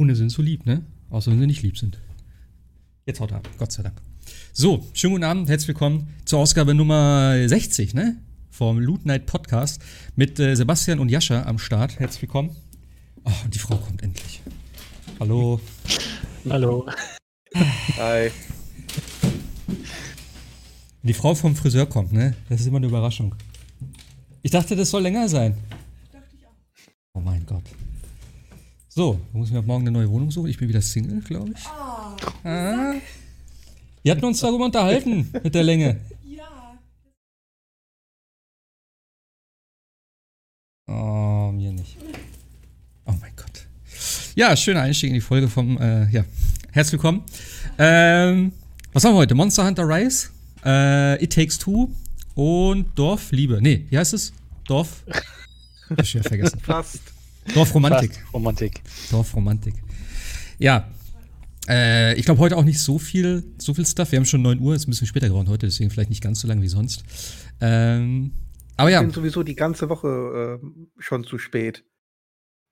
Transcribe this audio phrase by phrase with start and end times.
[0.00, 0.82] Hunde sind so lieb, ne?
[1.10, 2.00] Außer wenn sie nicht lieb sind.
[3.04, 4.00] Jetzt haut er ab, Gott sei Dank.
[4.52, 8.16] So, schönen guten Abend, herzlich willkommen zur Ausgabe Nummer 60, ne?
[8.48, 9.82] Vom Loot Night Podcast
[10.14, 11.98] mit äh, Sebastian und Jascha am Start.
[11.98, 12.54] Herzlich willkommen.
[13.24, 14.40] Oh, und die Frau kommt endlich.
[15.18, 15.60] Hallo.
[16.48, 16.86] Hallo.
[17.96, 18.30] Hi.
[21.02, 22.36] Die Frau vom Friseur kommt, ne?
[22.48, 23.34] Das ist immer eine Überraschung.
[24.42, 25.56] Ich dachte, das soll länger sein.
[27.14, 27.64] Oh mein Gott.
[28.98, 30.50] So, muss ich mir morgen eine neue Wohnung suchen.
[30.50, 31.64] Ich bin wieder Single, glaube ich.
[32.42, 32.96] Ah.
[34.02, 36.00] Wir hatten uns darüber unterhalten mit der Länge.
[36.24, 36.76] Ja.
[40.88, 41.96] Oh, mir nicht.
[43.04, 43.68] Oh mein Gott.
[44.34, 46.24] Ja, schöner Einstieg in die Folge vom, äh, ja.
[46.72, 47.22] Herzlich willkommen.
[47.78, 48.50] Ähm,
[48.92, 49.36] was haben wir heute?
[49.36, 50.30] Monster Hunter Rise,
[50.64, 51.88] äh, It Takes Two
[52.34, 53.60] und Dorfliebe.
[53.62, 54.32] Nee, wie heißt es?
[54.66, 55.04] Dorf.
[55.88, 56.58] Hab ich schon wieder vergessen.
[56.58, 57.17] Fast.
[57.54, 58.12] Dorfromantik.
[58.32, 58.82] Romantik.
[59.10, 59.74] Dorfromantik.
[60.58, 60.90] Ja.
[61.68, 64.10] Äh, ich glaube heute auch nicht so viel, so viel Stuff.
[64.12, 66.40] Wir haben schon 9 Uhr, ist ein bisschen später geworden heute, deswegen vielleicht nicht ganz
[66.40, 67.04] so lang wie sonst.
[67.60, 68.32] Ähm,
[68.76, 70.66] aber Ich ja, bin sowieso die ganze Woche äh,
[70.98, 71.84] schon zu spät.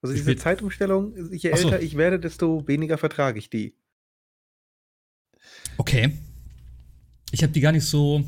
[0.01, 0.39] Also Zu diese spät?
[0.41, 1.65] Zeitumstellung, je Ach so.
[1.69, 3.75] älter ich werde, desto weniger vertrage ich die.
[5.77, 6.11] okay.
[7.31, 8.23] Ich habe die gar nicht so.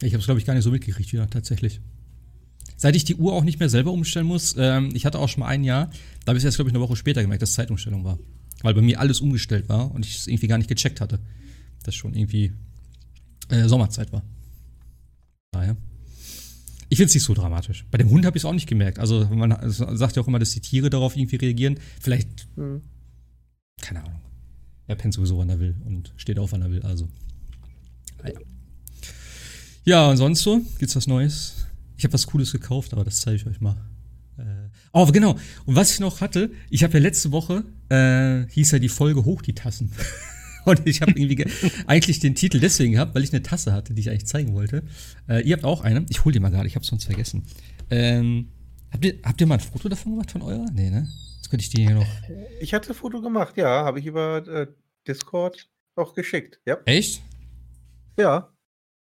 [0.00, 1.80] Ich habe es, glaube ich, gar nicht so mitgekriegt wieder, tatsächlich.
[2.82, 5.42] Seit ich die Uhr auch nicht mehr selber umstellen muss, ähm, ich hatte auch schon
[5.42, 5.88] mal ein Jahr,
[6.24, 8.18] da habe ich erst, glaube ich, eine Woche später gemerkt, dass Zeitumstellung war.
[8.62, 11.20] Weil bei mir alles umgestellt war und ich es irgendwie gar nicht gecheckt hatte,
[11.84, 12.50] dass schon irgendwie
[13.50, 14.24] äh, Sommerzeit war.
[15.52, 15.76] Daher.
[16.88, 17.84] Ich finde es nicht so dramatisch.
[17.88, 18.98] Bei dem Hund habe ich es auch nicht gemerkt.
[18.98, 21.78] Also man sagt ja auch immer, dass die Tiere darauf irgendwie reagieren.
[22.00, 22.82] Vielleicht, Hm.
[23.80, 24.20] keine Ahnung.
[24.88, 26.82] Er pennt sowieso, wann er will und steht auf, wann er will.
[26.82, 27.08] Also,
[28.24, 28.40] naja.
[29.84, 30.60] Ja, und sonst so?
[30.80, 31.61] Gibt's was Neues?
[32.02, 33.76] Ich habe was Cooles gekauft, aber das zeige ich euch mal.
[34.36, 34.42] Äh,
[34.92, 35.36] oh, genau.
[35.66, 39.24] Und was ich noch hatte, ich habe ja letzte Woche, äh, hieß ja die Folge
[39.24, 39.92] Hoch die Tassen.
[40.64, 41.50] Und ich habe irgendwie ge-
[41.86, 44.82] eigentlich den Titel deswegen gehabt, weil ich eine Tasse hatte, die ich eigentlich zeigen wollte.
[45.28, 46.04] Äh, ihr habt auch eine.
[46.08, 47.44] Ich hol die mal gerade, ich habe sonst vergessen.
[47.88, 48.48] Ähm,
[48.90, 50.66] habt, ihr, habt ihr mal ein Foto davon gemacht von eurer?
[50.74, 51.06] Nee, ne?
[51.36, 52.06] Jetzt könnte ich die hier noch.
[52.60, 54.66] Ich hatte ein Foto gemacht, ja, habe ich über äh,
[55.06, 56.58] Discord auch geschickt.
[56.66, 56.78] Ja.
[56.84, 57.22] Echt?
[58.18, 58.51] Ja.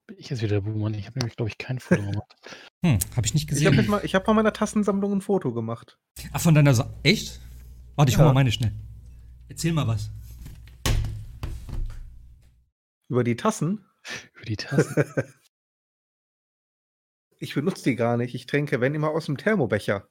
[0.09, 0.89] Bin ich jetzt wieder der Boomer?
[0.97, 2.35] Ich habe nämlich, glaube ich, kein Foto gemacht.
[2.83, 3.91] Hm, habe ich nicht Ich habe gesehen.
[3.91, 5.99] mal, ich hab von meiner Tassensammlung ein Foto gemacht.
[6.31, 7.39] Ach, von deiner Sa Echt?
[7.95, 8.29] Warte, ich hol Ja.
[8.29, 8.71] mal meine schnell.
[9.49, 10.09] Erzähl mal was.
[13.07, 13.85] Über die Tassen.
[14.35, 14.95] Über die Tassen.
[17.41, 18.35] Ich benutze die gar nicht.
[18.35, 20.09] Ich trinke, wenn immer aus dem Thermobecher.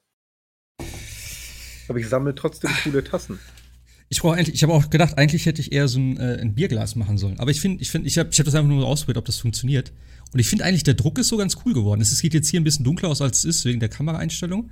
[1.87, 3.39] Aber ich sammle trotzdem coole Tassen.
[4.11, 6.55] Ich brauche eigentlich, ich habe auch gedacht, eigentlich hätte ich eher so ein, äh, ein
[6.55, 7.39] Bierglas machen sollen.
[7.39, 9.37] Aber ich finde, ich finde, ich habe ich hab das einfach nur ausprobiert, ob das
[9.37, 9.91] funktioniert.
[10.33, 12.01] Und ich finde eigentlich, der Druck ist so ganz cool geworden.
[12.01, 14.69] Es geht jetzt hier ein bisschen dunkler aus, als es ist, wegen der Kameraeinstellung.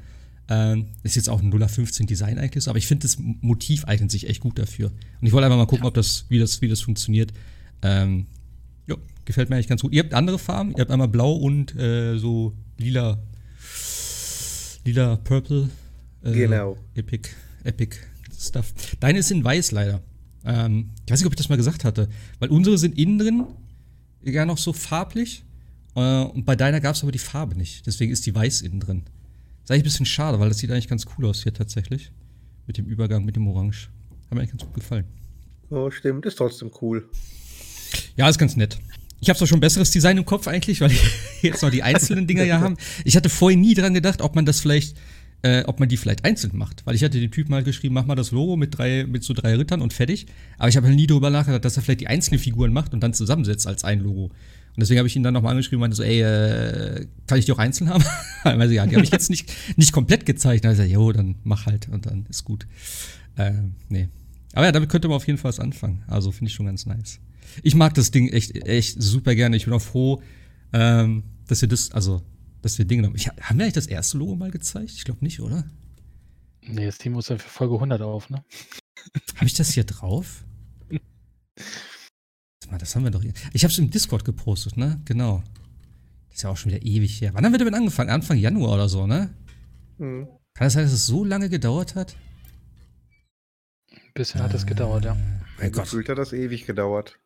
[0.50, 4.12] Ähm, ist jetzt auch ein 0815 Design eigentlich so, aber ich finde, das Motiv eignet
[4.12, 4.92] sich echt gut dafür.
[5.20, 7.34] Und ich wollte einfach mal gucken, ob das, wie das, wie das funktioniert.
[7.82, 8.28] Ähm,
[8.88, 9.94] ja, gefällt mir eigentlich ganz gut.
[9.94, 13.20] Ihr habt andere Farben, ihr habt einmal blau und äh, so lila,
[14.86, 15.70] lila, purple.
[16.24, 16.78] Äh, Genau.
[16.96, 17.30] Epic,
[17.64, 17.98] Epic
[18.38, 18.74] Stuff.
[19.00, 20.02] Deine ist in weiß leider.
[20.46, 22.10] Ähm, ich weiß nicht, ob ich das mal gesagt hatte,
[22.40, 23.46] weil unsere sind innen drin
[24.24, 25.44] ja noch so farblich
[25.96, 27.86] äh, und bei deiner gab es aber die Farbe nicht.
[27.88, 29.04] Deswegen ist die weiß innen drin.
[29.64, 32.12] Ist eigentlich ein bisschen schade, weil das sieht eigentlich ganz cool aus hier tatsächlich.
[32.68, 33.90] Mit dem Übergang, mit dem Orange.
[34.26, 35.06] Hat mir eigentlich ganz gut gefallen.
[35.70, 36.26] Oh, stimmt.
[36.26, 37.10] Ist trotzdem cool.
[38.16, 38.78] Ja, ist ganz nett.
[39.20, 41.00] Ich habe zwar schon ein besseres Design im Kopf eigentlich, weil wir
[41.42, 42.78] jetzt noch die einzelnen Dinger ja haben.
[43.04, 44.96] Ich hatte vorhin nie dran gedacht, ob man das vielleicht,
[45.44, 46.86] äh, ob man die vielleicht einzeln macht.
[46.86, 49.34] Weil ich hatte den Typen halt geschrieben, mach mal das Logo mit drei, mit so
[49.34, 50.28] drei Rittern und fertig.
[50.58, 53.02] Aber ich habe halt nie darüber nachgedacht, dass er vielleicht die einzelnen Figuren macht und
[53.02, 54.26] dann zusammensetzt als ein Logo.
[54.78, 57.46] Und deswegen habe ich ihn dann nochmal angeschrieben und meinte so, ey, äh, kann ich
[57.46, 58.04] die auch einzeln haben?
[58.44, 60.70] also ja, die habe ich jetzt nicht, nicht komplett gezeichnet.
[60.70, 62.68] Also, jo, dann mach halt und dann ist gut.
[63.38, 63.54] Äh,
[63.90, 64.08] nee.
[64.54, 66.04] Aber ja, damit könnte man auf jeden Fall was anfangen.
[66.08, 67.20] Also finde ich schon ganz nice.
[67.64, 69.56] Ich mag das Ding echt, echt super gerne.
[69.56, 70.22] Ich bin auch froh,
[70.74, 72.22] ähm, dass wir das, also,
[72.62, 73.16] dass wir Dinge haben.
[73.16, 74.92] Ich, haben wir eigentlich das erste Logo mal gezeigt?
[74.92, 75.66] Ich glaube nicht, oder?
[76.68, 78.44] nee, das Team muss ja für Folge 100 auf, ne?
[79.36, 80.44] Habe ich das hier drauf?
[80.90, 83.34] Warte mal, das haben wir doch hier.
[83.54, 85.02] Ich habe es im Discord gepostet, ne?
[85.06, 85.44] Genau.
[86.28, 87.34] Das ist ja auch schon wieder ewig her.
[87.34, 88.10] Wann haben wir damit angefangen?
[88.10, 89.34] Anfang Januar oder so, ne?
[89.98, 90.28] Hm.
[90.54, 92.16] Kann das sein, dass es so lange gedauert hat?
[93.92, 95.18] Ein bisschen hat es gedauert, ja.
[95.60, 95.86] Mein Gott.
[95.86, 97.18] Gefühlt hat das ewig gedauert.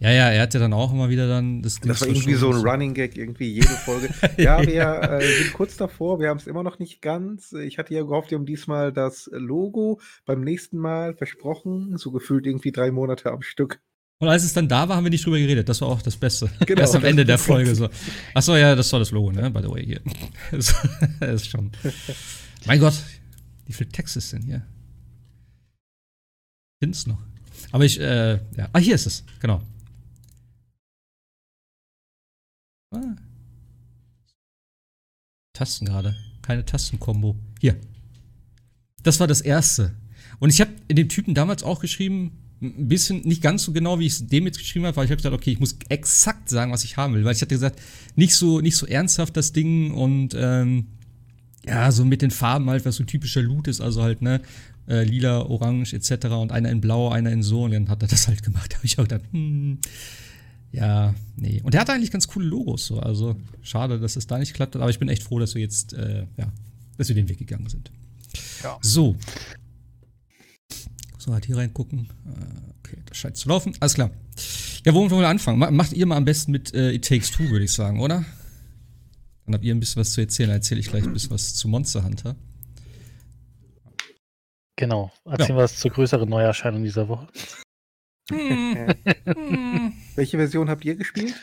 [0.00, 2.50] Ja, ja, er hat ja dann auch immer wieder dann das Das war irgendwie so
[2.50, 4.10] ein Running Gag, irgendwie jede Folge.
[4.36, 7.52] Ja, wir äh, sind kurz davor, wir haben es immer noch nicht ganz.
[7.52, 12.46] Ich hatte ja gehofft, wir haben diesmal das Logo beim nächsten Mal versprochen, so gefühlt
[12.46, 13.80] irgendwie drei Monate am Stück.
[14.18, 15.68] Und als es dann da war, haben wir nicht drüber geredet.
[15.68, 16.50] Das war auch das Beste.
[16.66, 17.88] Genau, Erst am Ende der Folge so.
[18.32, 19.50] Achso, ja, das war das Logo, ne?
[19.50, 20.00] By the way, hier.
[20.50, 20.74] Das
[21.20, 21.72] ist schon.
[22.66, 22.94] Mein Gott,
[23.66, 24.66] wie viel Text ist denn hier?
[26.80, 27.18] Find's noch.
[27.72, 28.68] Aber ich, äh, ja.
[28.72, 29.60] Ah, hier ist es, genau.
[32.90, 33.16] Ah.
[35.52, 36.14] Tasten gerade.
[36.42, 37.36] Keine Tastenkombo.
[37.60, 37.76] Hier.
[39.02, 39.94] Das war das erste.
[40.40, 44.06] Und ich habe dem Typen damals auch geschrieben, ein bisschen, nicht ganz so genau, wie
[44.06, 46.72] ich es dem jetzt geschrieben habe, weil ich habe gesagt, okay, ich muss exakt sagen,
[46.72, 47.24] was ich haben will.
[47.24, 47.80] Weil ich hatte gesagt,
[48.16, 50.86] nicht so, nicht so ernsthaft das Ding und ähm,
[51.66, 54.40] ja, so mit den Farben halt, was so typischer Loot ist, also halt, ne,
[54.88, 56.26] äh, lila, orange etc.
[56.26, 58.70] und einer in blau, einer in so und dann hat er das halt gemacht.
[58.72, 59.78] Da habe ich auch gedacht, hm,
[60.72, 61.60] ja, nee.
[61.62, 64.74] Und der hatte eigentlich ganz coole Logos, so, also schade, dass es da nicht klappt,
[64.76, 66.52] aber ich bin echt froh, dass wir jetzt, äh, ja,
[66.98, 67.90] dass wir den Weg gegangen sind.
[68.62, 68.76] Ja.
[68.82, 69.16] So.
[71.18, 72.08] So, halt hier reingucken.
[72.26, 73.72] Äh, Okay, das scheint zu laufen.
[73.80, 74.10] Alles klar.
[74.84, 75.58] Ja, wo wollen wir anfangen?
[75.58, 78.26] Ma- Macht ihr mal am besten mit äh, It Takes Two, würde ich sagen, oder?
[79.46, 80.50] Dann habt ihr ein bisschen was zu erzählen.
[80.50, 82.36] Dann erzähle ich gleich ein bisschen was zu Monster Hunter.
[84.76, 85.12] Genau.
[85.24, 87.28] Erzählen wir was zur größeren Neuerscheinung dieser Woche.
[88.30, 88.94] Äh,
[90.16, 91.34] welche Version habt ihr gespielt?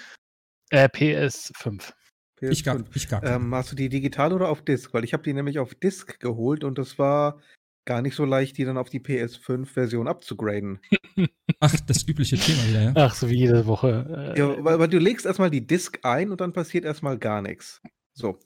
[0.69, 1.93] Äh, PS5.
[2.41, 2.95] Ich gar, PS5.
[2.95, 3.23] ich gar.
[3.23, 4.93] Ähm, hast du die digital oder auf Disk?
[4.93, 7.39] Weil ich habe die nämlich auf Disk geholt und das war
[7.85, 10.79] gar nicht so leicht, die dann auf die PS5-Version abzugraden.
[11.59, 12.93] Ach, das übliche Thema wieder, ja?
[12.95, 14.33] Ach, so wie jede Woche.
[14.35, 17.41] Äh, Ja, weil, weil du legst erstmal die Disk ein und dann passiert erstmal gar
[17.41, 17.81] nichts.
[18.13, 18.39] So.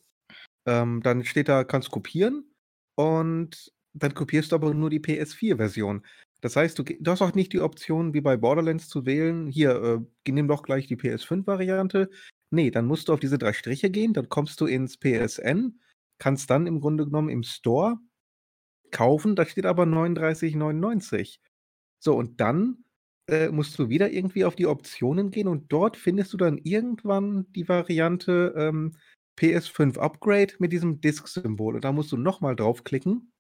[0.68, 2.52] Ähm, dann steht da, kannst kopieren
[2.98, 6.06] und dann kopierst du aber nur die PS4-Version.
[6.42, 10.06] Das heißt, du, du hast auch nicht die Option, wie bei Borderlands zu wählen, hier,
[10.26, 12.10] äh, nimm doch gleich die PS5-Variante.
[12.52, 15.80] Nee, dann musst du auf diese drei Striche gehen, dann kommst du ins PSN,
[16.20, 17.98] kannst dann im Grunde genommen im Store
[18.92, 21.40] kaufen, da steht aber 39,99.
[22.00, 22.86] So, und dann
[23.28, 27.52] äh, musst du wieder irgendwie auf die Optionen gehen und dort findest du dann irgendwann
[27.54, 28.96] die Variante ähm,
[29.40, 31.76] PS5 Upgrade mit diesem Disk-Symbol.
[31.76, 33.32] Und da musst du nochmal draufklicken.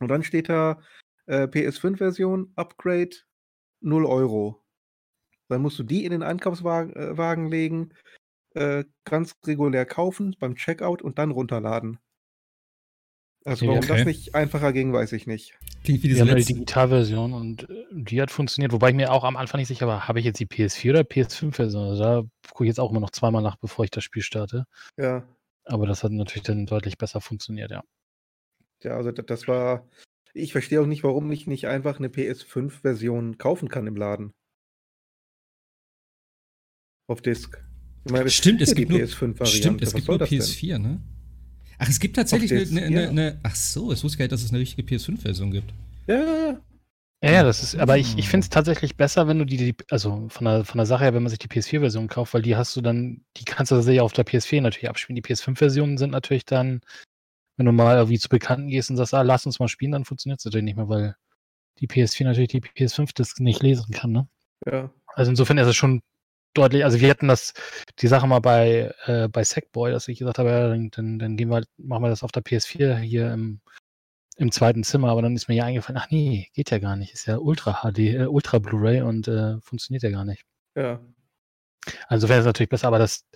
[0.00, 0.80] Und dann steht da
[1.26, 3.16] äh, PS5-Version Upgrade
[3.80, 4.62] 0 Euro.
[5.48, 7.94] Dann musst du die in den Einkaufswagen äh, Wagen legen,
[8.54, 11.98] äh, ganz regulär kaufen beim Checkout und dann runterladen.
[13.46, 13.88] Also warum Okay.
[13.88, 15.58] das nicht einfacher ging, weiß ich nicht.
[15.84, 16.54] Klingt wie Wir diese haben ja die letzte.
[16.54, 20.08] Digitalversion und äh, die hat funktioniert, wobei ich mir auch am Anfang nicht sicher war,
[20.08, 21.88] habe ich jetzt die PS4 oder PS5-Version?
[21.90, 24.64] Also da gucke ich jetzt auch immer noch zweimal nach, bevor ich das Spiel starte.
[24.96, 25.28] Ja.
[25.66, 27.82] Aber das hat natürlich dann deutlich besser funktioniert, ja.
[28.84, 29.88] Ja, also da- das war.
[30.34, 34.32] Ich verstehe auch nicht, warum ich nicht einfach eine PS5-Version kaufen kann im Laden.
[37.08, 37.62] Auf Disk.
[38.10, 39.46] Meine, Stimmt, es gibt die nur, PS5-Variante.
[39.56, 40.40] stimmt, es Was gibt nur das denn?
[40.40, 41.00] PS4, ne?
[41.78, 43.08] Ach, es gibt tatsächlich eine, eine, ja.
[43.08, 43.40] eine.
[43.42, 45.72] Ach so, ich wusste gar nicht, dass es eine richtige PS5-Version gibt.
[46.06, 46.60] Ja, ja, ja.
[47.22, 48.30] Ja, ja, das ist, aber ich, ich Ah.
[48.30, 51.14] finde es tatsächlich besser, wenn du die, die, also von der, von der Sache her,
[51.14, 54.02] wenn man sich die PS4-Version kauft, weil die hast du dann, die kannst du tatsächlich
[54.02, 55.16] auf der PS4 natürlich abspielen.
[55.16, 56.80] Die PS5-Versionen sind natürlich dann,
[57.56, 60.04] wenn du mal irgendwie zu Bekannten gehst und sagst, ah, lass uns mal spielen, dann
[60.04, 61.16] funktioniert es natürlich nicht mehr, weil
[61.78, 64.28] die PS4 natürlich die PS5-Disc nicht lesen kann, ne?
[64.66, 64.90] ja.
[65.16, 66.02] Also insofern ist es schon
[66.54, 67.52] deutlich, also wir hatten das,
[68.00, 71.36] die Sache mal bei, äh, bei Sackboy, dass ich gesagt habe, ja, dann, dann, dann
[71.36, 73.60] gehen wir, halt- machen wir das auf der PS4 hier im,
[74.36, 77.12] im zweiten Zimmer, aber dann ist mir ja eingefallen, ach nee, geht ja gar nicht,
[77.12, 80.44] ist ja Ultra HD, äh, Ultra Blu-ray und äh, funktioniert ja gar nicht.
[80.76, 81.00] ja.
[82.08, 83.26] Also wäre es natürlich besser, aber das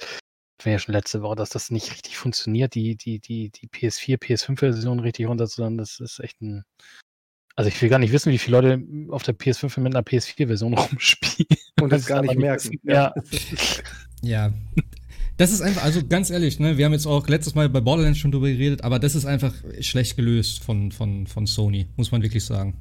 [0.64, 4.18] wäre ja schon letzte Woche, dass das nicht richtig funktioniert, die, die, die, die PS4,
[4.18, 6.64] PS5-Version richtig runterzuladen, das ist echt ein.
[7.56, 10.74] Also ich will gar nicht wissen, wie viele Leute auf der PS5 mit einer PS4-Version
[10.78, 11.48] rumspielen.
[11.80, 12.70] Und das Das gar nicht merken.
[12.70, 12.80] wissen.
[12.84, 13.12] Ja.
[14.22, 14.52] Ja.
[15.36, 18.18] Das ist einfach, also ganz ehrlich, ne, wir haben jetzt auch letztes Mal bei Borderlands
[18.18, 22.22] schon drüber geredet, aber das ist einfach schlecht gelöst von, von, von Sony, muss man
[22.22, 22.76] wirklich sagen.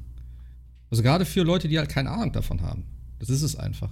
[0.90, 2.84] Also gerade für Leute, die halt keine Ahnung davon haben.
[3.20, 3.90] Das ist es einfach.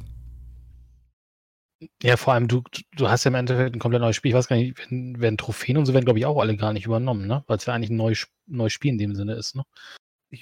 [2.03, 2.63] Ja, vor allem, du,
[2.97, 4.31] du hast ja im Endeffekt ein komplett neues Spiel.
[4.31, 6.73] Ich weiß gar nicht, werden, werden Trophäen und so werden, glaube ich, auch alle gar
[6.73, 7.45] nicht übernommen, ne?
[7.47, 9.65] Weil es ja eigentlich ein neues, neues Spiel in dem Sinne ist, ne?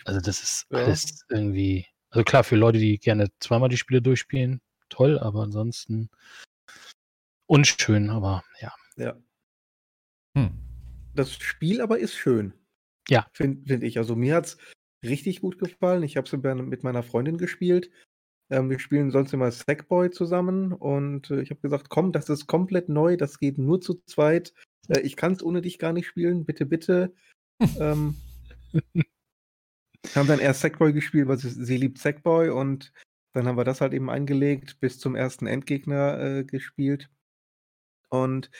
[0.05, 0.79] Also das ist Ja.
[0.79, 1.87] alles irgendwie.
[2.11, 6.09] Also klar, für Leute, die gerne zweimal die Spiele durchspielen, toll, aber ansonsten
[7.47, 8.73] unschön, aber ja.
[8.97, 9.17] ja.
[10.37, 10.57] Hm.
[11.14, 12.55] Das Spiel aber ist schön.
[13.09, 13.26] Ja.
[13.33, 13.99] Finde find ich.
[13.99, 14.59] Also mir hat es
[15.05, 16.03] richtig gut gefallen.
[16.03, 17.91] Ich habe es mit meiner Freundin gespielt.
[18.51, 22.47] Ähm, wir spielen sonst immer Sackboy zusammen und äh, ich habe gesagt, komm, das ist
[22.47, 24.53] komplett neu, das geht nur zu zweit.
[24.89, 27.15] Äh, ich kann es ohne dich gar nicht spielen, bitte, bitte.
[27.79, 28.17] ähm,
[30.15, 32.93] haben dann erst Sackboy gespielt, weil sie, sie liebt Sackboy und
[33.33, 37.11] dann haben wir das halt eben eingelegt, bis zum ersten Endgegner äh, gespielt.
[38.11, 38.51] Und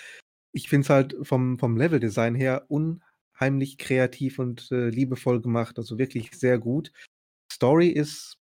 [0.53, 5.79] ich finde es halt vom, vom Leveldesign her unheimlich kreativ und äh, liebevoll gemacht.
[5.79, 6.93] Also wirklich sehr gut.
[7.53, 8.39] Story ist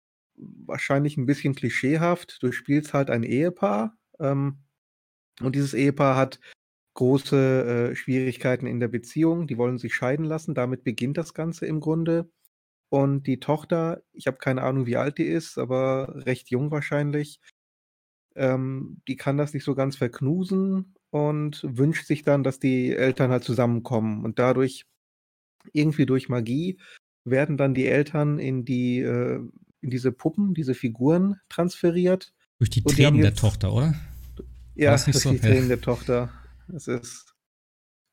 [0.65, 2.41] wahrscheinlich ein bisschen klischeehaft.
[2.41, 4.59] Du spielst halt ein Ehepaar ähm,
[5.41, 6.39] und dieses Ehepaar hat
[6.93, 9.47] große äh, Schwierigkeiten in der Beziehung.
[9.47, 10.53] Die wollen sich scheiden lassen.
[10.53, 12.29] Damit beginnt das Ganze im Grunde.
[12.89, 17.39] Und die Tochter, ich habe keine Ahnung, wie alt die ist, aber recht jung wahrscheinlich,
[18.35, 23.31] ähm, die kann das nicht so ganz verknusen und wünscht sich dann, dass die Eltern
[23.31, 24.25] halt zusammenkommen.
[24.25, 24.85] Und dadurch,
[25.71, 26.79] irgendwie durch Magie,
[27.23, 29.39] werden dann die Eltern in die, äh,
[29.81, 32.33] in diese Puppen, diese Figuren transferiert.
[32.59, 33.95] Durch die Tränen der Tochter, oder?
[34.75, 35.31] Ja, durch so?
[35.31, 36.31] die Tränen der Tochter.
[36.73, 37.33] Es ist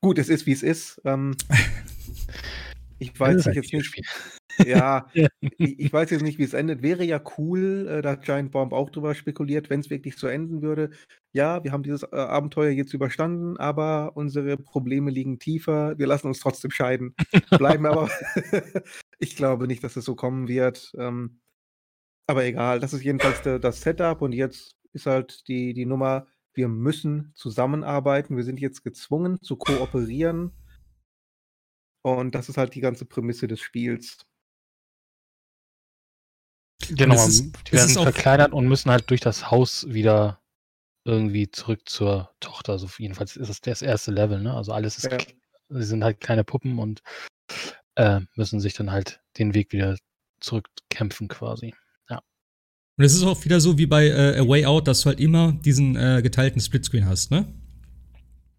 [0.01, 1.01] gut, es ist wie es ist.
[1.05, 1.35] Ähm,
[2.99, 4.01] ich weiß jetzt nicht.
[4.65, 6.81] Ja, ich, ich, weiß jetzt nicht, wie es endet.
[6.81, 10.27] Wäre ja cool, äh, da hat Giant Bomb auch drüber spekuliert, wenn es wirklich so
[10.27, 10.89] enden würde.
[11.31, 15.97] Ja, wir haben dieses äh, Abenteuer jetzt überstanden, aber unsere Probleme liegen tiefer.
[15.97, 17.15] Wir lassen uns trotzdem scheiden.
[17.57, 18.09] Bleiben aber.
[19.19, 20.91] ich glaube nicht, dass es so kommen wird.
[20.97, 21.39] Ähm,
[22.29, 26.27] aber egal, das ist jedenfalls de, das Setup und jetzt ist halt die, die Nummer,
[26.53, 28.37] wir müssen zusammenarbeiten.
[28.37, 30.51] Wir sind jetzt gezwungen zu kooperieren.
[32.03, 34.27] Und das ist halt die ganze Prämisse des Spiels.
[36.89, 40.39] Genau, ist, die werden verkleinert und müssen halt durch das Haus wieder
[41.05, 42.73] irgendwie zurück zur Tochter.
[42.73, 44.53] Also jedenfalls ist es das erste Level, ne?
[44.53, 45.17] Also alles ist, ja.
[45.69, 47.01] sie sind halt kleine Puppen und
[47.95, 49.97] äh, müssen sich dann halt den Weg wieder
[50.39, 51.73] zurückkämpfen quasi.
[52.99, 55.21] Und es ist auch wieder so wie bei äh, A Way Out, dass du halt
[55.21, 57.45] immer diesen äh, geteilten Splitscreen hast, ne?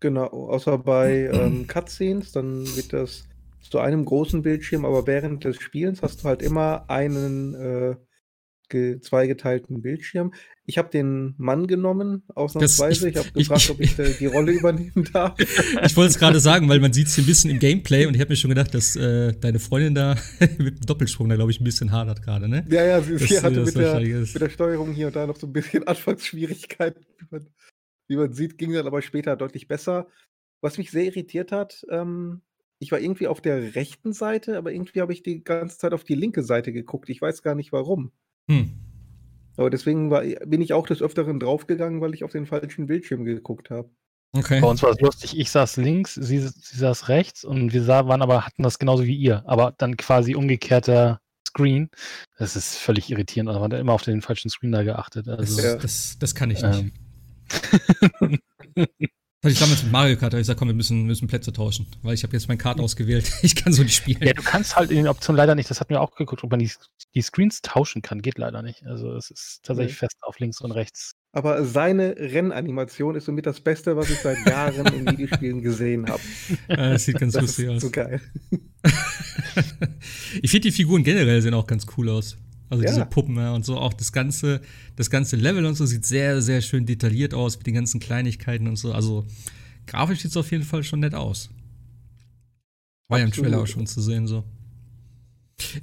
[0.01, 3.29] Genau, außer bei ähm, Cutscenes, dann wird das
[3.61, 7.97] zu einem großen Bildschirm, aber während des Spielens hast du halt immer einen äh,
[8.71, 10.33] zweigeteilten Bildschirm.
[10.67, 13.09] Ich habe den Mann genommen, ausnahmsweise.
[13.09, 15.39] ich, ich habe gefragt, ich, ob ich die Rolle übernehmen darf.
[15.39, 18.21] Ich wollte es gerade sagen, weil man sieht es ein bisschen im Gameplay und ich
[18.21, 20.17] habe mir schon gedacht, dass äh, deine Freundin da
[20.59, 22.65] mit dem Doppelsprung da, glaube ich, ein bisschen hadert gerade, ne?
[22.71, 25.47] Ja, ja, sie, sie hatte mit der, mit der, Steuerung hier und da noch so
[25.47, 27.05] ein bisschen Anfangsschwierigkeiten.
[27.19, 27.47] Wie man,
[28.09, 30.07] wie man sieht, ging dann aber später deutlich besser.
[30.61, 32.43] Was mich sehr irritiert hat, ähm,
[32.81, 36.03] ich war irgendwie auf der rechten Seite, aber irgendwie habe ich die ganze Zeit auf
[36.03, 37.11] die linke Seite geguckt.
[37.11, 38.11] Ich weiß gar nicht warum.
[38.51, 38.73] Hm.
[39.57, 43.25] Aber deswegen war, bin ich auch des Öfteren draufgegangen, weil ich auf den falschen Bildschirm
[43.25, 43.91] geguckt habe.
[44.33, 44.61] Okay.
[44.61, 45.39] Bei uns war es lustig.
[45.39, 49.05] Ich saß links, sie, sie saß rechts und wir sah, waren aber, hatten das genauso
[49.05, 51.91] wie ihr, aber dann quasi umgekehrter Screen.
[52.39, 53.49] Das ist völlig irritierend.
[53.49, 55.29] Also man hat immer auf den falschen Screen da geachtet.
[55.29, 56.93] Also, das, das, das kann ich nicht.
[58.21, 58.39] Ähm.
[59.43, 62.13] Hatte ich damals mit Mario Kart, ich gesagt, komm, wir müssen, müssen Plätze tauschen, weil
[62.13, 63.33] ich habe jetzt mein Kart ausgewählt.
[63.43, 64.23] Ich kann so nicht spielen.
[64.23, 66.51] Ja, du kannst halt in den Optionen leider nicht, das hatten wir auch geguckt, ob
[66.51, 66.71] man die,
[67.15, 68.21] die Screens tauschen kann.
[68.21, 68.85] Geht leider nicht.
[68.85, 70.07] Also es ist tatsächlich okay.
[70.07, 71.13] fest auf links und rechts.
[71.33, 76.21] Aber seine Rennanimation ist somit das Beste, was ich seit Jahren in Videospielen gesehen habe.
[76.69, 77.81] Ja, das sieht ganz das lustig aus.
[77.81, 78.21] So geil.
[80.43, 82.37] ich finde, die Figuren generell sehen auch ganz cool aus.
[82.71, 82.91] Also ja.
[82.91, 84.61] diese Puppen ja, und so auch das ganze,
[84.95, 88.69] das ganze Level und so sieht sehr, sehr schön detailliert aus mit den ganzen Kleinigkeiten
[88.69, 88.93] und so.
[88.93, 89.27] Also
[89.87, 91.51] grafisch sieht es auf jeden Fall schon nett aus.
[93.09, 94.45] War ja im Trailer auch schon zu sehen so.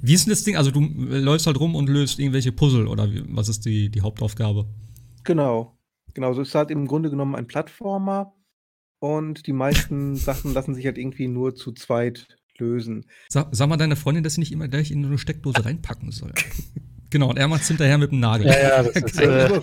[0.00, 0.56] Wie ist denn das Ding?
[0.56, 4.66] Also du läufst halt rum und löst irgendwelche Puzzle oder was ist die, die Hauptaufgabe?
[5.24, 5.78] Genau.
[6.14, 8.34] Genau, so ist halt im Grunde genommen ein Plattformer
[8.98, 13.06] und die meisten Sachen lassen sich halt irgendwie nur zu zweit lösen.
[13.28, 16.32] Sag, sag mal deine Freundin, dass sie nicht immer gleich in eine Steckdose reinpacken soll.
[17.10, 18.46] genau, und er macht es hinterher mit dem Nagel.
[18.46, 19.60] Ja, ja, das ist, äh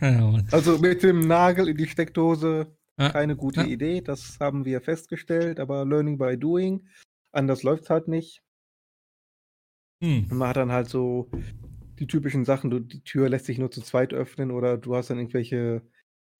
[0.50, 2.74] also mit dem Nagel in die Steckdose
[3.08, 3.66] keine gute ja.
[3.66, 6.86] Idee, das haben wir festgestellt, aber Learning by Doing,
[7.32, 8.42] anders läuft es halt nicht.
[10.02, 10.26] Hm.
[10.30, 11.30] Man hat dann halt so
[11.98, 15.10] die typischen Sachen, du, die Tür lässt sich nur zu zweit öffnen oder du hast
[15.10, 15.82] dann irgendwelche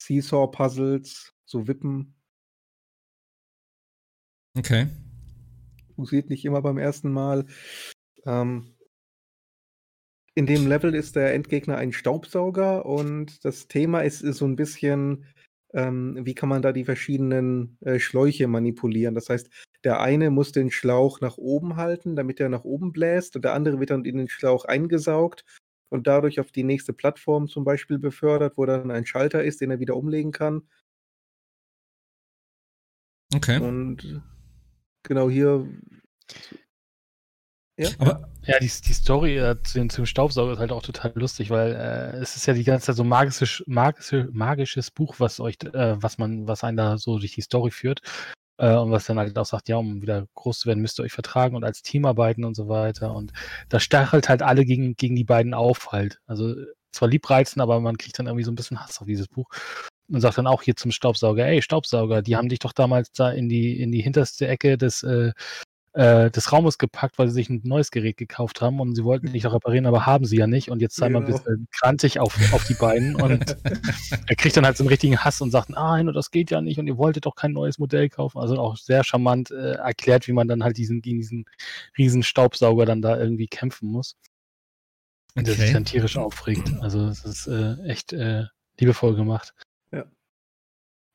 [0.02, 2.14] Seesaw-Puzzles, so Wippen,
[4.56, 4.88] Okay.
[5.94, 7.46] Funktioniert nicht immer beim ersten Mal.
[8.26, 8.74] Ähm,
[10.34, 14.56] in dem Level ist der Endgegner ein Staubsauger und das Thema ist, ist so ein
[14.56, 15.26] bisschen,
[15.74, 19.14] ähm, wie kann man da die verschiedenen äh, Schläuche manipulieren.
[19.14, 19.50] Das heißt,
[19.84, 23.54] der eine muss den Schlauch nach oben halten, damit er nach oben bläst und der
[23.54, 25.44] andere wird dann in den Schlauch eingesaugt
[25.90, 29.70] und dadurch auf die nächste Plattform zum Beispiel befördert, wo dann ein Schalter ist, den
[29.70, 30.62] er wieder umlegen kann.
[33.34, 33.58] Okay.
[33.60, 34.22] Und
[35.02, 35.68] genau hier.
[37.78, 41.50] Ja, aber ja, die, die Story äh, zum, zum Staubsauger ist halt auch total lustig,
[41.50, 45.56] weil äh, es ist ja die ganze Zeit so magisches, magische, magisches Buch, was euch,
[45.72, 48.00] äh, was man, was einen da so durch die Story führt.
[48.58, 51.04] Äh, und was dann halt auch sagt, ja, um wieder groß zu werden, müsst ihr
[51.04, 53.14] euch vertragen und als Team arbeiten und so weiter.
[53.14, 53.32] Und
[53.70, 56.20] da stachelt halt alle gegen, gegen die beiden auf halt.
[56.26, 56.54] Also
[56.92, 59.48] zwar liebreizend, aber man kriegt dann irgendwie so ein bisschen Hass auf dieses Buch
[60.10, 63.30] und sagt dann auch hier zum Staubsauger, ey, Staubsauger, die haben dich doch damals da
[63.30, 65.32] in die, in die hinterste Ecke des, äh,
[65.92, 69.32] äh, des Raumes gepackt, weil sie sich ein neues Gerät gekauft haben und sie wollten
[69.32, 70.70] nicht noch reparieren, aber haben sie ja nicht.
[70.70, 71.20] Und jetzt sei genau.
[71.20, 71.42] mal ein genau.
[71.42, 73.16] bisschen krantig auf, auf die beiden.
[73.16, 73.56] Und
[74.28, 76.78] er kriegt dann halt so einen richtigen Hass und sagt, nein, das geht ja nicht
[76.78, 78.38] und ihr wolltet doch kein neues Modell kaufen.
[78.38, 81.44] Also auch sehr charmant äh, erklärt, wie man dann halt diesen, gegen diesen
[81.98, 84.16] riesen Staubsauger dann da irgendwie kämpfen muss.
[85.34, 85.56] Und okay.
[85.56, 86.72] der sich dann tierisch aufregt.
[86.80, 88.44] Also es ist äh, echt äh,
[88.78, 89.54] liebevoll gemacht.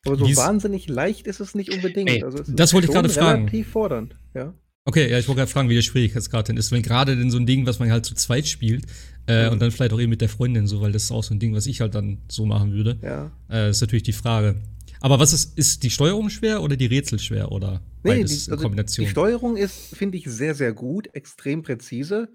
[0.06, 2.10] Aber so Dies wahnsinnig leicht ist es nicht unbedingt.
[2.10, 3.46] Ey, also das wollte ich gerade fragen.
[3.46, 4.54] Relativ fordernd, ja.
[4.88, 6.72] Okay, ja, ich wollte gerade fragen, wie der Schwierigkeitsgrad denn ist.
[6.72, 8.86] Wenn gerade denn so ein Ding, was man halt zu zweit spielt,
[9.28, 9.54] äh, mhm.
[9.54, 11.40] und dann vielleicht auch eben mit der Freundin so, weil das ist auch so ein
[11.40, 13.00] Ding, was ich halt dann so machen würde.
[13.02, 13.32] Ja.
[13.50, 14.56] Äh, ist natürlich die Frage.
[15.02, 18.52] Aber was ist, ist die Steuerung schwer oder die Rätsel schwer oder nee, beides die,
[18.52, 19.06] also Kombination?
[19.06, 22.30] Die Steuerung ist, finde ich, sehr, sehr gut, extrem präzise.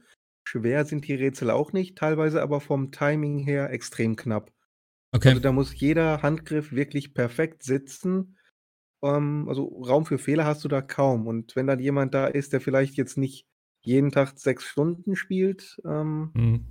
[0.45, 4.51] Schwer sind die Rätsel auch nicht, teilweise aber vom Timing her extrem knapp.
[5.13, 5.31] Okay.
[5.31, 8.37] Also da muss jeder Handgriff wirklich perfekt sitzen
[9.03, 11.27] ähm, also Raum für Fehler hast du da kaum.
[11.27, 13.47] Und wenn dann jemand da ist, der vielleicht jetzt nicht
[13.83, 16.65] jeden Tag sechs Stunden spielt, ähm, mhm.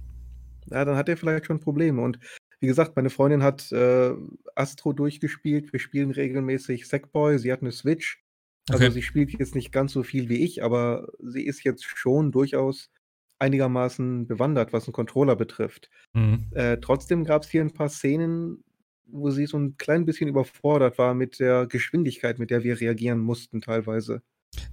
[0.69, 2.01] ja, dann hat er vielleicht schon Probleme.
[2.01, 2.19] Und
[2.59, 4.13] wie gesagt, meine Freundin hat äh,
[4.55, 5.71] Astro durchgespielt.
[5.71, 7.39] Wir spielen regelmäßig Sackboy.
[7.39, 8.23] Sie hat eine Switch.
[8.69, 8.93] Also okay.
[8.93, 12.91] sie spielt jetzt nicht ganz so viel wie ich, aber sie ist jetzt schon durchaus
[13.39, 15.89] einigermaßen bewandert, was einen Controller betrifft.
[16.13, 16.47] Mhm.
[16.51, 18.63] Äh, trotzdem gab es hier ein paar Szenen,
[19.05, 23.19] wo sie so ein klein bisschen überfordert war mit der Geschwindigkeit, mit der wir reagieren
[23.19, 24.21] mussten teilweise.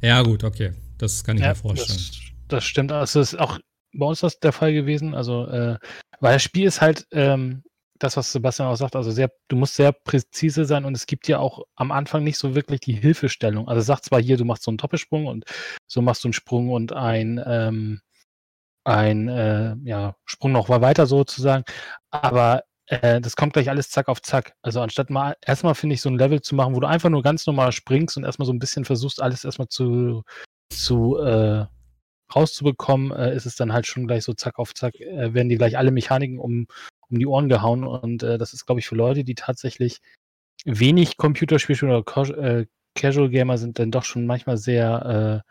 [0.02, 0.73] Ja, gut, okay.
[0.99, 1.99] Das kann ich ja, mir vorstellen.
[1.99, 2.92] Das, das stimmt.
[2.92, 3.58] Also ist auch
[3.94, 5.14] bei uns das der Fall gewesen.
[5.14, 5.78] Also, äh,
[6.20, 7.62] weil das Spiel ist halt ähm,
[7.99, 11.28] das, was Sebastian auch sagt, also sehr, du musst sehr präzise sein und es gibt
[11.28, 13.68] ja auch am Anfang nicht so wirklich die Hilfestellung.
[13.68, 15.44] Also sagt zwar hier, du machst so einen Doppelsprung und
[15.87, 18.00] so machst du einen Sprung und ein, ähm,
[18.87, 21.64] ein äh, ja, Sprung noch weiter sozusagen,
[22.11, 24.55] aber äh, das kommt gleich alles zack auf zack.
[24.62, 27.23] Also anstatt mal erstmal finde ich so ein Level zu machen, wo du einfach nur
[27.23, 30.23] ganz normal springst und erstmal so ein bisschen versuchst, alles erstmal zu,
[30.73, 31.66] zu äh,
[32.35, 35.57] rauszubekommen, äh, ist es dann halt schon gleich so zack auf zack, äh, werden die
[35.57, 36.66] gleich alle Mechaniken um,
[37.09, 37.85] um die Ohren gehauen.
[37.85, 40.00] Und äh, das ist, glaube ich, für Leute, die tatsächlich
[40.64, 45.45] wenig Computerspiele oder äh, Casual Gamer sind, dann doch schon manchmal sehr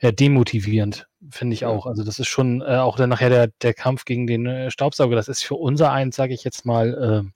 [0.00, 1.86] ja, demotivierend, finde ich auch.
[1.86, 5.16] Also das ist schon äh, auch dann nachher der, der Kampf gegen den äh, Staubsauger.
[5.16, 6.94] Das ist für unser eins, sage ich jetzt mal,
[7.24, 7.30] äh,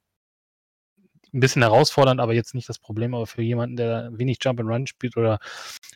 [1.32, 3.14] ein bisschen herausfordernd, aber jetzt nicht das Problem.
[3.14, 5.38] Aber für jemanden, der wenig Jump and Run spielt oder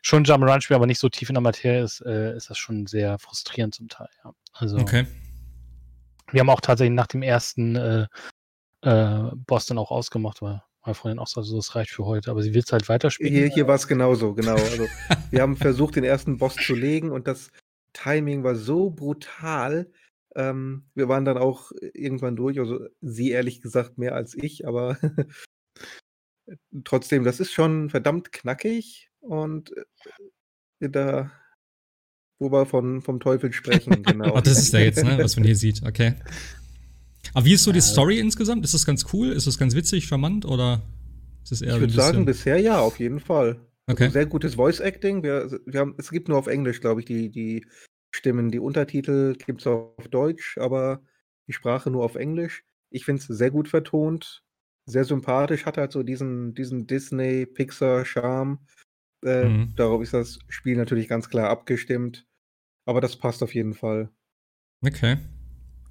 [0.00, 2.48] schon Jump and Run spielt, aber nicht so tief in der Materie ist, äh, ist
[2.48, 4.08] das schon sehr frustrierend zum Teil.
[4.24, 4.32] Ja.
[4.52, 5.06] Also okay.
[6.30, 8.06] wir haben auch tatsächlich nach dem ersten äh,
[8.82, 12.30] äh, Boss dann auch ausgemacht, weil meine Freundin auch so, also das reicht für heute,
[12.30, 13.32] aber sie will es halt weiterspielen.
[13.32, 14.54] Hier, hier war es genauso, genau.
[14.74, 14.86] Also,
[15.30, 17.50] wir haben versucht, den ersten Boss zu legen und das
[17.92, 19.90] Timing war so brutal.
[20.34, 24.98] Ähm, wir waren dann auch irgendwann durch, also sie ehrlich gesagt mehr als ich, aber
[26.84, 29.72] trotzdem, das ist schon verdammt knackig und
[30.80, 31.30] äh, da,
[32.38, 34.34] wo wir von, vom Teufel sprechen, genau.
[34.34, 36.16] Ach, das ist da jetzt, ne, was man hier sieht, okay.
[37.32, 38.64] Aber wie ist so die Story insgesamt?
[38.64, 39.32] Ist das ganz cool?
[39.32, 40.82] Ist das ganz witzig, charmant oder
[41.42, 43.60] ist es eher Ich würde sagen, bisher ja, auf jeden Fall.
[43.86, 44.04] Okay.
[44.04, 45.22] Also sehr gutes Voice Acting.
[45.22, 47.66] Wir, wir haben, es gibt nur auf Englisch, glaube ich, die, die
[48.14, 48.50] Stimmen.
[48.50, 51.02] Die Untertitel gibt es auf Deutsch, aber
[51.48, 52.64] die Sprache nur auf Englisch.
[52.90, 54.42] Ich finde es sehr gut vertont,
[54.86, 58.58] sehr sympathisch, hat halt so diesen, diesen Disney-Pixar-Charme.
[59.24, 59.72] Äh, mhm.
[59.76, 62.26] Darauf ist das Spiel natürlich ganz klar abgestimmt.
[62.86, 64.10] Aber das passt auf jeden Fall.
[64.82, 65.16] Okay.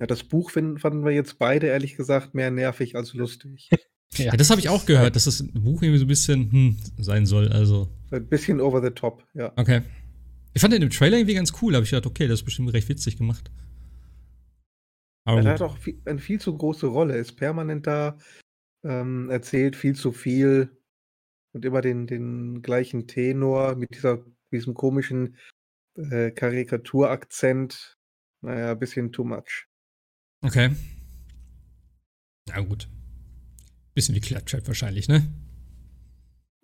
[0.03, 3.69] Ja, das Buch finden, fanden wir jetzt beide ehrlich gesagt mehr nervig als lustig.
[4.15, 7.25] ja, das habe ich auch gehört, dass das Buch irgendwie so ein bisschen hm, sein
[7.25, 7.47] soll.
[7.47, 7.87] Also.
[8.11, 9.53] Ein bisschen over the top, ja.
[9.55, 9.81] Okay.
[10.53, 12.73] Ich fand den im Trailer irgendwie ganz cool, habe ich gedacht, okay, das ist bestimmt
[12.73, 13.49] recht witzig gemacht.
[15.23, 18.17] Aber er hat auch viel, eine viel zu große Rolle, ist permanent da,
[18.83, 20.69] ähm, erzählt viel zu viel
[21.53, 25.37] und immer den, den gleichen Tenor mit dieser, diesem komischen
[25.95, 27.97] äh, Karikaturakzent.
[28.41, 29.69] Naja, ein bisschen too much.
[30.43, 30.75] Okay.
[32.47, 32.89] Na gut.
[33.93, 35.25] Bisschen wie Claptrap wahrscheinlich, ne?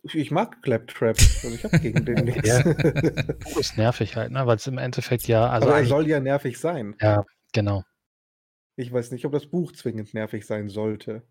[0.03, 1.17] Ich mag Claptrap.
[1.17, 2.47] Also ich habe gegen den nichts.
[2.47, 2.59] Ja.
[3.59, 4.45] ist nervig halt, ne?
[4.45, 5.49] Weil es im Endeffekt ja.
[5.49, 6.95] Also Aber er soll ja nervig sein.
[7.01, 7.83] Ja, genau.
[8.75, 11.23] Ich weiß nicht, ob das Buch zwingend nervig sein sollte.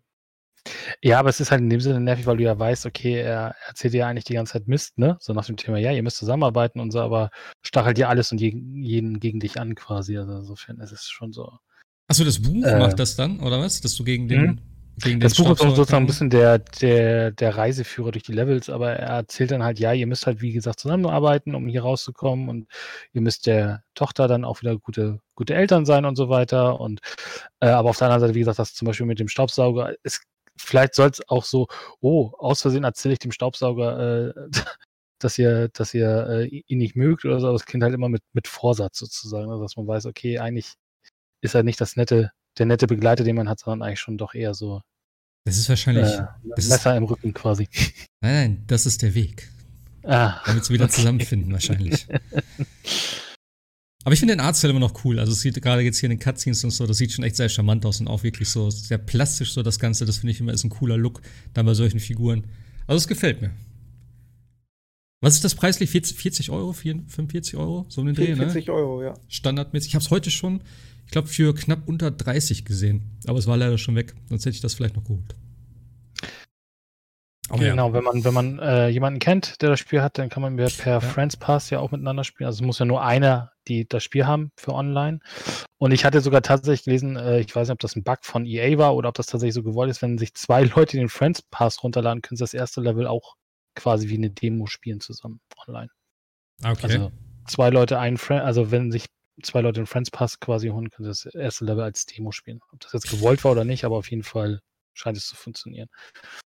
[1.01, 3.55] Ja, aber es ist halt in dem Sinne nervig, weil du ja weißt, okay, er
[3.67, 5.17] erzählt dir ja eigentlich die ganze Zeit Mist, ne?
[5.19, 7.31] So nach dem Thema, ja, ihr müsst zusammenarbeiten und so, aber
[7.61, 10.17] stachelt dir alles und jeden gegen dich an quasi.
[10.17, 11.57] Also insofern ist es schon so.
[12.09, 13.81] Achso, das Buch äh, macht das dann, oder was?
[13.81, 14.41] Dass du gegen den.
[14.41, 14.59] Hm?
[15.01, 18.91] Gegen das Buch ist sozusagen ein bisschen der, der, der Reiseführer durch die Levels, aber
[18.91, 22.67] er erzählt dann halt, ja, ihr müsst halt, wie gesagt, zusammenarbeiten, um hier rauszukommen und
[23.13, 26.81] ihr müsst der Tochter dann auch wieder gute, gute Eltern sein und so weiter.
[26.81, 26.99] Und
[27.61, 30.23] äh, aber auf der anderen Seite, wie gesagt, das zum Beispiel mit dem Staubsauger, ist,
[30.57, 31.67] vielleicht soll es auch so,
[32.01, 34.49] oh, aus Versehen erzähle ich dem Staubsauger, äh,
[35.19, 38.09] dass ihr, dass ihr äh, ihn nicht mögt oder so, aber das Kind halt immer
[38.09, 40.75] mit, mit Vorsatz sozusagen, also dass man weiß, okay, eigentlich
[41.41, 44.33] ist er nicht das nette, der nette Begleiter, den man hat, sondern eigentlich schon doch
[44.33, 44.81] eher so
[45.45, 46.07] Das ist wahrscheinlich.
[46.07, 46.25] äh,
[46.55, 47.67] das Messer im Rücken quasi.
[48.21, 49.49] Nein, nein, das ist der Weg.
[50.03, 50.93] Ah, Damit sie wieder okay.
[50.95, 52.05] zusammenfinden, wahrscheinlich.
[54.03, 55.19] Aber ich finde den Artstyle immer noch cool.
[55.19, 57.35] Also es sieht gerade jetzt hier in den Cutscenes und so, das sieht schon echt
[57.35, 60.05] sehr charmant aus und auch wirklich so sehr plastisch so das Ganze.
[60.05, 61.21] Das finde ich immer ist ein cooler Look
[61.53, 62.47] dann bei solchen Figuren.
[62.87, 63.51] Also es gefällt mir.
[65.21, 65.89] Was ist das preislich?
[65.89, 66.71] 40, 40 Euro?
[66.71, 67.85] 45 Euro?
[67.89, 68.35] So um den Dreh, ne?
[68.35, 69.13] 44 Euro, ja.
[69.27, 69.89] Standardmäßig.
[69.89, 70.61] Ich habe es heute schon,
[71.09, 73.17] ich glaube, für knapp unter 30 gesehen.
[73.25, 74.13] Aber es war leider schon weg.
[74.29, 75.33] Sonst hätte ich das vielleicht noch geholt.
[77.49, 77.71] Aber ja.
[77.71, 80.55] Genau, wenn man, wenn man äh, jemanden kennt, der das Spiel hat, dann kann man
[80.55, 80.99] per Ja.
[80.99, 82.45] Friends Pass ja auch miteinander spielen.
[82.45, 85.19] Also es muss ja nur einer, die das Spiel haben für online.
[85.79, 88.45] Und ich hatte sogar tatsächlich gelesen, äh, ich weiß nicht, ob das ein Bug von
[88.45, 91.41] EA war oder ob das tatsächlich so gewollt ist, wenn sich zwei Leute den Friends
[91.41, 93.35] Pass runterladen, können sie das erste Level auch
[93.73, 95.89] quasi wie eine Demo spielen zusammen online.
[96.61, 96.83] Ah, Okay.
[96.83, 97.11] Also
[97.47, 99.07] zwei Leute einen Friend, also wenn sich
[99.43, 102.59] zwei Leute den Friends Pass quasi holen, können das erste Level als Demo spielen.
[102.71, 104.59] Ob das jetzt gewollt war oder nicht, aber auf jeden Fall
[104.93, 105.87] scheint es zu funktionieren.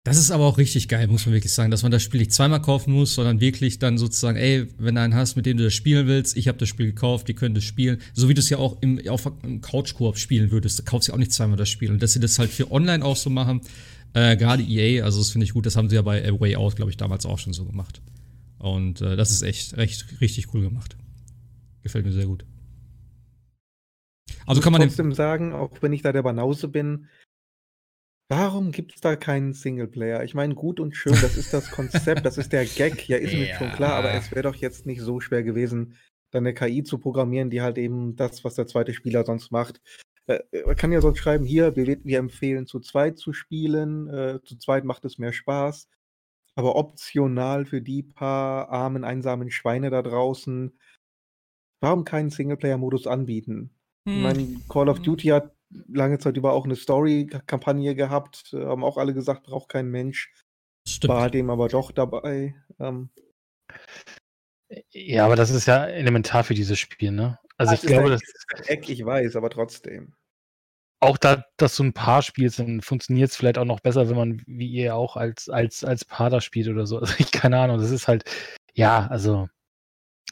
[0.05, 2.33] Das ist aber auch richtig geil, muss man wirklich sagen, dass man das Spiel nicht
[2.33, 5.65] zweimal kaufen muss, sondern wirklich dann sozusagen, ey, wenn du einen hast, mit dem du
[5.65, 8.41] das spielen willst, ich habe das Spiel gekauft, die können das spielen, so wie du
[8.41, 11.57] es ja auch im, auf im Couch-Koop spielen würdest, du kaufst ja auch nicht zweimal
[11.57, 11.93] das Spiel.
[11.93, 13.61] Und dass sie das halt für online auch so machen,
[14.15, 16.57] äh, gerade EA, also das finde ich gut, das haben sie ja bei A Way
[16.57, 18.03] Out, glaube ich, damals auch schon so gemacht.
[18.59, 20.97] Und äh, das ist echt, recht, richtig cool gemacht.
[21.83, 22.45] Gefällt mir sehr gut.
[24.47, 27.09] Also kann man trotzdem sagen, auch wenn ich da der Banause bin,
[28.29, 30.25] warum gibt es da keinen Singleplayer?
[30.25, 33.35] Ich meine, gut und schön, das ist das Konzept, das ist der Gag, ja, ist
[33.35, 33.55] mir Ja.
[33.59, 35.97] schon klar, aber es wäre doch jetzt nicht so schwer gewesen,
[36.31, 39.83] dann eine KI zu programmieren, die halt eben das, was der zweite Spieler sonst macht.
[40.27, 44.41] Äh, Man kann ja sonst schreiben, hier, wir, wir empfehlen zu zweit zu spielen, äh,
[44.45, 45.89] zu zweit macht es mehr Spaß,
[46.55, 50.79] aber optional für die paar armen, einsamen Schweine da draußen,
[51.83, 53.75] warum keinen Singleplayer-Modus anbieten?
[54.05, 54.23] Ich Hm.
[54.23, 55.53] meine, Call of Duty hat
[55.89, 60.33] lange Zeit über auch eine Story-Kampagne gehabt, äh, haben auch alle gesagt, braucht kein Mensch.
[60.87, 61.15] stimmt.
[61.15, 62.55] War dem aber doch dabei.
[62.79, 63.11] Ähm,
[64.91, 67.39] Ja, aber das ist ja elementar für dieses Spiel, ne?
[67.59, 70.15] Also ich glaube, ein- ist ein Eck, ich weiß, aber trotzdem.
[71.01, 74.17] auch da, dass du ein Paar spielst, dann funktioniert es vielleicht auch noch besser, wenn
[74.17, 76.97] man wie ihr auch als, als, als Paar da spielt oder so.
[77.01, 78.25] Also ich keine Ahnung, das ist halt,
[78.75, 79.49] ja, also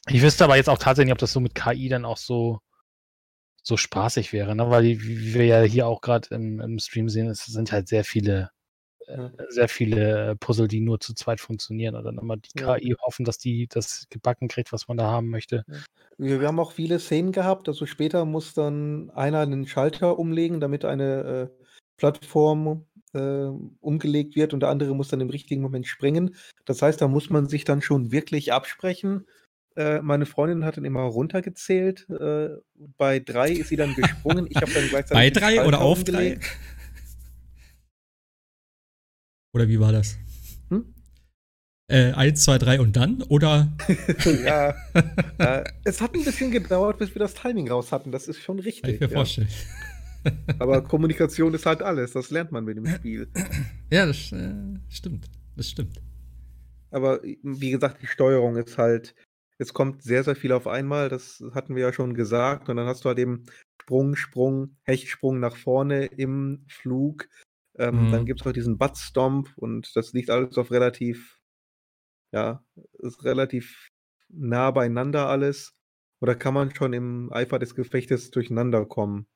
[0.09, 2.61] ich wüsste aber jetzt auch tatsächlich nicht, ob das so mit KI dann auch so,
[3.63, 4.71] so spaßig wäre, ne?
[4.71, 8.05] Weil wie wir ja hier auch gerade im, im Stream sehen, es sind halt sehr
[8.05, 8.51] viele,
[9.07, 12.77] äh, sehr viele Puzzle, die nur zu zweit funktionieren und dann immer die Ja.
[12.77, 15.65] KI hoffen, dass die das gebacken kriegt, was man da haben möchte.
[16.19, 20.61] Wir, wir haben auch viele Szenen gehabt, also später muss dann einer einen Schalter umlegen,
[20.61, 21.65] damit eine äh,
[21.97, 23.49] Plattform äh,
[23.81, 26.37] umgelegt wird und der andere muss dann im richtigen Moment springen.
[26.65, 29.27] Das heißt, da muss man sich dann schon wirklich absprechen.
[29.77, 32.09] Äh, meine Freundin hat dann immer runtergezählt.
[32.11, 32.51] Äh,
[32.99, 34.47] bei drei ist sie dann gesprungen.
[34.51, 36.43] Ich habe dann gleichzeitig Bei drei oder auf umgelegt.
[36.43, 36.49] drei?
[39.55, 40.17] Oder wie war das?
[40.71, 40.95] Hm?
[41.89, 43.23] Äh, eins, zwei, drei und dann?
[43.23, 43.73] Oder?
[44.45, 44.75] ja,
[45.39, 48.13] äh, es hat ein bisschen gedauert, bis wir das Timing raus hatten.
[48.13, 49.01] Das ist schon Kann ich richtig.
[49.01, 49.15] mir Ja.
[49.15, 49.49] vorstellen.
[50.59, 52.13] Aber Kommunikation ist halt alles.
[52.13, 53.29] Das lernt man mit dem Spiel.
[53.93, 54.55] Ja, das äh,
[54.89, 55.29] stimmt.
[55.57, 56.01] Das stimmt.
[56.93, 59.17] Aber wie gesagt, die Steuerung ist halt,
[59.61, 61.09] es kommt sehr, sehr viel auf einmal.
[61.09, 62.69] Das hatten wir ja schon gesagt.
[62.69, 63.47] Und dann hast du halt eben
[63.83, 67.29] Sprung, Sprung, Hechtsprung nach vorne im Flug.
[67.79, 68.11] Ähm, Mhm.
[68.11, 71.41] Dann gibt es auch diesen Buttstomp und das liegt alles auf relativ,
[72.33, 72.65] ja,
[73.01, 73.91] ist relativ
[74.29, 75.75] nah beieinander alles.
[76.23, 79.29] Oder kann man schon im Eifer des Gefechtes durcheinander kommen?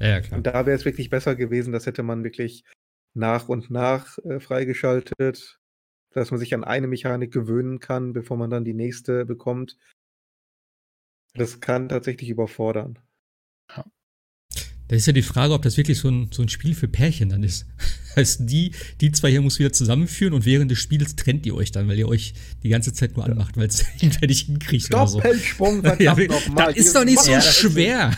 [0.00, 0.38] Ja, ja, klar.
[0.38, 2.64] Und da wäre es wirklich besser gewesen, das hätte man wirklich
[3.14, 5.59] nach und nach äh, freigeschaltet,
[6.12, 9.76] dass man sich an eine Mechanik gewöhnen kann, bevor man dann die nächste bekommt.
[11.34, 12.98] Das kann tatsächlich überfordern.
[14.88, 17.28] Da ist ja die Frage, ob das wirklich so ein, so ein Spiel für Pärchen
[17.28, 17.64] dann ist.
[18.16, 21.70] Heißt, die, die zwei hier muss wieder zusammenführen und während des Spiels trennt ihr euch
[21.70, 25.06] dann, weil ihr euch die ganze Zeit nur anmacht, weil es irgendwer nicht hinkriegt oder
[25.06, 25.20] so.
[25.20, 26.76] Doppelsprung, Ja, verdammt das nochmal.
[26.76, 28.10] ist doch nicht so Ja, schwer.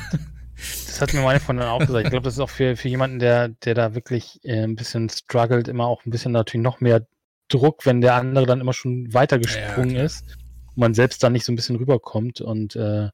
[0.87, 2.05] Das hat mir meine Freundin auch gesagt.
[2.07, 5.11] Ich glaube, das ist auch für, für jemanden, der, der da wirklich äh, ein bisschen
[5.11, 7.07] struggelt, immer auch ein bisschen natürlich noch mehr
[7.53, 10.05] Druck, wenn der andere dann immer schon weitergesprungen klar.
[10.05, 10.25] ist
[10.69, 12.41] und man selbst dann nicht so ein bisschen rüberkommt.
[12.41, 13.11] Und äh,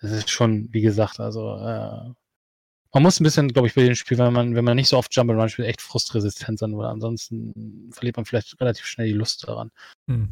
[0.00, 2.12] das ist schon, wie gesagt, also äh,
[2.94, 4.98] man muss ein bisschen, glaube ich, bei dem Spiel, wenn man, wenn man nicht so
[4.98, 9.46] oft Jump'n'Run spielt, echt frustresistent sein, weil ansonsten verliert man vielleicht relativ schnell die Lust
[9.46, 9.70] daran.
[10.08, 10.28] Hm.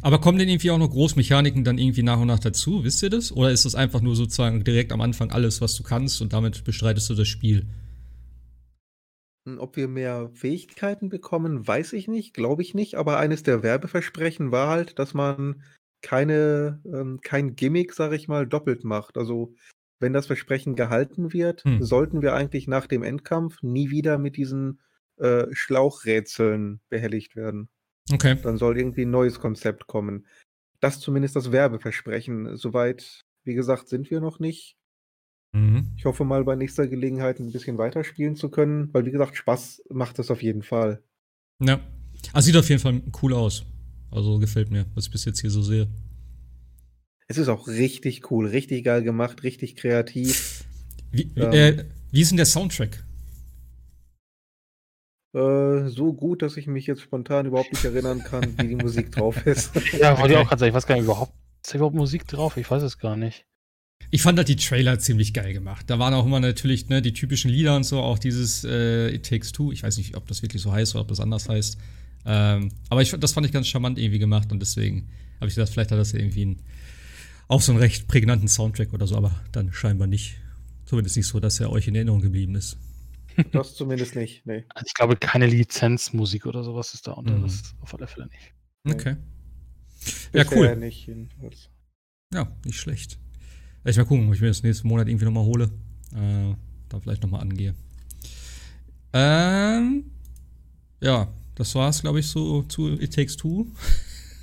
[0.00, 2.84] Aber kommen denn irgendwie auch noch Großmechaniken dann irgendwie nach und nach dazu?
[2.84, 3.32] Wisst ihr das?
[3.32, 6.64] Oder ist das einfach nur sozusagen direkt am Anfang alles, was du kannst und damit
[6.64, 7.66] bestreitest du das Spiel?
[9.58, 14.52] Ob wir mehr Fähigkeiten bekommen, weiß ich nicht, glaube ich nicht, aber eines der Werbeversprechen
[14.52, 15.64] war halt, dass man
[16.00, 19.16] keine ähm, kein Gimmick, sage ich mal, doppelt macht.
[19.18, 19.54] Also,
[20.00, 21.78] wenn das Versprechen gehalten wird, Hm.
[21.78, 24.80] sollten wir eigentlich nach dem Endkampf nie wieder mit diesen,
[25.18, 27.68] äh, Schlauchrätseln behelligt werden.
[28.12, 28.36] Okay.
[28.42, 30.26] Dann soll irgendwie 'n neues Konzept kommen.
[30.80, 32.56] Das zumindest das Werbeversprechen.
[32.56, 34.76] Soweit, wie gesagt, sind wir noch nicht.
[35.52, 35.92] Mhm.
[35.96, 39.82] Ich hoffe mal, bei nächster Gelegenheit ein bisschen weiterspielen zu können, weil wie gesagt, Spaß
[39.90, 41.02] macht es auf jeden Fall.
[41.60, 41.80] Ja.
[42.32, 43.64] Also sieht auf jeden Fall cool aus.
[44.10, 45.88] Also gefällt mir, was ich bis jetzt hier so sehe.
[47.28, 50.64] Es ist auch richtig cool, richtig geil gemacht, richtig kreativ.
[51.10, 51.52] Wie, Ähm.
[51.52, 53.04] äh, wie ist denn der Soundtrack?
[55.34, 59.12] Äh, so gut, dass ich mich jetzt spontan überhaupt nicht erinnern kann, wie die Musik
[59.12, 59.72] drauf ist.
[59.98, 61.32] Ja, wollte ich auch gerade sagen, ich weiß gar nicht überhaupt.
[61.64, 62.56] Ist da überhaupt Musik drauf?
[62.56, 63.46] Ich weiß es gar nicht.
[64.10, 65.88] Ich fand halt die Trailer ziemlich geil gemacht.
[65.88, 69.28] Da waren auch immer natürlich ne, die typischen Lieder und so, auch dieses äh, It
[69.28, 69.72] Takes Two.
[69.72, 71.78] Ich weiß nicht, ob das wirklich so heißt oder ob das anders heißt.
[72.24, 75.08] Ähm, aber ich, das fand ich ganz charmant irgendwie gemacht und deswegen
[75.40, 76.62] habe ich gedacht, vielleicht hat das irgendwie einen,
[77.48, 80.36] auch so einen recht prägnanten Soundtrack oder so, aber dann scheinbar nicht.
[80.84, 82.78] Zumindest nicht so, dass er euch in Erinnerung geblieben ist.
[83.52, 84.64] Das zumindest nicht, nee.
[84.68, 87.38] Also ich glaube, keine Lizenzmusik oder sowas ist da unter.
[87.38, 87.42] Mhm.
[87.44, 88.52] Das auf alle Fälle nicht.
[88.84, 88.92] Nee.
[88.92, 89.16] Okay.
[90.34, 90.76] Ja, Bisher cool.
[90.76, 91.10] nicht.
[92.34, 93.18] Ja, nicht schlecht.
[93.84, 95.64] Ich mal gucken, ob ich mir das nächsten Monat irgendwie nochmal hole.
[96.14, 96.54] Äh,
[96.88, 97.74] da vielleicht nochmal angehe.
[99.12, 100.04] Ähm,
[101.00, 103.66] ja, das war's, glaube ich, so zu It Takes Two.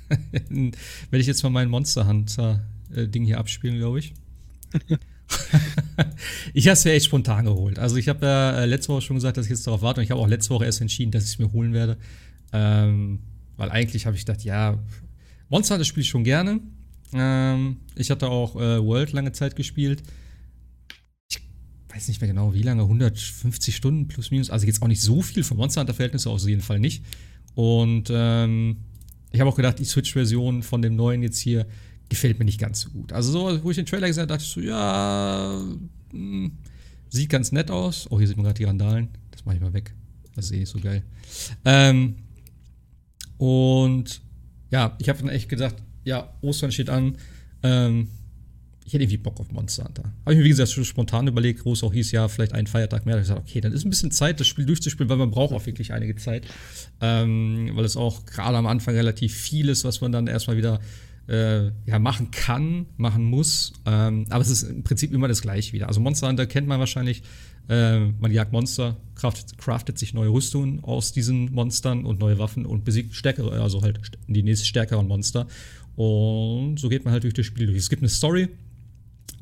[0.48, 0.76] Werde
[1.12, 4.14] ich jetzt mal mein Monster Hunter äh, hier abspielen, glaube ich.
[6.54, 7.78] ich habe es mir echt spontan geholt.
[7.78, 10.04] Also ich habe ja äh, letzte Woche schon gesagt, dass ich jetzt darauf warte und
[10.04, 11.96] ich habe auch letzte Woche erst entschieden, dass ich es mir holen werde.
[12.52, 13.20] Ähm,
[13.56, 14.78] weil eigentlich habe ich gedacht, ja,
[15.48, 16.60] Monster Hunter spiele ich schon gerne.
[17.12, 20.02] Ähm, ich hatte auch äh, World lange Zeit gespielt.
[21.28, 21.40] Ich
[21.88, 24.50] weiß nicht mehr genau, wie lange, 150 Stunden plus minus.
[24.50, 27.04] Also jetzt auch nicht so viel vom Monster Hunter Verhältnisse, auf jeden Fall nicht.
[27.54, 28.78] Und ähm,
[29.32, 31.66] ich habe auch gedacht, die Switch-Version von dem neuen jetzt hier
[32.08, 33.12] gefällt mir nicht ganz so gut.
[33.12, 35.62] Also so, wo ich den Trailer gesehen habe, dachte ich so, ja,
[36.12, 36.50] mh,
[37.08, 38.06] sieht ganz nett aus.
[38.10, 39.08] Oh, hier sieht man gerade die Randalen.
[39.30, 39.94] Das mache ich mal weg.
[40.34, 41.02] Das ist eh nicht so geil.
[41.64, 42.16] Ähm,
[43.36, 44.20] und
[44.70, 47.16] ja, ich habe dann echt gedacht, ja, Ostern steht an.
[47.62, 48.08] Ähm,
[48.90, 50.02] ich hätte irgendwie Bock auf Monster Hunter.
[50.02, 53.06] Habe ich mir, wie gesagt, schon spontan überlegt, groß auch hieß, ja, vielleicht einen Feiertag
[53.06, 53.14] mehr.
[53.14, 55.30] Da hab ich gesagt, okay, dann ist ein bisschen Zeit, das Spiel durchzuspielen, weil man
[55.30, 56.44] braucht auch wirklich einige Zeit.
[57.00, 60.80] Ähm, weil es auch gerade am Anfang relativ viel ist, was man dann erstmal wieder
[61.28, 63.74] äh, ja, machen kann, machen muss.
[63.86, 65.86] Ähm, aber es ist im Prinzip immer das Gleiche wieder.
[65.86, 67.22] Also Monster Hunter kennt man wahrscheinlich.
[67.68, 72.66] Äh, man jagt Monster, craftet, craftet sich neue Rüstungen aus diesen Monstern und neue Waffen
[72.66, 75.46] und besiegt stärkere, also halt die nächst stärkeren Monster.
[76.00, 77.76] Und so geht man halt durch das Spiel durch.
[77.76, 78.48] Es gibt eine Story,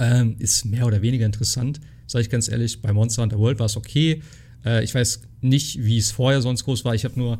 [0.00, 2.82] ähm, ist mehr oder weniger interessant, sage ich ganz ehrlich.
[2.82, 4.22] Bei Monster Hunter World war es okay.
[4.64, 6.96] Äh, ich weiß nicht, wie es vorher sonst groß war.
[6.96, 7.38] Ich habe nur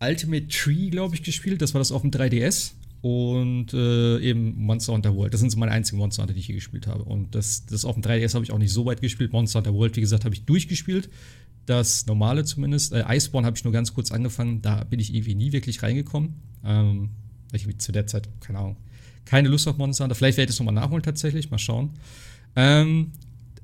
[0.00, 1.60] Ultimate Tree, glaube ich, gespielt.
[1.60, 2.74] Das war das auf dem 3DS.
[3.00, 5.34] Und äh, eben Monster Hunter World.
[5.34, 7.02] Das sind so meine einzigen Monster Hunter, die ich hier gespielt habe.
[7.02, 9.32] Und das, das auf dem 3DS habe ich auch nicht so weit gespielt.
[9.32, 11.10] Monster Hunter World, wie gesagt, habe ich durchgespielt.
[11.66, 12.92] Das normale zumindest.
[12.92, 14.62] Äh, Iceborne habe ich nur ganz kurz angefangen.
[14.62, 16.34] Da bin ich irgendwie nie wirklich reingekommen.
[16.64, 17.10] Ähm,
[17.52, 18.76] weil ich zu der Zeit, keine Ahnung,
[19.24, 20.14] keine Lust auf Monster Hunter.
[20.14, 21.50] Vielleicht werde ich es nochmal nachholen tatsächlich.
[21.50, 21.90] Mal schauen.
[22.56, 23.12] Ähm,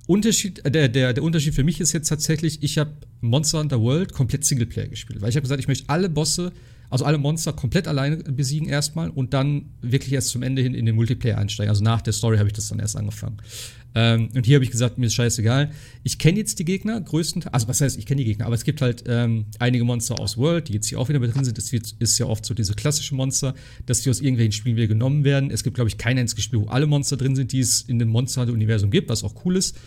[0.07, 3.81] Unterschied, äh, der, der, der Unterschied für mich ist jetzt tatsächlich, ich habe Monster Hunter
[3.81, 5.21] World komplett Singleplayer gespielt.
[5.21, 6.53] Weil ich habe gesagt, ich möchte alle Bosse,
[6.91, 10.87] also alle Monster komplett alleine besiegen erstmal und dann wirklich erst zum Ende hin in
[10.87, 11.71] den Multiplayer einsteigen.
[11.71, 13.39] Also nach der Story habe ich das dann erst angefangen.
[13.97, 15.71] Ähm, und hier habe ich gesagt, mir ist scheißegal.
[16.03, 18.65] Ich kenne jetzt die Gegner größtenteils, also was heißt, ich kenne die Gegner, aber es
[18.65, 21.57] gibt halt ähm, einige Monster aus World, die jetzt hier auch wieder mit drin sind.
[21.57, 23.55] Das ist ja oft so diese klassische Monster,
[23.87, 25.51] dass die aus irgendwelchen Spielen wieder genommen werden.
[25.51, 27.99] Es gibt, glaube ich, kein einziges Spiel, wo alle Monster drin sind, die es in
[27.99, 29.79] dem Monster-Universum gibt, was auch cool ist.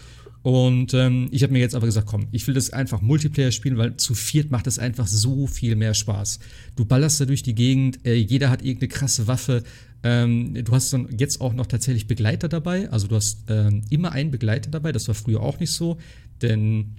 [0.41, 3.78] Und ähm, ich habe mir jetzt aber gesagt, komm, ich will das einfach Multiplayer spielen,
[3.78, 6.39] weil zu viert macht es einfach so viel mehr Spaß.
[6.75, 9.63] Du ballerst da durch die Gegend, äh, jeder hat irgendeine krasse Waffe.
[10.02, 12.89] Ähm, du hast dann jetzt auch noch tatsächlich Begleiter dabei.
[12.89, 14.93] Also du hast ähm, immer einen Begleiter dabei.
[14.93, 15.97] Das war früher auch nicht so.
[16.41, 16.95] Denn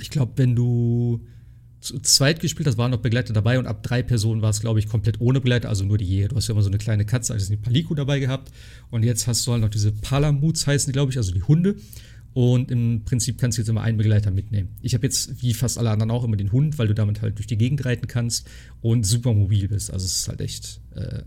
[0.00, 1.20] ich glaube, wenn du
[1.80, 4.78] zu zweit gespielt hast, waren noch Begleiter dabei und ab drei Personen war es, glaube
[4.78, 6.28] ich, komplett ohne Begleiter, also nur die Jäger.
[6.28, 8.52] Du hast ja immer so eine kleine Katze, also die Paliku dabei gehabt.
[8.90, 11.76] Und jetzt hast du halt noch diese Palamuts heißen glaube ich, also die Hunde.
[12.32, 14.68] Und im Prinzip kannst du jetzt immer einen Begleiter mitnehmen.
[14.82, 17.38] Ich habe jetzt, wie fast alle anderen auch, immer den Hund, weil du damit halt
[17.38, 18.48] durch die Gegend reiten kannst
[18.80, 19.92] und super mobil bist.
[19.92, 21.22] Also es ist halt echt äh,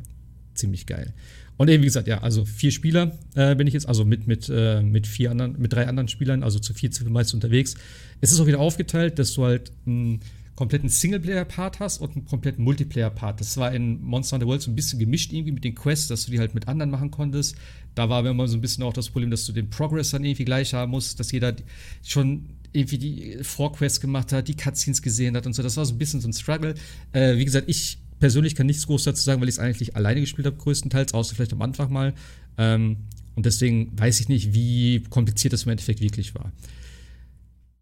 [0.54, 1.14] ziemlich geil.
[1.58, 4.50] Und eben, wie gesagt, ja, also vier Spieler äh, bin ich jetzt, also mit, mit,
[4.50, 7.76] äh, mit vier anderen, mit drei anderen Spielern, also zu vier wir meist unterwegs.
[8.22, 10.22] Es ist auch wieder aufgeteilt, dass du halt einen
[10.56, 13.40] kompletten Singleplayer-Part hast und einen kompletten Multiplayer-Part.
[13.40, 16.26] Das war in Monster Hunter World so ein bisschen gemischt irgendwie mit den Quests, dass
[16.26, 17.56] du die halt mit anderen machen konntest.
[17.96, 20.46] Da war immer so ein bisschen auch das Problem, dass du den Progress dann irgendwie
[20.46, 21.56] gleich haben musst, dass jeder
[22.04, 25.62] schon irgendwie die Vorquests gemacht hat, die Cutscenes gesehen hat und so.
[25.62, 26.74] Das war so ein bisschen so ein Struggle.
[27.12, 30.22] Äh, wie gesagt, ich persönlich kann nichts groß dazu sagen, weil ich es eigentlich alleine
[30.22, 32.14] gespielt habe, größtenteils, außer vielleicht am Anfang mal.
[32.58, 32.98] Ähm,
[33.36, 36.52] und deswegen weiß ich nicht, wie kompliziert das im Endeffekt wirklich war.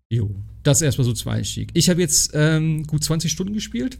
[0.10, 1.70] Jo, das erstmal so zum Einstieg.
[1.74, 3.98] Ich habe jetzt ähm, gut 20 Stunden gespielt.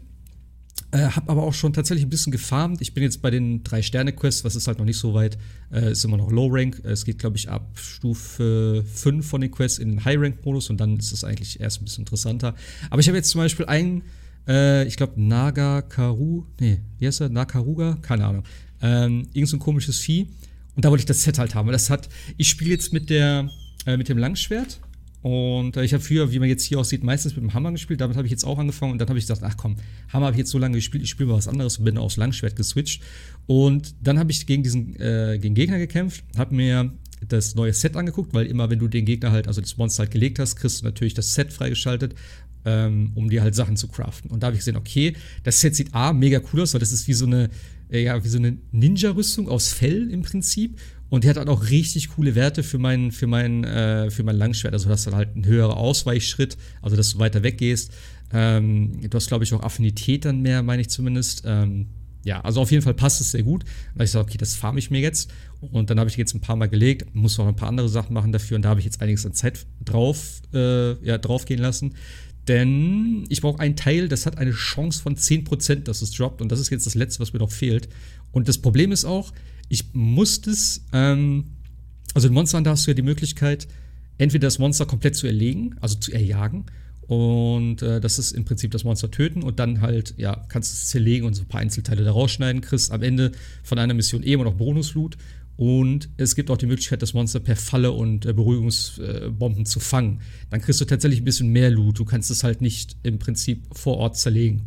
[0.92, 2.82] Äh, hab aber auch schon tatsächlich ein bisschen gefarmt.
[2.82, 5.38] Ich bin jetzt bei den drei Sterne-Quests, was ist halt noch nicht so weit.
[5.72, 6.82] Äh, ist immer noch Low-Rank.
[6.84, 10.98] Es geht, glaube ich, ab Stufe 5 von den Quests in den High-Rank-Modus und dann
[10.98, 12.54] ist es eigentlich erst ein bisschen interessanter.
[12.90, 14.02] Aber ich habe jetzt zum Beispiel einen,
[14.46, 17.30] äh, ich glaube, Nagakaru, nee, wie heißt er?
[17.30, 17.96] Nakaruga?
[18.02, 18.44] Keine Ahnung.
[18.82, 20.28] Ähm, irgend so ein komisches Vieh.
[20.76, 21.72] Und da wollte ich das Set halt haben.
[21.72, 23.48] Das hat, ich spiele jetzt mit der,
[23.86, 24.78] äh, mit dem Langschwert
[25.22, 28.00] und äh, ich habe früher, wie man jetzt hier aussieht, meistens mit dem Hammer gespielt.
[28.00, 29.76] Damit habe ich jetzt auch angefangen und dann habe ich gesagt, ach komm,
[30.12, 32.16] Hammer habe ich jetzt so lange gespielt, ich spiele mal was anderes und bin aufs
[32.16, 33.02] Langschwert geswitcht.
[33.46, 36.92] Und dann habe ich gegen diesen äh, gegen Gegner gekämpft, habe mir
[37.28, 40.10] das neue Set angeguckt, weil immer wenn du den Gegner halt, also das Monster halt
[40.10, 42.16] gelegt hast, kriegst du natürlich das Set freigeschaltet,
[42.64, 44.30] ähm, um dir halt Sachen zu craften.
[44.30, 46.90] Und da habe ich gesehen, okay, das Set sieht A, mega cool aus, weil das
[46.90, 47.48] ist wie so eine,
[48.00, 50.78] ja, wie so eine Ninja-Rüstung aus Fell im Prinzip.
[51.10, 54.36] Und die hat halt auch richtig coole Werte für mein, für mein, äh, für mein
[54.36, 54.72] Langschwert.
[54.72, 57.92] Also du hast dann halt einen höheren Ausweichschritt, also dass du weiter weggehst.
[58.32, 61.42] Ähm, du hast, glaube ich, auch Affinität dann mehr, meine ich zumindest.
[61.44, 61.88] Ähm,
[62.24, 63.64] ja, also auf jeden Fall passt es sehr gut.
[63.94, 65.30] Und ich sage, okay, das farme ich mir jetzt.
[65.60, 68.14] Und dann habe ich jetzt ein paar Mal gelegt, muss auch ein paar andere Sachen
[68.14, 68.56] machen dafür.
[68.56, 71.94] Und da habe ich jetzt einiges an Zeit drauf, äh, ja, draufgehen lassen.
[72.48, 76.40] Denn ich brauche einen Teil, das hat eine Chance von 10%, dass es droppt.
[76.40, 77.88] Und das ist jetzt das Letzte, was mir noch fehlt.
[78.32, 79.32] Und das Problem ist auch,
[79.68, 81.44] ich musste es, ähm,
[82.14, 83.68] also in Monster Hunter hast du ja die Möglichkeit,
[84.18, 86.66] entweder das Monster komplett zu erlegen, also zu erjagen,
[87.12, 90.76] und äh, das ist im Prinzip das Monster töten und dann halt, ja, kannst du
[90.76, 94.22] es zerlegen und so ein paar Einzelteile da rausschneiden, kriegst am Ende von einer Mission
[94.22, 95.18] eh immer noch Bonusloot.
[95.56, 99.80] Und es gibt auch die Möglichkeit, das Monster per Falle und äh, Beruhigungsbomben äh, zu
[99.80, 100.20] fangen.
[100.50, 101.98] Dann kriegst du tatsächlich ein bisschen mehr Loot.
[101.98, 104.62] Du kannst es halt nicht im Prinzip vor Ort zerlegen.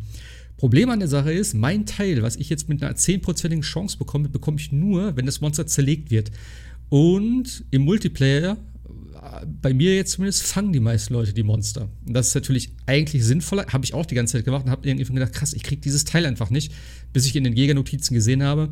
[0.56, 4.28] Problem an der Sache ist, mein Teil, was ich jetzt mit einer 10%igen Chance bekomme,
[4.28, 6.30] bekomme ich nur, wenn das Monster zerlegt wird.
[6.88, 8.56] Und im Multiplayer,
[9.60, 11.90] bei mir jetzt zumindest, fangen die meisten Leute die Monster.
[12.06, 13.66] Und das ist natürlich eigentlich sinnvoller.
[13.66, 16.04] Habe ich auch die ganze Zeit gemacht und habe irgendwie gedacht, krass, ich kriege dieses
[16.04, 16.72] Teil einfach nicht,
[17.12, 18.70] bis ich in den Jägernotizen gesehen habe,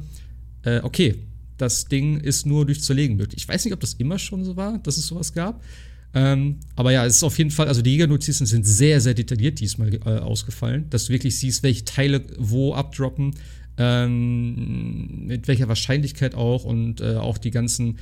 [0.62, 1.16] äh, okay,
[1.56, 3.42] das Ding ist nur durch Zerlegen möglich.
[3.42, 5.62] Ich weiß nicht, ob das immer schon so war, dass es sowas gab.
[6.14, 9.58] Ähm, aber ja, es ist auf jeden Fall, also die Jägernotizen sind sehr, sehr detailliert
[9.58, 13.34] diesmal äh, ausgefallen, dass du wirklich siehst, welche Teile wo abdroppen,
[13.76, 17.98] ähm, mit welcher Wahrscheinlichkeit auch und äh, auch die ganzen,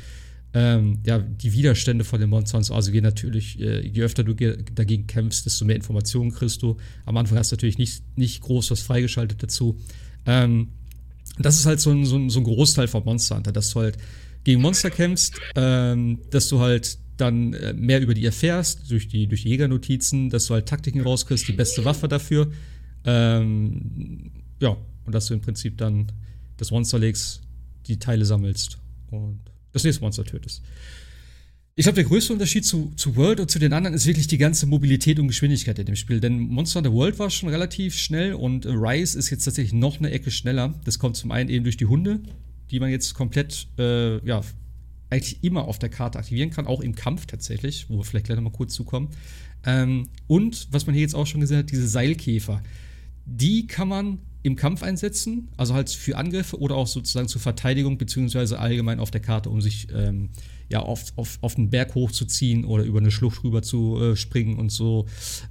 [0.53, 2.63] ähm, ja, die Widerstände von den Monstern.
[2.71, 6.77] Also je natürlich, äh, je öfter du dagegen kämpfst, desto mehr Informationen kriegst du.
[7.07, 9.79] Am Anfang hast du natürlich nicht, nicht groß was freigeschaltet dazu.
[10.27, 10.69] Ähm,
[11.45, 13.81] das ist halt so ein, so, ein, so ein Großteil von Monster Hunter, dass du
[13.81, 13.99] halt
[14.45, 19.27] gegen Monster kämpfst, ähm, dass du halt dann äh, mehr über die erfährst, durch die,
[19.27, 22.51] durch die Jägernotizen, dass du halt Taktiken rauskriegst, die beste Waffe dafür.
[23.05, 26.11] Ähm, ja, und dass du im Prinzip dann
[26.57, 27.43] das Monster legst,
[27.87, 28.79] die Teile sammelst
[29.11, 29.41] und
[29.73, 30.63] das nächste Monster tötest.
[31.75, 34.37] Ich glaube, der größte Unterschied zu, zu World und zu den anderen ist wirklich die
[34.37, 36.21] ganze Mobilität und Geschwindigkeit in dem Spiel.
[36.21, 40.11] Denn Monster Hunter World war schon relativ schnell und Rise ist jetzt tatsächlich noch eine
[40.11, 40.75] Ecke schneller.
[40.85, 42.21] Das kommt zum einen eben durch die Hunde,
[42.71, 44.43] die man jetzt komplett äh, ja,
[45.09, 48.37] eigentlich immer auf der Karte aktivieren kann, auch im Kampf tatsächlich, wo wir vielleicht gleich
[48.37, 49.09] nochmal kurz zukommen.
[49.65, 52.63] Ähm, und was man hier jetzt auch schon gesehen hat, diese Seilkäfer.
[53.25, 57.97] Die kann man im Kampf einsetzen, also halt für Angriffe oder auch sozusagen zur Verteidigung,
[57.97, 60.31] beziehungsweise allgemein auf der Karte, um sich ähm,
[60.73, 64.59] ja auf, auf, auf den Berg hochzuziehen oder über eine Schlucht rüber zu äh, springen
[64.59, 65.07] und so.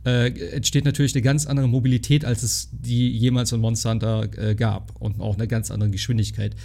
[0.05, 4.55] Äh, entsteht natürlich eine ganz andere Mobilität, als es die jemals in Monster Hunter äh,
[4.55, 6.55] gab und auch eine ganz andere Geschwindigkeit.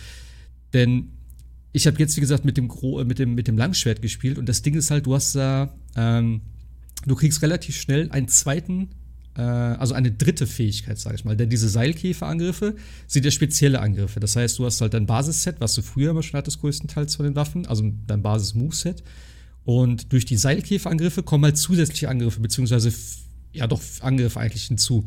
[0.73, 1.12] Denn
[1.73, 4.49] ich habe jetzt, wie gesagt, mit dem, Gro mit, dem, mit dem Langschwert gespielt und
[4.49, 6.40] das Ding ist halt, du hast da, ähm,
[7.07, 8.88] du kriegst relativ schnell einen zweiten,
[9.42, 11.37] also eine dritte Fähigkeit, sage ich mal.
[11.37, 14.18] Denn diese Seilkäferangriffe sind ja spezielle Angriffe.
[14.18, 17.25] Das heißt, du hast halt dein Basisset, was du früher immer schon hattest, größtenteils von
[17.25, 19.03] den Waffen, also dein Basis-Moveset.
[19.64, 22.92] Und durch die Seilkäferangriffe kommen halt zusätzliche Angriffe, beziehungsweise
[23.53, 25.05] ja doch Angriffe eigentlich hinzu.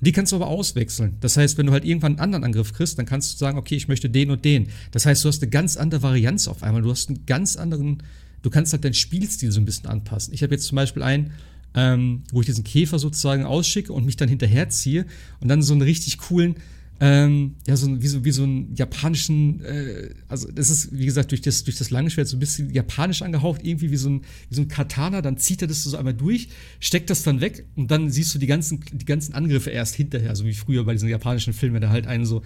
[0.00, 1.16] Die kannst du aber auswechseln.
[1.20, 3.74] Das heißt, wenn du halt irgendwann einen anderen Angriff kriegst, dann kannst du sagen, okay,
[3.74, 4.68] ich möchte den und den.
[4.92, 6.82] Das heißt, du hast eine ganz andere Varianz auf einmal.
[6.82, 8.02] Du hast einen ganz anderen,
[8.42, 10.32] du kannst halt deinen Spielstil so ein bisschen anpassen.
[10.32, 11.32] Ich habe jetzt zum Beispiel einen,
[11.74, 15.06] ähm, wo ich diesen Käfer sozusagen ausschicke und mich dann hinterherziehe
[15.40, 16.56] und dann so einen richtig coolen
[17.00, 21.30] ähm, ja, so, wie, so, wie so einen japanischen, äh, also das ist, wie gesagt,
[21.30, 24.22] durch das, durch das lange Schwert so ein bisschen japanisch angehaucht, irgendwie wie so, ein,
[24.48, 26.48] wie so ein Katana, dann zieht er das so einmal durch,
[26.80, 30.34] steckt das dann weg und dann siehst du die ganzen, die ganzen Angriffe erst hinterher,
[30.34, 32.42] so wie früher bei diesen japanischen Filmen, wenn er halt einen so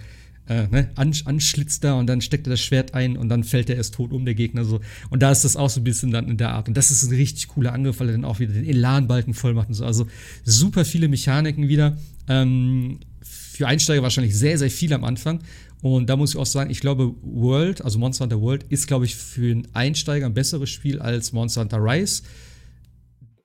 [0.47, 3.77] äh, ne, anschlitzt da und dann steckt er das Schwert ein und dann fällt er
[3.77, 4.81] erst tot um, der Gegner so.
[5.09, 6.67] Und da ist das auch so ein bisschen dann in der Art.
[6.67, 9.53] Und das ist ein richtig cooler Angriff, weil er dann auch wieder den Elanbalken voll
[9.53, 9.85] macht und so.
[9.85, 10.07] Also
[10.43, 11.97] super viele Mechaniken wieder.
[12.27, 15.39] Ähm, für Einsteiger wahrscheinlich sehr, sehr viel am Anfang.
[15.81, 19.05] Und da muss ich auch sagen, ich glaube, World, also Monster Hunter World, ist, glaube
[19.05, 22.23] ich, für einen Einsteiger ein besseres Spiel als Monster Hunter Rise.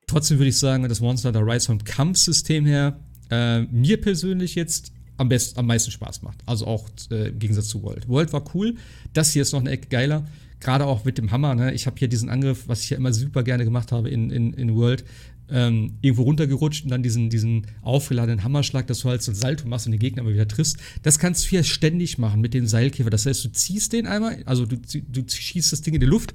[0.07, 4.92] Trotzdem würde ich sagen, dass Monster Hunter Rise vom Kampfsystem her äh, mir persönlich jetzt
[5.18, 6.38] am, best, am meisten Spaß macht.
[6.46, 8.08] Also auch äh, im Gegensatz zu World.
[8.08, 8.76] World war cool.
[9.12, 10.26] Das hier ist noch eine Ecke geiler.
[10.60, 11.54] Gerade auch mit dem Hammer.
[11.54, 11.74] Ne?
[11.74, 14.54] Ich habe hier diesen Angriff, was ich ja immer super gerne gemacht habe in, in,
[14.54, 15.04] in World,
[15.50, 19.66] ähm, irgendwo runtergerutscht und dann diesen, diesen aufgeladenen Hammerschlag, dass du halt so ein Salto
[19.68, 20.78] machst und den Gegner immer wieder triffst.
[21.02, 23.10] Das kannst du hier ständig machen mit dem Seilkäfer.
[23.10, 26.34] Das heißt, du ziehst den einmal, also du, du schießt das Ding in die Luft,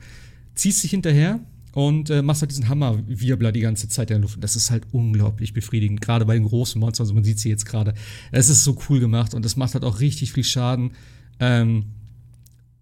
[0.56, 1.40] ziehst dich hinterher
[1.74, 4.36] und äh, machst halt diesen Hammerwirbler die ganze Zeit in der Luft.
[4.36, 7.06] Und das ist halt unglaublich befriedigend, gerade bei den großen Monstern.
[7.06, 7.96] Also man sieht sie jetzt gerade.
[8.32, 10.92] Es ist so cool gemacht und das macht halt auch richtig viel Schaden.
[11.40, 11.86] Ähm,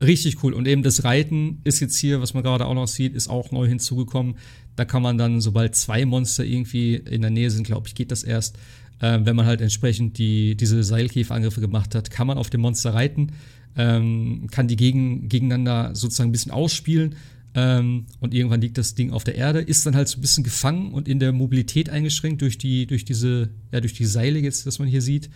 [0.04, 0.54] richtig cool.
[0.54, 3.52] Und eben das Reiten ist jetzt hier, was man gerade auch noch sieht, ist auch
[3.52, 4.36] neu hinzugekommen.
[4.76, 8.12] Da kann man dann, sobald zwei Monster irgendwie in der Nähe sind, glaube ich, geht
[8.12, 8.58] das erst.
[9.00, 12.94] Äh, wenn man halt entsprechend die, diese Seilkäferangriffe gemacht hat, kann man auf dem Monster
[12.94, 13.32] reiten,
[13.78, 17.16] ähm, kann die gegen, gegeneinander sozusagen ein bisschen ausspielen
[17.54, 20.44] ähm, und irgendwann liegt das Ding auf der Erde, ist dann halt so ein bisschen
[20.44, 24.66] gefangen und in der Mobilität eingeschränkt durch die, durch diese, ja, durch die Seile jetzt,
[24.66, 25.30] das man hier sieht.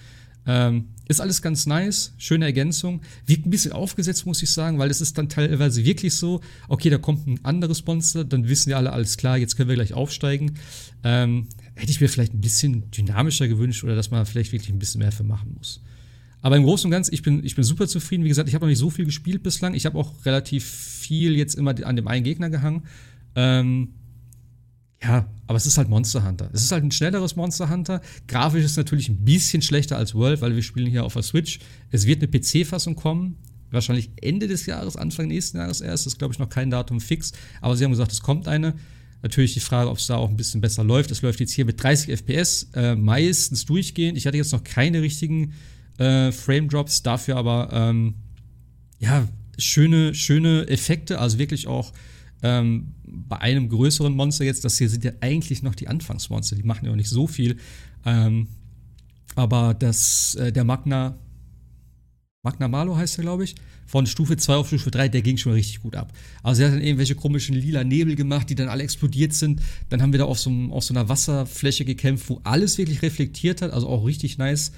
[0.47, 3.01] Ähm, ist alles ganz nice, schöne Ergänzung.
[3.25, 6.89] Wirkt ein bisschen aufgesetzt, muss ich sagen, weil es ist dann teilweise wirklich so, okay,
[6.89, 9.93] da kommt ein anderes Monster, dann wissen wir alle, alles klar, jetzt können wir gleich
[9.93, 10.55] aufsteigen.
[11.03, 14.79] Ähm, hätte ich mir vielleicht ein bisschen dynamischer gewünscht oder dass man vielleicht wirklich ein
[14.79, 15.81] bisschen mehr für machen muss.
[16.41, 18.23] Aber im Großen und Ganzen, ich bin, ich bin super zufrieden.
[18.23, 19.73] Wie gesagt, ich habe noch nicht so viel gespielt bislang.
[19.73, 22.83] Ich habe auch relativ viel jetzt immer an dem einen Gegner gehangen.
[23.35, 23.89] Ähm,
[25.01, 26.49] ja, aber es ist halt Monster Hunter.
[26.53, 28.01] Es ist halt ein schnelleres Monster Hunter.
[28.27, 31.59] Grafisch ist natürlich ein bisschen schlechter als World, weil wir spielen hier auf der Switch.
[31.91, 33.37] Es wird eine PC-Fassung kommen.
[33.71, 36.05] Wahrscheinlich Ende des Jahres, Anfang nächsten Jahres erst.
[36.05, 37.33] Das ist, glaube ich, noch kein Datum fix.
[37.61, 38.73] Aber sie haben gesagt, es kommt eine.
[39.21, 41.11] Natürlich die Frage, ob es da auch ein bisschen besser läuft.
[41.11, 44.17] Es läuft jetzt hier mit 30 FPS, äh, meistens durchgehend.
[44.17, 45.53] Ich hatte jetzt noch keine richtigen
[45.97, 48.15] äh, Frame Drops, dafür aber ähm,
[48.99, 49.27] ja
[49.57, 51.93] schöne, schöne Effekte, also wirklich auch
[52.43, 56.63] ähm, bei einem größeren Monster jetzt, das hier sind ja eigentlich noch die Anfangsmonster, die
[56.63, 57.57] machen ja auch nicht so viel.
[58.05, 58.47] Ähm,
[59.35, 61.17] aber das, äh, der Magna,
[62.43, 65.53] Magna Malo heißt er, glaube ich, von Stufe 2 auf Stufe 3, der ging schon
[65.53, 66.11] richtig gut ab.
[66.43, 69.61] Also er hat dann irgendwelche komischen lila Nebel gemacht, die dann alle explodiert sind.
[69.89, 73.61] Dann haben wir da auf so, auf so einer Wasserfläche gekämpft, wo alles wirklich reflektiert
[73.61, 74.71] hat, also auch richtig nice.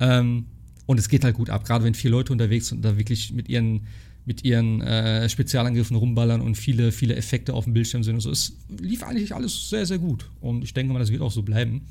[0.00, 0.46] Ähm,
[0.86, 3.32] und es geht halt gut ab, gerade wenn vier Leute unterwegs sind und da wirklich
[3.32, 3.86] mit ihren,
[4.26, 8.30] mit ihren äh, Spezialangriffen rumballern und viele, viele Effekte auf dem Bildschirm sind und so.
[8.30, 10.30] Es lief eigentlich alles sehr, sehr gut.
[10.40, 11.82] Und ich denke mal, das wird auch so bleiben.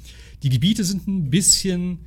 [0.43, 1.99] Die Gebiete sind ein bisschen,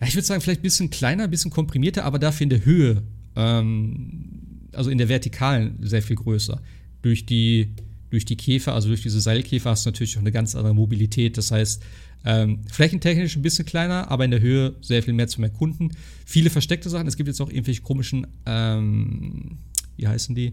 [0.00, 2.64] ja, ich würde sagen, vielleicht ein bisschen kleiner, ein bisschen komprimierter, aber dafür in der
[2.64, 3.02] Höhe,
[3.36, 6.60] ähm, also in der Vertikalen sehr viel größer.
[7.02, 7.68] Durch die,
[8.12, 11.38] durch die Käfer, also durch diese Seilkäfer hast du natürlich auch eine ganz andere Mobilität.
[11.38, 11.82] Das heißt,
[12.26, 15.96] ähm, flächentechnisch ein bisschen kleiner, aber in der Höhe sehr viel mehr zum Erkunden.
[16.26, 17.06] Viele versteckte Sachen.
[17.08, 19.56] Es gibt jetzt auch irgendwelche komischen, ähm,
[19.96, 20.52] wie heißen die?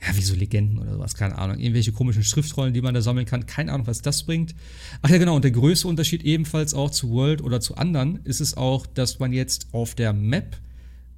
[0.00, 1.60] Ja, wie so Legenden oder sowas, keine Ahnung.
[1.60, 3.46] Irgendwelche komischen Schriftrollen, die man da sammeln kann.
[3.46, 4.56] Keine Ahnung, was das bringt.
[5.02, 5.36] Ach ja, genau.
[5.36, 9.20] Und der größte Unterschied ebenfalls auch zu World oder zu anderen ist es auch, dass
[9.20, 10.56] man jetzt auf der Map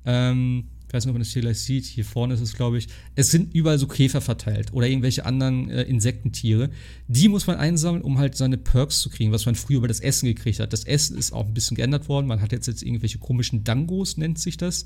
[0.05, 2.77] ähm, ich weiß nicht, ob man das hier gleich sieht, hier vorne ist es, glaube
[2.77, 6.71] ich, es sind überall so Käfer verteilt oder irgendwelche anderen äh, Insektentiere.
[7.07, 10.01] Die muss man einsammeln, um halt seine Perks zu kriegen, was man früher über das
[10.01, 10.73] Essen gekriegt hat.
[10.73, 12.27] Das Essen ist auch ein bisschen geändert worden.
[12.27, 14.85] Man hat jetzt, jetzt irgendwelche komischen Dangos, nennt sich das.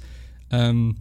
[0.51, 0.97] Ähm,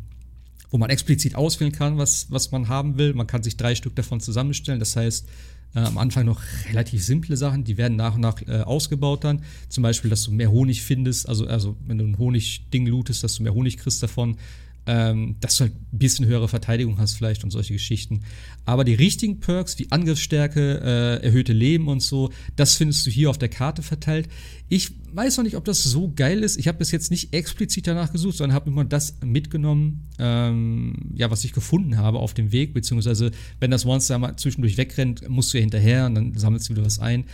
[0.72, 3.14] wo man explizit auswählen kann, was, was man haben will.
[3.14, 4.80] Man kann sich drei Stück davon zusammenstellen.
[4.80, 5.28] Das heißt,
[5.76, 9.44] äh, am Anfang noch relativ simple Sachen, die werden nach und nach äh, ausgebaut dann.
[9.68, 13.36] Zum Beispiel, dass du mehr Honig findest, also, also wenn du ein Honigding lootest, dass
[13.36, 14.38] du mehr Honig kriegst davon
[14.86, 18.22] ähm, dass du halt ein bisschen höhere Verteidigung hast vielleicht und solche Geschichten.
[18.66, 23.30] Aber die richtigen Perks wie Angriffsstärke, äh, erhöhte Leben und so, das findest du hier
[23.30, 24.28] auf der Karte verteilt.
[24.70, 26.58] Ich weiß noch nicht, ob das so geil ist.
[26.58, 31.30] Ich habe bis jetzt nicht explizit danach gesucht, sondern habe immer das mitgenommen, ähm, ja,
[31.30, 35.54] was ich gefunden habe auf dem Weg, beziehungsweise wenn das Monster mal zwischendurch wegrennt, musst
[35.54, 37.26] du ja hinterher und dann sammelst du wieder was ein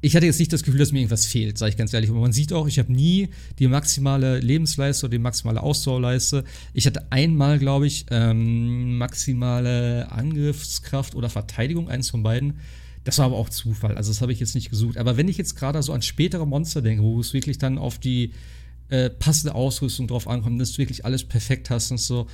[0.00, 2.10] ich hatte jetzt nicht das Gefühl, dass mir irgendwas fehlt, sage ich ganz ehrlich.
[2.10, 6.44] Aber man sieht auch, ich habe nie die maximale Lebensleiste oder die maximale Ausdauerleiste.
[6.72, 12.58] Ich hatte einmal, glaube ich, ähm, maximale Angriffskraft oder Verteidigung, eins von beiden.
[13.02, 14.98] Das war aber auch Zufall, also das habe ich jetzt nicht gesucht.
[14.98, 17.98] Aber wenn ich jetzt gerade so an spätere Monster denke, wo es wirklich dann auf
[17.98, 18.32] die
[18.90, 22.28] äh, passende Ausrüstung drauf ankommt, dass du wirklich alles perfekt hast und so,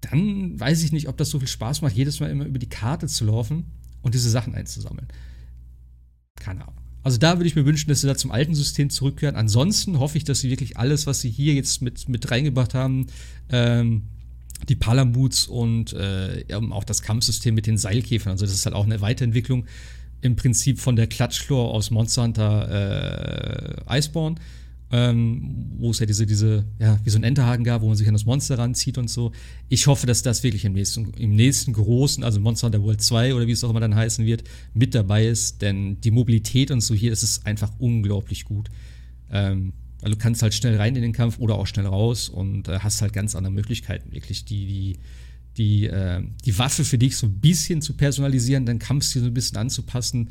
[0.00, 2.68] dann weiß ich nicht, ob das so viel Spaß macht, jedes Mal immer über die
[2.68, 3.66] Karte zu laufen
[4.02, 5.08] und diese Sachen einzusammeln
[6.40, 6.74] keine Ahnung.
[7.02, 9.36] Also da würde ich mir wünschen, dass sie da zum alten System zurückkehren.
[9.36, 13.06] Ansonsten hoffe ich, dass sie wirklich alles, was sie hier jetzt mit, mit reingebracht haben,
[13.50, 14.02] ähm,
[14.68, 18.32] die Palamuts und äh, auch das Kampfsystem mit den Seilkäfern.
[18.32, 19.66] Also das ist halt auch eine Weiterentwicklung
[20.20, 24.36] im Prinzip von der Klatschchlor aus Monster Hunter äh, Iceborne
[24.90, 28.08] ähm, wo es ja diese, diese, ja, wie so ein Enterhaken gab, wo man sich
[28.08, 29.32] an das Monster ranzieht und so.
[29.68, 33.34] Ich hoffe, dass das wirklich im nächsten, im nächsten großen, also Monster Hunter World 2
[33.34, 36.80] oder wie es auch immer dann heißen wird, mit dabei ist, denn die Mobilität und
[36.80, 38.70] so hier, das ist einfach unglaublich gut.
[39.30, 42.68] Ähm, weil du kannst halt schnell rein in den Kampf oder auch schnell raus und
[42.68, 44.98] äh, hast halt ganz andere Möglichkeiten, wirklich die, die,
[45.58, 49.34] die, äh, die Waffe für dich so ein bisschen zu personalisieren, deinen Kampfstil so ein
[49.34, 50.28] bisschen anzupassen.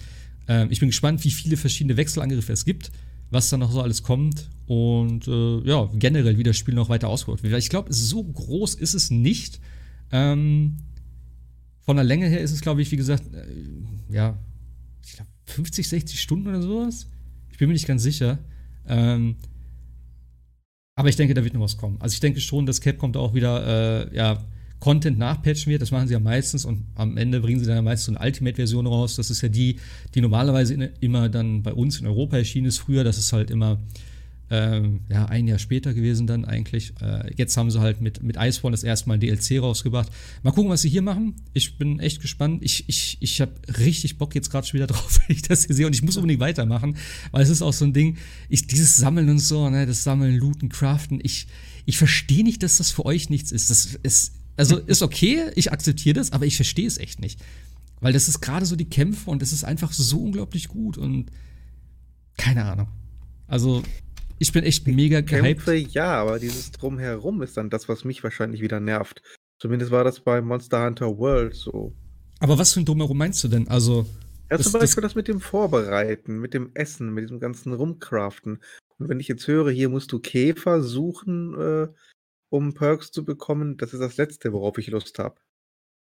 [0.47, 2.91] Äh, ich bin gespannt, wie viele verschiedene Wechselangriffe es gibt
[3.29, 7.09] was da noch so alles kommt und äh, ja, generell wie das Spiel noch weiter
[7.09, 7.57] ausgebaut wird.
[7.57, 9.59] Ich glaube, so groß ist es nicht.
[10.11, 10.77] Ähm,
[11.81, 13.45] von der Länge her ist es, glaube ich, wie gesagt, äh,
[14.13, 14.37] ja,
[15.03, 17.07] ich glaube 50, 60 Stunden oder sowas.
[17.49, 18.39] Ich bin mir nicht ganz sicher.
[18.87, 19.35] Ähm,
[20.95, 21.97] aber ich denke, da wird noch was kommen.
[21.99, 24.43] Also ich denke schon, dass Capcom da auch wieder, äh, ja,
[24.79, 25.81] Content nachpatchen wird.
[25.81, 28.25] Das machen sie ja meistens und am Ende bringen sie dann ja meistens so eine
[28.25, 29.15] Ultimate-Version raus.
[29.15, 29.77] Das ist ja die,
[30.13, 33.03] die normalerweise immer dann bei uns in Europa erschienen ist früher.
[33.03, 33.79] Das ist halt immer
[34.49, 36.93] ähm, ja, ein Jahr später gewesen dann eigentlich.
[37.01, 40.09] Äh, jetzt haben sie halt mit, mit Iceborne das erste Mal DLC rausgebracht.
[40.43, 41.35] Mal gucken, was sie hier machen.
[41.53, 42.63] Ich bin echt gespannt.
[42.63, 45.75] Ich, ich, ich habe richtig Bock jetzt gerade schon wieder drauf, wenn ich das hier
[45.75, 45.87] sehe.
[45.87, 46.97] Und ich muss unbedingt weitermachen,
[47.31, 48.17] weil es ist auch so ein Ding,
[48.47, 51.47] ich, dieses Sammeln und so, ne, das Sammeln, Looten, Craften, ich,
[51.85, 53.69] ich verstehe nicht, dass das für euch nichts ist.
[53.69, 57.39] Das ist also ist okay, ich akzeptiere das, aber ich verstehe es echt nicht.
[58.01, 61.31] Weil das ist gerade so die Kämpfe und es ist einfach so unglaublich gut und
[62.37, 62.87] keine Ahnung.
[63.47, 63.81] Also,
[64.39, 65.65] ich bin echt mega gehypt.
[65.65, 69.21] Kämpfe, ja, aber dieses Drumherum ist dann das, was mich wahrscheinlich wieder nervt.
[69.59, 71.93] Zumindest war das bei Monster Hunter World so.
[72.39, 73.67] Aber was für ein Drumherum meinst du denn?
[73.67, 74.05] Also.
[74.51, 78.59] Ja, zum Beispiel das, das mit dem Vorbereiten, mit dem Essen, mit diesem ganzen Rumcraften.
[78.97, 81.87] Und wenn ich jetzt höre, hier musst du Käfer suchen, äh,
[82.49, 85.35] um Perks zu bekommen, das ist das Letzte, worauf ich Lust habe.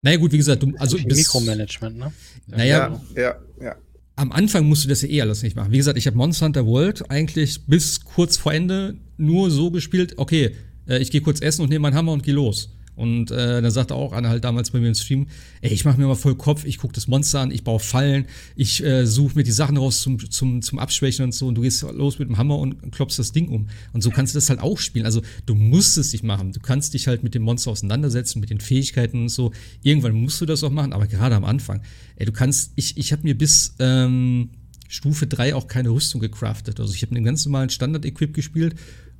[0.02, 2.12] Naja, gut, wie gesagt, du, also bis, Mikromanagement, ne?
[2.48, 3.76] Naja, ja, ja, ja.
[4.16, 5.72] Am Anfang musst du das ja eh alles nicht machen.
[5.72, 10.14] Wie gesagt, ich habe Monster Hunter World eigentlich bis kurz vor Ende nur so gespielt,
[10.18, 10.56] okay,
[10.88, 12.76] äh, ich gehe kurz essen und nehme meinen Hammer und gehe los.
[12.94, 15.26] Und äh, dann sagte auch Anna halt damals bei mir im Stream,
[15.62, 18.26] ey, ich mache mir mal voll Kopf, ich gucke das Monster an, ich baue Fallen,
[18.54, 21.62] ich äh, suche mir die Sachen raus zum, zum, zum Abschwächen und so und du
[21.62, 23.68] gehst los mit dem Hammer und klopfst das Ding um.
[23.92, 25.06] Und so kannst du das halt auch spielen.
[25.06, 26.52] Also du musst es nicht machen.
[26.52, 29.52] Du kannst dich halt mit dem Monster auseinandersetzen, mit den Fähigkeiten und so.
[29.82, 31.82] Irgendwann musst du das auch machen, aber gerade am Anfang.
[32.16, 34.50] Ey, du kannst, ich, ich habe mir bis ähm,
[34.92, 36.78] Stufe 3 auch keine Rüstung gecraftet.
[36.78, 38.74] Also ich habe einen ganz normalen Standard-Equip gespielt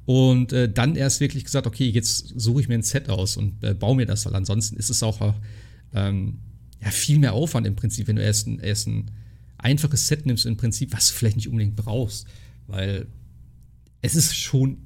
[0.05, 3.63] und äh, dann erst wirklich gesagt, okay, jetzt suche ich mir ein Set aus und
[3.63, 5.35] äh, baue mir das, weil ansonsten ist es auch
[5.95, 6.39] ähm,
[6.83, 9.11] ja, viel mehr Aufwand im Prinzip, wenn du erst ein, erst ein
[9.59, 12.27] einfaches Set nimmst, im Prinzip, was du vielleicht nicht unbedingt brauchst.
[12.67, 13.07] Weil
[14.01, 14.79] es ist schon,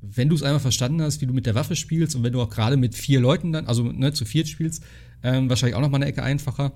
[0.00, 2.42] wenn du es einmal verstanden hast, wie du mit der Waffe spielst und wenn du
[2.42, 4.82] auch gerade mit vier Leuten dann, also ne, zu viert spielst,
[5.22, 6.72] ähm, wahrscheinlich auch noch mal eine Ecke einfacher.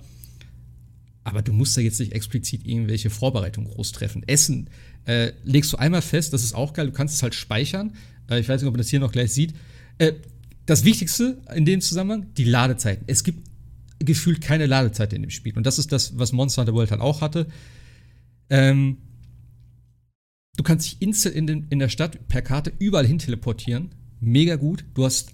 [1.23, 4.23] Aber du musst da jetzt nicht explizit irgendwelche Vorbereitungen groß treffen.
[4.27, 4.69] Essen
[5.05, 7.93] äh, legst du einmal fest, das ist auch geil, du kannst es halt speichern.
[8.29, 9.53] Äh, ich weiß nicht, ob man das hier noch gleich sieht.
[9.97, 10.13] Äh,
[10.65, 13.03] das Wichtigste in dem Zusammenhang, die Ladezeiten.
[13.07, 13.47] Es gibt
[13.99, 15.55] gefühlt keine Ladezeit in dem Spiel.
[15.55, 17.47] Und das ist das, was Monster Hunter World halt auch hatte.
[18.49, 18.97] Ähm,
[20.55, 23.95] du kannst dich instant in, den, in der Stadt per Karte überall hin teleportieren.
[24.19, 24.85] Mega gut.
[24.93, 25.33] Du hast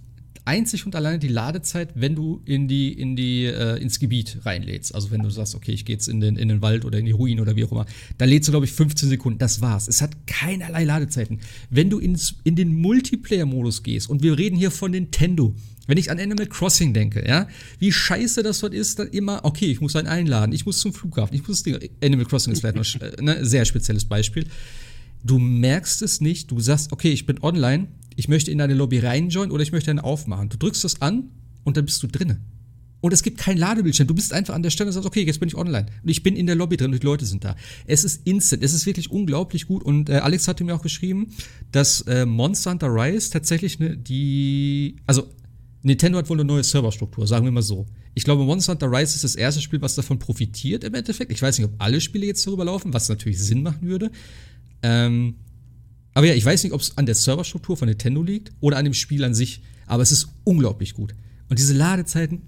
[0.50, 4.95] einzig und alleine die Ladezeit, wenn du in die, in die, äh, ins Gebiet reinlädst.
[4.95, 7.06] Also wenn du sagst, okay, ich gehe jetzt in den, in den Wald oder in
[7.06, 7.86] die Ruinen oder wie auch immer,
[8.18, 9.38] da lädst du, glaube ich, 15 Sekunden.
[9.38, 9.88] Das war's.
[9.88, 11.39] Es hat keinerlei Ladezeiten.
[11.70, 15.54] Wenn du ins, in den Multiplayer-Modus gehst, und wir reden hier von Nintendo,
[15.86, 17.47] wenn ich an Animal Crossing denke, ja,
[17.78, 20.93] wie scheiße das dort ist, dann immer, okay, ich muss einen einladen, ich muss zum
[20.93, 24.06] Flughafen, ich muss das Ding, Animal Crossing ist vielleicht noch ein äh, ne, sehr spezielles
[24.06, 24.45] Beispiel.
[25.24, 27.88] Du merkst es nicht, du sagst, okay, ich bin online,
[28.20, 30.50] ich möchte in eine Lobby reinjoinen oder ich möchte eine aufmachen.
[30.50, 31.30] Du drückst das an
[31.64, 32.42] und dann bist du drinne.
[33.00, 34.10] Und es gibt kein Ladebildschirm.
[34.10, 35.86] Du bist einfach an der Stelle und sagst, okay, jetzt bin ich online.
[36.04, 37.56] Und ich bin in der Lobby drin und die Leute sind da.
[37.86, 38.62] Es ist instant.
[38.62, 39.84] Es ist wirklich unglaublich gut.
[39.84, 41.30] Und äh, Alex hatte mir auch geschrieben,
[41.72, 44.98] dass äh, Monster Hunter Rise tatsächlich ne, die.
[45.08, 45.30] Also,
[45.82, 47.86] Nintendo hat wohl eine neue Serverstruktur, sagen wir mal so.
[48.16, 51.32] Ich glaube, Monster Hunter Rise ist das erste Spiel, was davon profitiert im Endeffekt.
[51.32, 54.12] Ich weiß nicht, ob alle Spiele jetzt darüber laufen, was natürlich Sinn machen würde.
[54.84, 55.36] Ähm,
[56.20, 58.84] aber ja, ich weiß nicht, ob es an der Serverstruktur von Nintendo liegt oder an
[58.84, 61.16] dem Spiel an sich, aber es ist unglaublich gut.
[61.48, 62.42] Und diese Ladezeiten,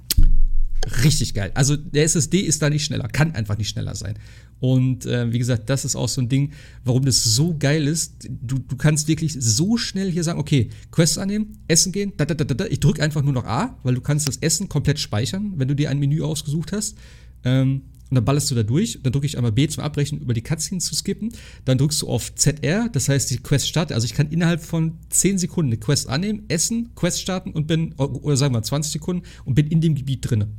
[1.06, 1.52] richtig geil.
[1.54, 4.20] Also der SSD ist da nicht schneller, kann einfach nicht schneller sein.
[4.60, 6.52] Und äh, wie gesagt, das ist auch so ein Ding,
[6.84, 8.28] warum das so geil ist.
[8.30, 12.34] Du, du kannst wirklich so schnell hier sagen, okay, Quest annehmen, Essen gehen, da, da,
[12.34, 12.66] da, da.
[12.66, 15.78] ich drücke einfach nur noch A, weil du kannst das Essen komplett speichern, wenn du
[15.78, 16.98] dir ein Menü ausgesucht hast.
[17.46, 18.99] Ähm, und dann ballerst du da durch.
[19.01, 21.32] Dann drücke ich einmal B zum Abbrechen, über die Cutscene zu skippen.
[21.64, 23.95] Dann drückst du auf ZR, das heißt, die Quest startet.
[23.95, 27.93] Also ich kann innerhalb von 10 Sekunden eine Quest annehmen, essen, Quest starten und bin,
[27.93, 30.49] oder sagen wir 20 Sekunden und bin in dem Gebiet drinne.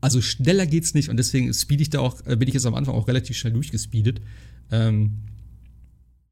[0.00, 2.76] Also schneller geht's nicht und deswegen speed ich da auch, äh, bin ich jetzt am
[2.76, 4.20] Anfang auch relativ schnell durchgespeedet.
[4.70, 5.14] Ähm,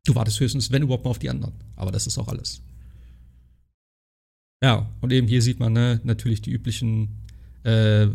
[0.05, 1.55] du wartest höchstens, wenn überhaupt mal auf die anderen.
[1.75, 2.63] Aber das ist auch alles.
[4.63, 7.17] Ja, und eben hier sieht man ne, natürlich die üblichen
[7.65, 8.07] äh,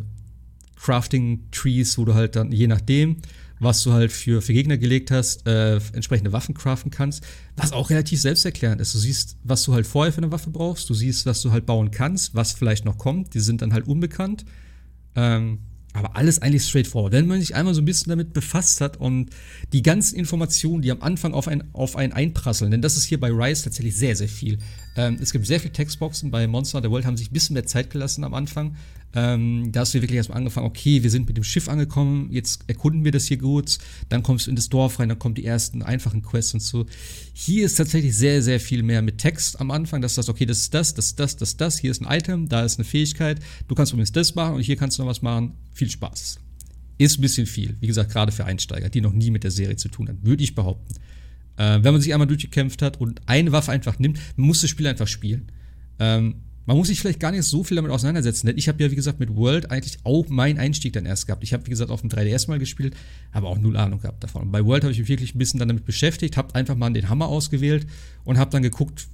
[0.79, 3.17] Crafting-Trees, wo du halt dann, je nachdem,
[3.59, 7.23] was du halt für, für Gegner gelegt hast, äh, entsprechende Waffen craften kannst,
[7.55, 8.93] was auch relativ selbsterklärend ist.
[8.93, 11.65] Du siehst, was du halt vorher für eine Waffe brauchst, du siehst, was du halt
[11.65, 14.45] bauen kannst, was vielleicht noch kommt, die sind dann halt unbekannt.
[15.15, 15.59] Ähm,
[15.97, 17.11] aber alles eigentlich straightforward.
[17.11, 19.31] Wenn man sich einmal so ein bisschen damit befasst hat und
[19.73, 23.19] die ganzen Informationen, die am Anfang auf, ein, auf einen einprasseln, denn das ist hier
[23.19, 24.59] bei Rise tatsächlich sehr, sehr viel.
[24.95, 26.29] Ähm, es gibt sehr viele Textboxen.
[26.29, 28.75] Bei Monster Hunter World haben sich ein bisschen mehr Zeit gelassen am Anfang.
[29.15, 32.63] Ähm, da hast du wirklich erstmal angefangen, okay, wir sind mit dem Schiff angekommen, jetzt
[32.67, 33.77] erkunden wir das hier gut,
[34.09, 36.85] dann kommst du in das Dorf rein, dann kommen die ersten einfachen Quests und so.
[37.33, 40.45] Hier ist tatsächlich sehr, sehr viel mehr mit Text am Anfang, dass du sagst, okay,
[40.45, 42.77] das ist das, das ist das, das ist das, hier ist ein Item, da ist
[42.77, 45.53] eine Fähigkeit, du kannst übrigens das machen und hier kannst du noch was machen.
[45.73, 46.39] Viel Spaß.
[46.97, 49.77] Ist ein bisschen viel, wie gesagt, gerade für Einsteiger, die noch nie mit der Serie
[49.77, 50.95] zu tun haben, würde ich behaupten.
[51.55, 54.69] Äh, wenn man sich einmal durchgekämpft hat und eine Waffe einfach nimmt, man muss das
[54.69, 55.51] Spiel einfach spielen.
[55.99, 56.35] Ähm,
[56.67, 58.95] man muss sich vielleicht gar nicht so viel damit auseinandersetzen, denn ich habe ja, wie
[58.95, 61.41] gesagt, mit World eigentlich auch meinen Einstieg dann erst gehabt.
[61.41, 62.93] Ich habe, wie gesagt, auf dem 3DS mal gespielt,
[63.31, 64.43] aber auch null Ahnung gehabt davon.
[64.43, 66.91] Und bei World habe ich mich wirklich ein bisschen dann damit beschäftigt, habe einfach mal
[66.91, 67.87] den Hammer ausgewählt
[68.25, 69.07] und habe dann geguckt,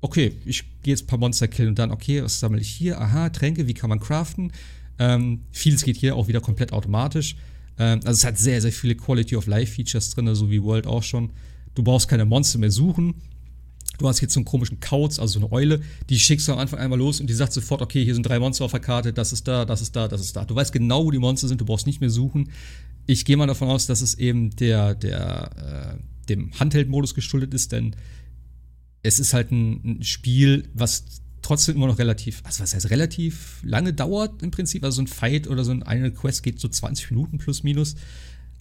[0.00, 2.98] okay, ich gehe jetzt ein paar Monster killen und dann, okay, was sammle ich hier?
[2.98, 4.50] Aha, Tränke, wie kann man craften?
[4.98, 7.36] Ähm, vieles geht hier auch wieder komplett automatisch.
[7.78, 10.86] Ähm, also es hat sehr, sehr viele Quality of Life Features drin, so wie World
[10.86, 11.32] auch schon.
[11.74, 13.14] Du brauchst keine Monster mehr suchen
[14.02, 15.80] du hast jetzt so einen komischen Kauz, also so eine Eule,
[16.10, 18.38] die schickst du am Anfang einmal los und die sagt sofort, okay, hier sind drei
[18.38, 20.44] Monster auf der Karte, das ist da, das ist da, das ist da.
[20.44, 22.50] Du weißt genau, wo die Monster sind, du brauchst nicht mehr suchen.
[23.06, 27.72] Ich gehe mal davon aus, dass es eben der, der, äh, dem Handheld-Modus geschuldet ist,
[27.72, 27.96] denn
[29.02, 31.04] es ist halt ein, ein, Spiel, was
[31.42, 34.84] trotzdem immer noch relativ, also was heißt relativ lange dauert im Prinzip.
[34.84, 37.96] Also so ein Fight oder so eine Quest geht so 20 Minuten plus minus.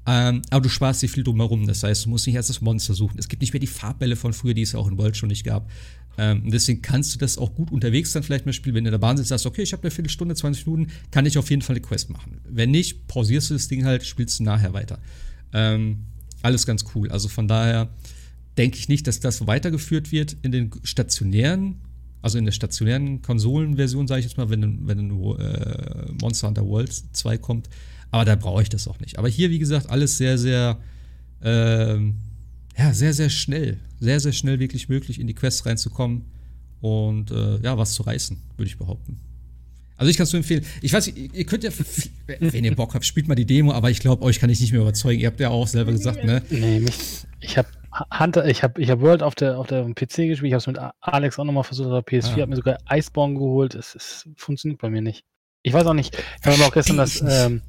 [0.07, 1.67] Ähm, aber du sparst dir viel drumherum.
[1.67, 3.19] Das heißt, du musst nicht erst das Monster suchen.
[3.19, 5.29] Es gibt nicht mehr die Farbbälle von früher, die es ja auch in World schon
[5.29, 5.69] nicht gab.
[6.17, 8.75] Ähm, deswegen kannst du das auch gut unterwegs dann vielleicht mal spielen.
[8.75, 11.25] Wenn du in der Bahn sitzt, sagst, okay, ich habe eine Viertelstunde, 20 Minuten, kann
[11.25, 12.41] ich auf jeden Fall eine Quest machen.
[12.49, 14.99] Wenn nicht, pausierst du das Ding halt, spielst du nachher weiter.
[15.53, 16.05] Ähm,
[16.41, 17.09] alles ganz cool.
[17.11, 17.89] Also von daher
[18.57, 21.77] denke ich nicht, dass das weitergeführt wird in den stationären,
[22.21, 26.91] also in der stationären Konsolenversion, sage ich jetzt mal, wenn, wenn äh, Monster Hunter World
[27.13, 27.69] 2 kommt.
[28.11, 29.17] Aber da brauche ich das auch nicht.
[29.17, 30.77] Aber hier, wie gesagt, alles sehr, sehr,
[31.41, 32.15] ähm,
[32.77, 33.79] ja, sehr, sehr schnell.
[33.99, 36.25] Sehr, sehr schnell wirklich möglich, in die Quests reinzukommen
[36.81, 39.19] und äh, ja, was zu reißen, würde ich behaupten.
[39.95, 40.65] Also ich kann es nur empfehlen.
[40.81, 41.69] Ich weiß, ihr könnt ja,
[42.39, 44.71] wenn ihr Bock habt, spielt mal die Demo, aber ich glaube, euch kann ich nicht
[44.71, 45.19] mehr überzeugen.
[45.19, 46.41] Ihr habt ja auch selber gesagt, ne?
[46.49, 46.97] Nee, mich,
[47.39, 47.67] ich habe
[48.19, 50.67] Hunter, ich habe ich hab World auf der, auf der PC gespielt, ich habe es
[50.67, 52.41] mit Alex auch nochmal versucht auf der PS4, ah.
[52.41, 53.75] habe mir sogar Iceborne geholt.
[53.75, 55.23] Es, es funktioniert bei mir nicht.
[55.63, 56.17] Ich weiß auch nicht.
[56.17, 57.61] Ich habe auch gestern das ähm,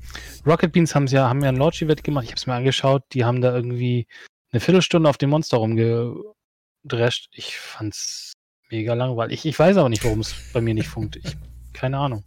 [0.46, 2.24] Rocket Beans haben ja, haben ja ein Launch-Event gemacht.
[2.24, 3.04] Ich habe es mir angeschaut.
[3.12, 4.06] Die haben da irgendwie
[4.50, 7.28] eine Viertelstunde auf dem Monster rumgedrescht.
[7.32, 8.32] Ich fand's
[8.70, 9.40] mega langweilig.
[9.40, 11.36] Ich, ich weiß aber nicht, warum es bei mir nicht funktioniert.
[11.72, 12.24] keine Ahnung.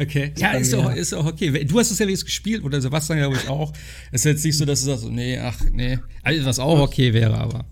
[0.00, 0.32] Okay.
[0.36, 1.64] Ja, ist auch, ist auch okay.
[1.64, 3.72] Du hast es ja wenigstens gespielt oder Sebastian, glaube ich, auch.
[4.12, 5.98] Es ist jetzt nicht so, dass du sagst, nee, ach, nee.
[6.22, 7.64] Also, was auch okay wäre, aber.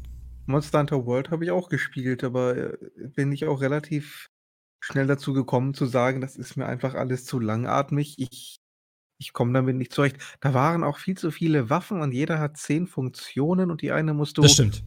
[0.46, 2.76] Monster Hunter World habe ich auch gespielt, aber äh,
[3.14, 4.28] bin ich auch relativ
[4.80, 8.14] schnell dazu gekommen zu sagen, das ist mir einfach alles zu langatmig.
[8.18, 8.60] Ich,
[9.18, 10.18] ich komme damit nicht zurecht.
[10.40, 14.14] Da waren auch viel zu viele Waffen und jeder hat zehn Funktionen und die eine
[14.14, 14.84] musst du das stimmt.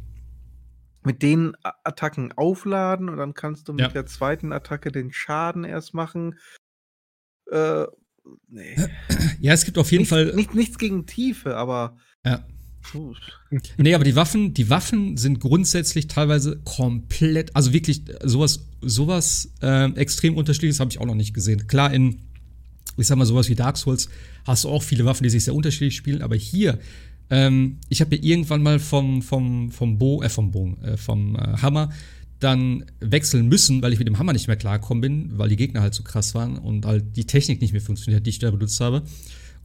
[1.04, 3.88] mit den Attacken aufladen und dann kannst du mit ja.
[3.90, 6.40] der zweiten Attacke den Schaden erst machen.
[7.52, 7.86] Äh,
[8.48, 8.76] nee.
[9.42, 10.36] Ja, es gibt auf jeden nichts, Fall.
[10.36, 11.98] Nicht, nichts gegen Tiefe, aber.
[12.26, 12.46] Ja.
[13.78, 19.92] Nee, aber die Waffen, die Waffen sind grundsätzlich teilweise komplett, also wirklich sowas, sowas äh,
[19.94, 21.68] extrem unterschiedliches habe ich auch noch nicht gesehen.
[21.68, 22.20] Klar, in,
[22.98, 24.10] ich sag mal, sowas wie Dark Souls
[24.46, 26.80] hast du auch viele Waffen, die sich sehr unterschiedlich spielen, aber hier,
[27.30, 31.36] ähm, ich habe ja irgendwann mal vom, vom, vom Bo, äh, vom Bogen, äh, vom
[31.36, 31.92] äh, Hammer
[32.40, 35.82] dann wechseln müssen, weil ich mit dem Hammer nicht mehr klarkommen bin, weil die Gegner
[35.82, 38.80] halt so krass waren und halt die Technik nicht mehr funktioniert, die ich da benutzt
[38.80, 39.04] habe.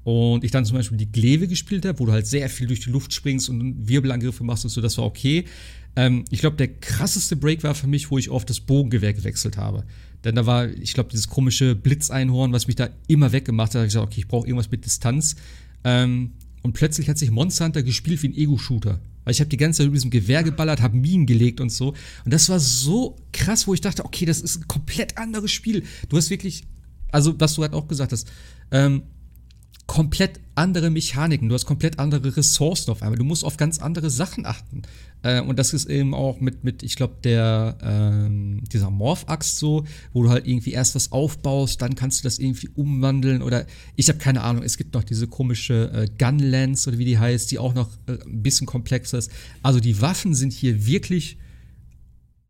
[0.04, 2.80] Und ich dann zum Beispiel die Gleve gespielt habe, wo du halt sehr viel durch
[2.80, 5.46] die Luft springst und Wirbelangriffe machst und so, das war okay.
[5.96, 9.56] Ähm, ich glaube, der krasseste Break war für mich, wo ich auf das Bogengewehr gewechselt
[9.56, 9.84] habe.
[10.24, 13.74] Denn da war, ich glaube, dieses komische Blitzeinhorn, was mich da immer weggemacht hat.
[13.74, 15.36] Da habe ich gesagt, okay, ich brauche irgendwas mit Distanz.
[15.84, 16.32] Ähm,
[16.62, 19.00] und plötzlich hat sich Monster Hunter gespielt wie ein Ego-Shooter.
[19.24, 21.94] Weil ich habe die ganze Zeit über diesem Gewehr geballert, habe Minen gelegt und so.
[22.24, 25.84] Und das war so krass, wo ich dachte, okay, das ist ein komplett anderes Spiel.
[26.08, 26.64] Du hast wirklich,
[27.10, 28.30] also was du halt auch gesagt hast,
[28.70, 29.02] ähm,
[29.86, 34.08] komplett andere Mechaniken, du hast komplett andere Ressourcen auf einmal, du musst auf ganz andere
[34.08, 34.82] Sachen achten.
[35.22, 39.84] Äh, und das ist eben auch mit, mit ich glaube, der, ähm, dieser Morph-Axt so,
[40.12, 43.66] wo du halt irgendwie erst was aufbaust, dann kannst du das irgendwie umwandeln oder
[43.96, 47.50] ich habe keine Ahnung, es gibt noch diese komische äh, Gun-Lens oder wie die heißt,
[47.50, 49.30] die auch noch äh, ein bisschen komplexer ist.
[49.62, 51.36] Also die Waffen sind hier wirklich,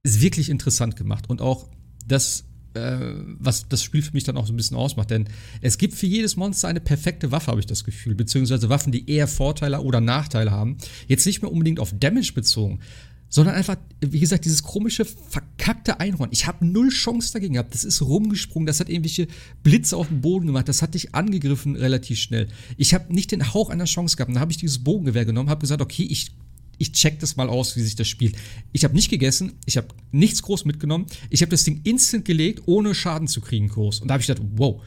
[0.03, 1.69] ist wirklich interessant gemacht und auch
[2.07, 2.45] das
[2.75, 5.11] was das Spiel für mich dann auch so ein bisschen ausmacht.
[5.11, 5.29] Denn
[5.61, 8.15] es gibt für jedes Monster eine perfekte Waffe, habe ich das Gefühl.
[8.15, 10.77] Beziehungsweise Waffen, die eher Vorteile oder Nachteile haben.
[11.07, 12.81] Jetzt nicht mehr unbedingt auf Damage bezogen,
[13.29, 16.29] sondern einfach, wie gesagt, dieses komische, verkackte Einhorn.
[16.33, 17.75] Ich habe null Chance dagegen gehabt.
[17.75, 19.27] Das ist rumgesprungen, das hat irgendwelche
[19.65, 22.47] Blitze auf den Boden gemacht, das hat dich angegriffen relativ schnell.
[22.77, 24.31] Ich habe nicht den Hauch einer Chance gehabt.
[24.31, 26.31] Dann habe ich dieses Bogengewehr genommen, habe gesagt, okay, ich
[26.79, 28.37] ich check das mal aus, wie sich das spielt.
[28.73, 31.07] Ich habe nicht gegessen, ich habe nichts groß mitgenommen.
[31.31, 34.01] Ich habe das Ding instant gelegt, ohne Schaden zu kriegen groß.
[34.01, 34.83] Und da habe ich gedacht, wow,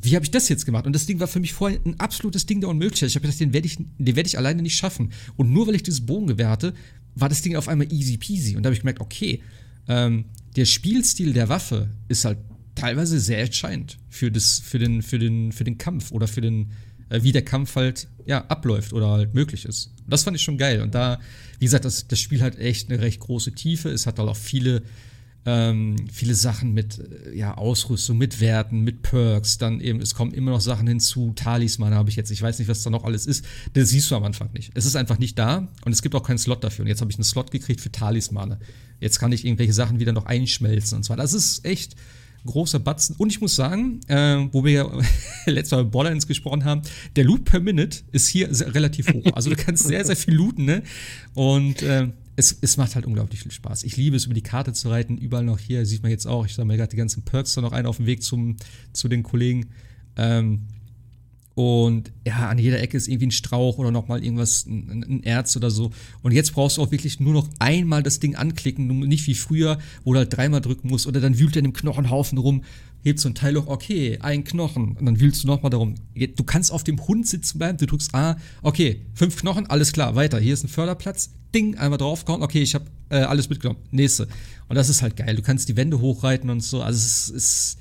[0.00, 0.86] wie habe ich das jetzt gemacht?
[0.86, 3.08] Und das Ding war für mich vorher ein absolutes Ding der Unmöglichkeit.
[3.08, 5.12] Ich habe gedacht, den werde ich, werd ich alleine nicht schaffen.
[5.36, 6.74] Und nur weil ich dieses Bogengewehr hatte,
[7.14, 8.56] war das Ding auf einmal easy peasy.
[8.56, 9.42] Und da habe ich gemerkt, okay,
[9.88, 12.38] ähm, der Spielstil der Waffe ist halt
[12.74, 16.72] teilweise sehr entscheidend für, das, für, den, für, den, für den Kampf oder für den,
[17.10, 19.92] wie der Kampf halt ja, abläuft oder halt möglich ist.
[20.04, 20.82] Und das fand ich schon geil.
[20.82, 21.20] Und da,
[21.58, 23.88] wie gesagt, das, das Spiel hat echt eine recht große Tiefe.
[23.88, 24.82] Es hat halt auch viele,
[25.44, 29.58] ähm, viele Sachen mit äh, ja, Ausrüstung, mit Werten, mit Perks.
[29.58, 31.32] Dann eben, es kommen immer noch Sachen hinzu.
[31.36, 32.30] Talisman habe ich jetzt.
[32.32, 33.44] Ich weiß nicht, was da noch alles ist.
[33.74, 34.72] Das siehst du am Anfang nicht.
[34.74, 36.82] Es ist einfach nicht da und es gibt auch keinen Slot dafür.
[36.82, 38.58] Und jetzt habe ich einen Slot gekriegt für Talismane.
[38.98, 41.16] Jetzt kann ich irgendwelche Sachen wieder noch einschmelzen und zwar.
[41.16, 41.94] Das ist echt
[42.46, 43.16] großer Batzen.
[43.16, 45.00] Und ich muss sagen, äh, wo wir ja
[45.46, 46.82] letztes Mal über Borderlands gesprochen haben,
[47.16, 49.32] der Loot per Minute ist hier relativ hoch.
[49.34, 50.82] Also du kannst sehr, sehr viel looten, ne?
[51.34, 53.84] Und äh, es, es macht halt unglaublich viel Spaß.
[53.84, 55.16] Ich liebe es, über die Karte zu reiten.
[55.16, 56.46] Überall noch hier, sieht man jetzt auch.
[56.46, 58.56] Ich sage mir gerade die ganzen Perks da noch ein auf dem Weg zum,
[58.92, 59.70] zu den Kollegen.
[60.16, 60.62] Ähm,
[61.56, 65.56] und ja, an jeder Ecke ist irgendwie ein Strauch oder nochmal irgendwas, ein, ein, Erz
[65.56, 65.90] oder so.
[66.20, 69.78] Und jetzt brauchst du auch wirklich nur noch einmal das Ding anklicken, nicht wie früher,
[70.04, 72.62] wo du halt dreimal drücken musst oder dann wühlt er in einem Knochenhaufen rum,
[73.04, 74.96] hebst so ein Teil hoch, okay, ein Knochen.
[74.98, 75.94] Und dann wühlst du nochmal darum.
[76.14, 80.14] Du kannst auf dem Hund sitzen bleiben, du drückst A, okay, fünf Knochen, alles klar,
[80.14, 80.38] weiter.
[80.38, 84.28] Hier ist ein Förderplatz, Ding, einmal draufgehauen, okay, ich habe äh, alles mitgenommen, nächste.
[84.68, 85.34] Und das ist halt geil.
[85.34, 86.82] Du kannst die Wände hochreiten und so.
[86.82, 87.78] Also es ist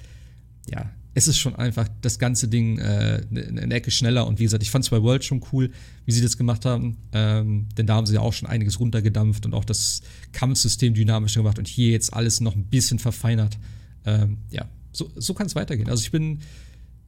[0.71, 4.28] ja, es ist schon einfach das ganze Ding äh, eine Ecke schneller.
[4.28, 5.72] Und wie gesagt, ich fand es bei World schon cool,
[6.05, 6.97] wie sie das gemacht haben.
[7.13, 10.01] Ähm, denn da haben sie ja auch schon einiges runtergedampft und auch das
[10.34, 13.57] Kampfsystem dynamischer gemacht und hier jetzt alles noch ein bisschen verfeinert.
[14.05, 15.89] Ähm, ja, so, so kann es weitergehen.
[15.89, 16.39] Also ich bin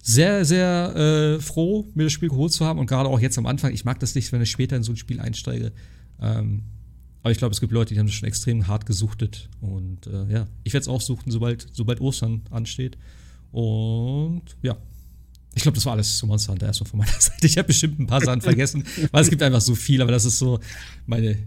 [0.02, 3.46] sehr, sehr äh, froh, mir das Spiel geholt zu haben und gerade auch jetzt am
[3.46, 3.74] Anfang.
[3.74, 5.74] Ich mag das nicht, wenn ich später in so ein Spiel einsteige.
[6.22, 6.64] Ähm,
[7.24, 9.50] aber ich glaube, es gibt Leute, die haben das schon extrem hart gesuchtet.
[9.60, 12.98] Und äh, ja, ich werde es auch suchen, sobald, sobald Ostern ansteht.
[13.52, 14.78] Und ja,
[15.56, 17.48] ich glaube, das war alles zu Monster Hunter erstmal von meiner Seite.
[17.48, 20.26] Ich habe bestimmt ein paar Sachen vergessen, weil es gibt einfach so viel, aber das
[20.26, 20.60] ist so
[21.06, 21.38] meine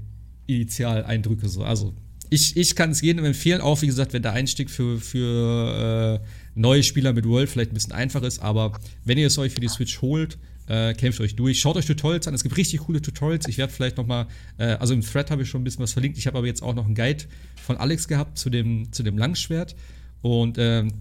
[0.46, 1.62] Initialeindrücke so.
[1.62, 1.94] Also
[2.28, 6.26] ich, ich kann es jedem empfehlen, auch wie gesagt, wenn der Einstieg für, für äh,
[6.54, 9.60] neue Spieler mit World vielleicht ein bisschen einfach ist, aber wenn ihr es euch für
[9.60, 10.38] die Switch holt,
[10.70, 11.58] äh, kämpft euch durch.
[11.58, 12.34] Schaut euch Tutorials an.
[12.34, 13.48] Es gibt richtig coole Tutorials.
[13.48, 15.92] Ich werde vielleicht noch mal, äh, also im Thread habe ich schon ein bisschen was
[15.92, 16.16] verlinkt.
[16.16, 17.24] Ich habe aber jetzt auch noch einen Guide
[17.60, 19.74] von Alex gehabt zu dem, zu dem Langschwert.
[20.22, 20.92] Und ähm,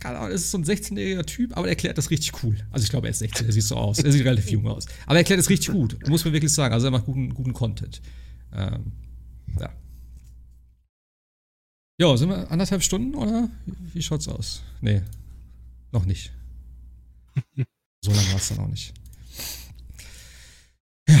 [0.00, 2.56] keine Ahnung, es ist so ein 16-jähriger Typ, aber er erklärt das richtig cool.
[2.70, 3.98] Also ich glaube, er ist 16, er sieht so aus.
[3.98, 4.86] Er sieht relativ jung aus.
[5.04, 6.72] Aber er erklärt das richtig gut, muss man wirklich sagen.
[6.72, 8.00] Also er macht guten, guten Content.
[8.52, 8.92] Ähm,
[9.58, 9.70] ja.
[12.00, 13.50] Ja, sind wir anderthalb Stunden oder
[13.92, 14.62] wie schaut's aus?
[14.80, 15.02] Nee,
[15.92, 16.32] noch nicht.
[18.02, 18.94] So lange war es dann auch nicht.
[21.06, 21.20] Ja.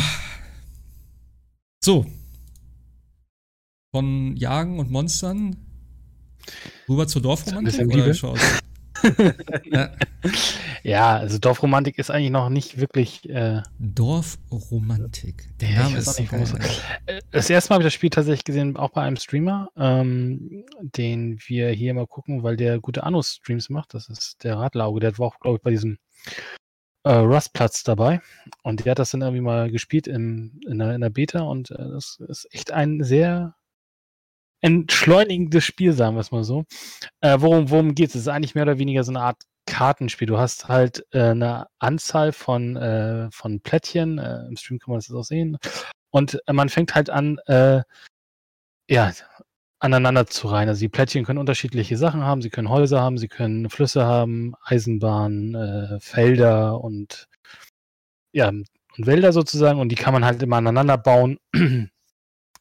[1.84, 2.10] So.
[3.94, 5.56] Von Jagen und Monstern
[6.88, 8.14] rüber zur Dorfromantik oder
[9.64, 9.90] ja.
[10.82, 13.28] ja, also Dorfromantik ist eigentlich noch nicht wirklich.
[13.28, 15.48] Äh, Dorfromantik.
[15.60, 16.54] Der Name ist nicht groß.
[17.06, 20.64] Äh, das erste Mal habe ich das Spiel tatsächlich gesehen, auch bei einem Streamer, ähm,
[20.80, 23.94] den wir hier mal gucken, weil der gute Anus-Streams macht.
[23.94, 25.00] Das ist der Radlauge.
[25.00, 25.98] Der war auch, glaube ich, bei diesem
[27.04, 28.20] äh, Rustplatz dabei.
[28.62, 31.42] Und der hat das dann irgendwie mal gespielt in, in, der, in der Beta.
[31.42, 33.54] Und äh, das ist echt ein sehr
[34.60, 36.64] entschleunigendes Spiel, sagen wir es mal so.
[37.20, 38.16] Äh, worum worum geht es?
[38.16, 40.26] Es ist eigentlich mehr oder weniger so eine Art Kartenspiel.
[40.26, 44.18] Du hast halt äh, eine Anzahl von, äh, von Plättchen.
[44.18, 45.58] Äh, Im Stream kann man das auch sehen.
[46.10, 47.82] Und äh, man fängt halt an, äh,
[48.88, 49.12] ja,
[49.78, 50.68] aneinander zu reihen.
[50.68, 52.42] Also die Plättchen können unterschiedliche Sachen haben.
[52.42, 57.28] Sie können Häuser haben, sie können Flüsse haben, Eisenbahnen, Felder und
[58.32, 59.80] ja, und Wälder sozusagen.
[59.80, 61.38] Und die kann man halt immer aneinander bauen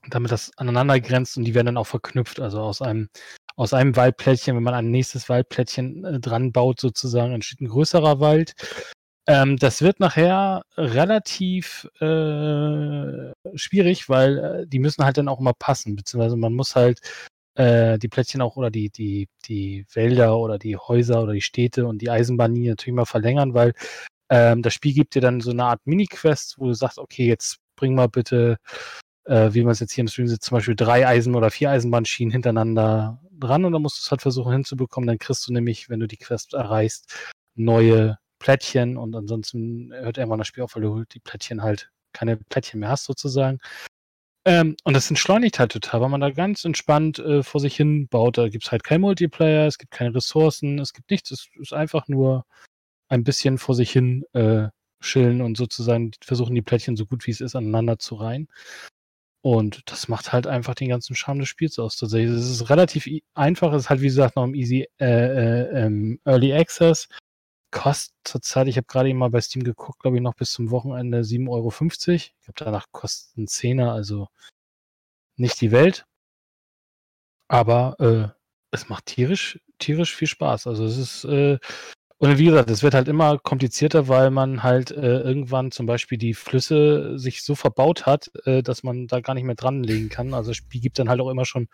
[0.10, 2.39] damit das aneinander grenzt und die werden dann auch verknüpft.
[2.39, 3.10] Also aus einem,
[3.55, 8.20] aus einem Waldplättchen, wenn man ein nächstes Waldplättchen äh, dran baut, sozusagen, entsteht ein größerer
[8.20, 8.53] Wald.
[9.28, 15.53] Ähm, das wird nachher relativ äh, schwierig, weil äh, die müssen halt dann auch immer
[15.53, 16.99] passen, beziehungsweise man muss halt
[17.55, 21.86] äh, die Plättchen auch oder die, die, die Wälder oder die Häuser oder die Städte
[21.86, 23.74] und die Eisenbahnlinie natürlich mal verlängern, weil
[24.30, 27.57] ähm, das Spiel gibt dir dann so eine Art Mini-Quest, wo du sagst, okay, jetzt
[27.76, 28.57] bring mal bitte,
[29.30, 31.70] äh, wie man es jetzt hier im Stream sieht, zum Beispiel drei Eisen- oder vier
[31.70, 35.08] Eisenbahnschienen hintereinander dran und dann musst du es halt versuchen hinzubekommen.
[35.08, 37.14] Dann kriegst du nämlich, wenn du die Quest erreichst,
[37.56, 42.38] neue Plättchen und ansonsten hört irgendwann das Spiel auf, weil du die Plättchen halt keine
[42.38, 43.60] Plättchen mehr hast sozusagen.
[44.46, 48.08] Ähm, und das entschleunigt halt total, weil man da ganz entspannt äh, vor sich hin
[48.08, 48.38] baut.
[48.38, 51.32] Da gibt es halt kein Multiplayer, es gibt keine Ressourcen, es gibt nichts.
[51.32, 52.46] Es ist einfach nur
[53.10, 54.70] ein bisschen vor sich hin äh,
[55.02, 58.48] chillen und sozusagen versuchen, die Plättchen so gut wie es ist aneinander zu reihen.
[59.42, 61.98] Und das macht halt einfach den ganzen Charme des Spiels aus.
[61.98, 62.32] Tatsächlich.
[62.32, 66.20] Es ist relativ einfach, es ist halt wie gesagt noch im Easy äh, äh, ähm,
[66.26, 67.08] Early Access
[67.72, 70.72] kostet zurzeit, ich habe gerade eben mal bei Steam geguckt, glaube ich, noch bis zum
[70.72, 71.70] Wochenende 7,50 Euro.
[72.16, 74.28] Ich glaube, danach kostet ein Zehner, also
[75.38, 76.06] nicht die Welt.
[77.48, 78.30] Aber äh,
[78.72, 80.68] es macht tierisch, tierisch viel Spaß.
[80.68, 81.58] Also es ist, äh,
[82.22, 86.17] und wie gesagt, es wird halt immer komplizierter, weil man halt äh, irgendwann zum Beispiel
[86.17, 90.34] die Flüsse sich so verbaut hat, äh, dass man da gar nicht mehr dranlegen kann.
[90.34, 91.70] Also das Spiel gibt dann halt auch immer schon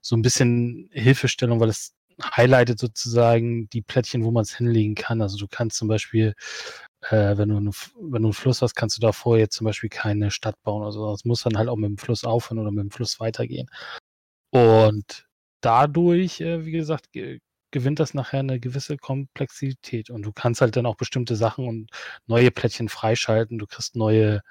[0.00, 5.22] so ein bisschen Hilfestellung, weil es highlightet sozusagen die Plättchen, wo man es hinlegen kann.
[5.22, 6.34] Also du kannst zum Beispiel,
[7.08, 7.70] äh, wenn, du eine,
[8.00, 10.84] wenn du einen Fluss hast, kannst du davor jetzt zum Beispiel keine Stadt bauen.
[10.84, 13.68] Also das muss dann halt auch mit dem Fluss aufhören oder mit dem Fluss weitergehen.
[14.52, 15.26] Und
[15.60, 17.40] dadurch, äh, wie gesagt, ge
[17.70, 20.10] gewinnt das nachher eine gewisse Komplexität.
[20.10, 21.90] Und du kannst halt dann auch bestimmte Sachen und
[22.26, 23.58] neue Plättchen freischalten.
[23.58, 24.42] Du kriegst neue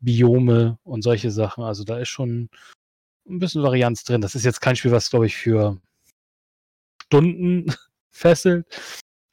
[0.00, 1.64] Biome und solche Sachen.
[1.64, 2.50] Also da ist schon
[3.28, 4.20] ein bisschen Varianz drin.
[4.20, 5.80] Das ist jetzt kein Spiel, was, glaube ich, für
[7.02, 7.66] Stunden
[8.10, 8.66] fesselt.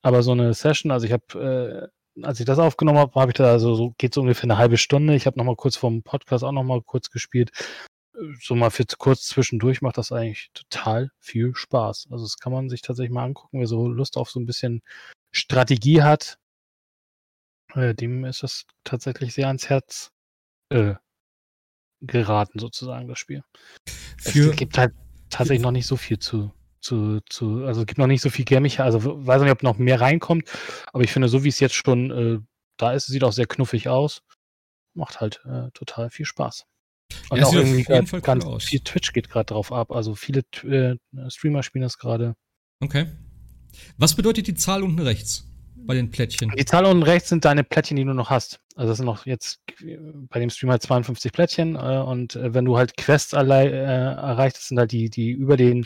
[0.01, 3.35] Aber so eine Session, also ich habe, äh, als ich das aufgenommen habe, habe ich
[3.35, 5.15] da also so, geht so ungefähr eine halbe Stunde.
[5.15, 7.51] Ich habe nochmal kurz vom Podcast auch nochmal kurz gespielt.
[8.41, 12.07] So mal für kurz zwischendurch macht das eigentlich total viel Spaß.
[12.11, 14.81] Also das kann man sich tatsächlich mal angucken, wer so Lust auf so ein bisschen
[15.31, 16.37] Strategie hat.
[17.73, 20.11] Äh, dem ist das tatsächlich sehr ans Herz
[20.69, 20.95] äh,
[22.01, 23.43] geraten, sozusagen, das Spiel.
[24.17, 24.93] Für es gibt halt
[25.29, 26.51] tatsächlich noch nicht so viel zu,
[26.81, 29.77] zu, zu, also es gibt noch nicht so viel Gärmicher, also weiß nicht, ob noch
[29.77, 30.49] mehr reinkommt,
[30.91, 32.39] aber ich finde, so wie es jetzt schon äh,
[32.77, 34.23] da ist, sieht auch sehr knuffig aus.
[34.93, 36.65] Macht halt äh, total viel Spaß.
[37.29, 38.63] Und ja, auch irgendwie grad, cool ganz aus.
[38.63, 39.91] viel Twitch geht gerade drauf ab.
[39.91, 40.95] Also viele äh,
[41.29, 42.35] Streamer spielen das gerade.
[42.79, 43.07] Okay.
[43.97, 46.51] Was bedeutet die Zahl unten rechts bei den Plättchen?
[46.57, 48.59] Die Zahl unten rechts sind deine Plättchen, die du noch hast.
[48.75, 49.61] Also das sind noch jetzt
[50.29, 54.57] bei dem Streamer 52 Plättchen äh, und äh, wenn du halt Quests allein, äh, erreicht,
[54.57, 55.85] sind halt die, die über den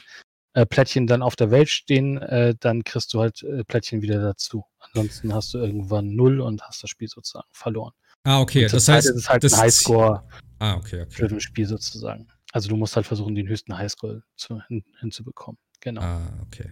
[0.54, 4.22] äh, Plättchen dann auf der Welt stehen, äh, dann kriegst du halt äh, Plättchen wieder
[4.22, 4.66] dazu.
[4.80, 7.94] Ansonsten hast du irgendwann null und hast das Spiel sozusagen verloren.
[8.24, 8.68] Ah, okay.
[8.68, 10.24] Das heißt, es ist halt das ein Highscore
[10.60, 11.28] ah, okay, okay.
[11.28, 12.28] für Spiel sozusagen.
[12.52, 15.60] Also du musst halt versuchen, den höchsten Highscore zu, hin, hinzubekommen.
[15.82, 16.02] Genau.
[16.02, 16.72] Ah, okay.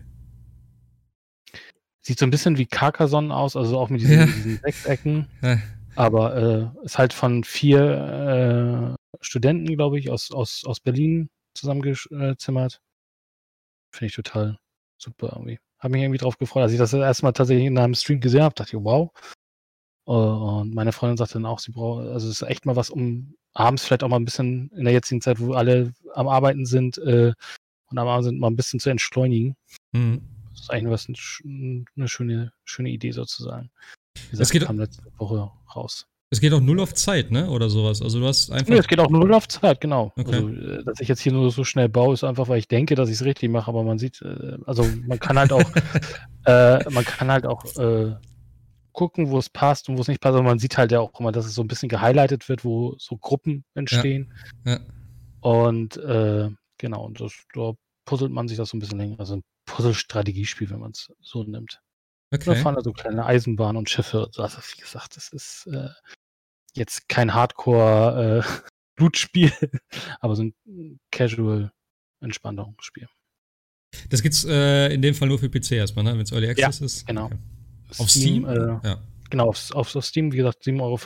[1.99, 4.25] Sieht so ein bisschen wie Carcassonne aus, also auch mit diesen, ja.
[4.25, 5.27] diesen Sechsecken.
[5.41, 5.59] Ja.
[6.01, 12.81] Aber äh, ist halt von vier äh, Studenten, glaube ich, aus, aus, aus Berlin zusammengezimmert.
[13.91, 14.57] Finde ich total
[14.97, 15.59] super irgendwie.
[15.77, 18.55] Habe mich irgendwie drauf gefreut, als ich das erstmal tatsächlich in einem Stream gesehen habe,
[18.55, 19.11] dachte ich, wow.
[20.05, 23.35] Und meine Freundin sagte dann auch, sie braucht, also es ist echt mal was, um
[23.53, 26.97] abends vielleicht auch mal ein bisschen in der jetzigen Zeit, wo alle am Arbeiten sind
[26.97, 27.33] äh,
[27.89, 29.55] und am Abend sind, mal ein bisschen zu entschleunigen.
[29.91, 30.21] Mhm.
[30.51, 33.69] Das ist eigentlich was, eine schöne, schöne Idee sozusagen.
[34.15, 36.07] Wie gesagt, das geht, kam letzte Woche raus.
[36.29, 37.47] Es geht auch null auf Zeit, ne?
[37.47, 38.01] Oder sowas.
[38.01, 38.67] Also du hast einfach.
[38.67, 40.11] Nee, es geht auch null auf Zeit, genau.
[40.17, 40.33] Okay.
[40.33, 42.95] Also, äh, dass ich jetzt hier nur so schnell baue, ist einfach, weil ich denke,
[42.95, 45.61] dass ich es richtig mache, aber man sieht, äh, also man kann halt auch,
[46.45, 48.15] äh, man kann halt auch äh,
[48.93, 51.19] gucken, wo es passt und wo es nicht passt, aber man sieht halt ja auch
[51.19, 54.31] immer, dass es so ein bisschen gehighlightet wird, wo so Gruppen entstehen.
[54.65, 54.73] Ja.
[54.73, 54.79] ja.
[55.41, 57.73] Und äh, genau, und das, da
[58.05, 59.19] puzzelt man sich das so ein bisschen länger.
[59.19, 61.81] Also ein Puzzle-Strategiespiel, wenn man es so nimmt.
[62.33, 62.45] Okay.
[62.45, 64.29] Da fahren da so kleine Eisenbahnen und Schiffe.
[64.37, 65.89] Also, wie gesagt, das ist äh,
[66.73, 69.69] jetzt kein Hardcore-Blutspiel, äh,
[70.19, 70.53] aber so ein
[71.11, 73.07] Casual-Entspannungsspiel.
[74.09, 76.13] Das gibt's äh, in dem Fall nur für PC erstmal, ne?
[76.13, 77.05] wenn es Early Access ja, ist.
[77.05, 77.25] Genau.
[77.25, 77.37] Okay.
[77.99, 78.45] Auf Steam?
[78.45, 78.99] Steam äh, ja.
[79.29, 80.99] Genau, auf, auf, auf, Steam, wie gesagt, 7,50 Euro.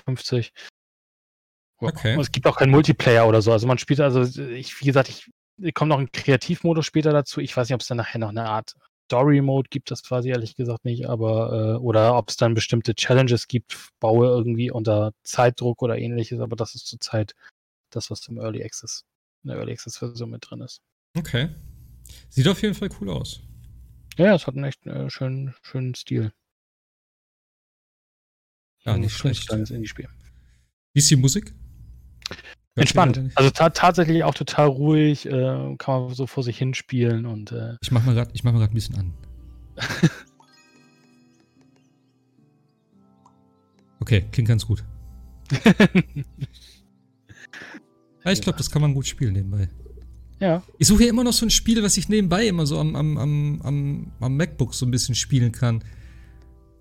[1.79, 2.15] Okay.
[2.15, 3.51] Und es gibt auch keinen Multiplayer oder so.
[3.51, 5.29] Also man spielt, also ich, wie gesagt, ich,
[5.61, 7.39] ich komme noch ein Kreativmodus später dazu.
[7.39, 8.75] Ich weiß nicht, ob es dann nachher noch eine Art
[9.07, 13.47] Story-Mode gibt es quasi ehrlich gesagt nicht, aber äh, oder ob es dann bestimmte Challenges
[13.47, 17.33] gibt, baue irgendwie unter Zeitdruck oder ähnliches, aber das ist zurzeit
[17.89, 19.05] das, was im Early Access,
[19.43, 20.81] in der Early Access-Version mit drin ist.
[21.17, 21.49] Okay.
[22.29, 23.41] Sieht auf jeden Fall cool aus.
[24.17, 26.33] Ja, es hat einen echt äh, schönen, schönen Stil.
[28.87, 29.47] Ja, Ein nicht schlecht.
[29.49, 30.07] kleines Indie-Spiel.
[30.93, 31.53] Wie ist die Musik?
[32.75, 33.19] Entspannt.
[33.35, 37.75] Also ta tatsächlich auch total ruhig, äh, kann man so vor sich hinspielen und äh,
[37.81, 39.13] Ich mach mal gerade mach mal grad ein bisschen an.
[43.99, 44.83] Okay, klingt ganz gut.
[48.25, 49.69] Ja, ich glaube, das kann man gut spielen nebenbei.
[50.41, 50.61] ja.
[50.77, 53.17] Ich suche ja immer noch so ein Spiel, was ich nebenbei immer so am, am,
[53.17, 55.81] am, am, am MacBook so ein bisschen spielen kann.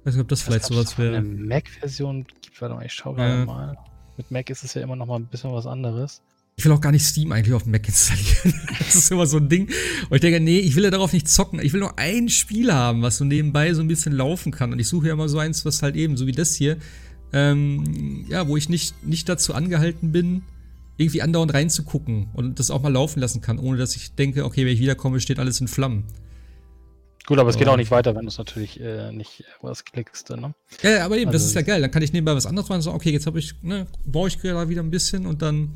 [0.06, 1.16] Weiß nicht, ob das vielleicht sowas wäre.
[1.16, 3.16] Eine Mac-Version gibt, warte mal, ich schau Ja.
[3.16, 3.76] gerade mal.
[4.16, 6.22] Mit Mac ist es ja immer noch mal ein bisschen was anderes.
[6.58, 8.54] Ich will auch gar nicht Steam eigentlich auf dem Mac installieren.
[8.78, 9.68] das ist immer so ein Ding.
[10.08, 11.60] Und ich denke, nee, ich will ja darauf nicht zocken.
[11.60, 14.72] Ich will nur ein Spiel haben, was so nebenbei so ein bisschen laufen kann.
[14.72, 16.78] Und ich suche ja immer so eins, was halt eben, so wie das hier,
[17.34, 20.44] ähm, ja, wo ich nicht, nicht dazu angehalten bin,
[20.96, 24.64] irgendwie andauernd reinzugucken und das auch mal laufen lassen kann, ohne dass ich denke, okay,
[24.64, 26.04] wenn ich wiederkomme, steht alles in Flammen.
[27.26, 30.30] Gut, aber es geht auch nicht weiter, wenn du es natürlich äh, nicht was klickst.
[30.30, 30.54] Ne?
[30.82, 31.80] Ja, aber eben, das Also ist ja geil.
[31.80, 34.28] Dann kann ich nebenbei was anderes machen und sagen, okay, jetzt habe ich, ne, brauche
[34.28, 35.72] ich gerade wieder ein bisschen und dann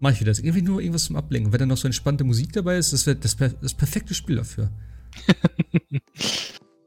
[0.00, 0.40] mache ich wieder das.
[0.40, 1.52] Irgendwie nur irgendwas zum Ablenken.
[1.52, 4.70] Wenn dann noch so entspannte Musik dabei ist, das wäre das, das perfekte Spiel dafür.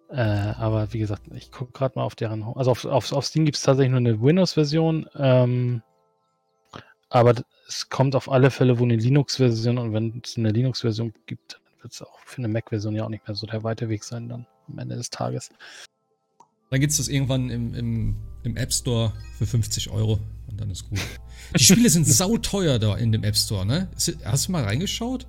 [0.08, 2.44] Äh, aber wie gesagt, ich gucke gerade mal auf deren.
[2.44, 5.10] Also auf, auf, auf Steam gibt es tatsächlich nur eine Windows-Version.
[5.16, 5.82] Ähm,
[7.10, 7.34] aber
[7.68, 11.94] es kommt auf alle Fälle wohl eine Linux-Version und wenn es eine Linux-Version gibt, wird
[11.94, 14.48] es auch für eine Mac-Version ja auch nicht mehr so der weite Weg sein dann
[14.68, 15.50] am Ende des Tages.
[16.72, 20.20] Dann gibt es das irgendwann im, im, im App Store für 50 Euro
[20.50, 21.00] und dann ist gut.
[21.56, 23.88] Die Spiele sind sauteuer da in dem App Store, ne?
[24.24, 25.28] Hast du mal reingeschaut?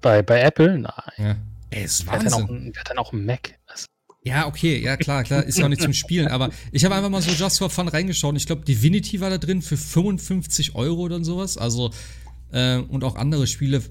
[0.00, 0.92] Bei, bei Apple, nein.
[1.18, 1.36] Ja.
[1.68, 2.56] Ey, ist Wer hat, denn auch, Wahnsinn.
[2.68, 3.58] ein- wer hat denn auch ein Mac?
[3.66, 3.84] Also,
[4.22, 7.10] Ja, okay, ja klar, klar, ist ja auch nicht zum Spielen, aber ich habe einfach
[7.10, 10.74] mal so Just for Fun reingeschaut und ich glaube, Divinity war da drin für 55
[10.74, 11.90] Euro oder sowas, also
[12.52, 13.82] äh, und auch andere Spiele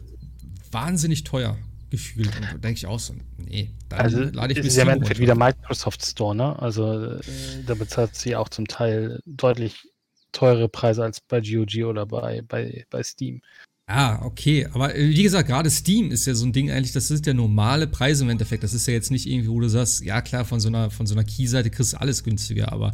[0.71, 1.55] wahnsinnig teuer
[1.89, 4.83] gefühlt und da denke ich auch so, nee, dann also lade ich mir ist ja
[4.83, 5.21] im Steam Endeffekt runter.
[5.21, 6.59] wieder Microsoft Store, ne?
[6.59, 7.19] Also äh,
[7.65, 9.87] da bezahlt sie auch zum Teil deutlich
[10.31, 13.41] teure Preise als bei GOG oder bei, bei, bei Steam.
[13.89, 17.07] Ah, okay, aber äh, wie gesagt, gerade Steam ist ja so ein Ding eigentlich, das
[17.07, 20.03] sind ja normale Preise im Endeffekt, das ist ja jetzt nicht irgendwie, wo du sagst,
[20.03, 22.93] ja klar, von so einer, von so einer Key-Seite kriegst du alles günstiger, aber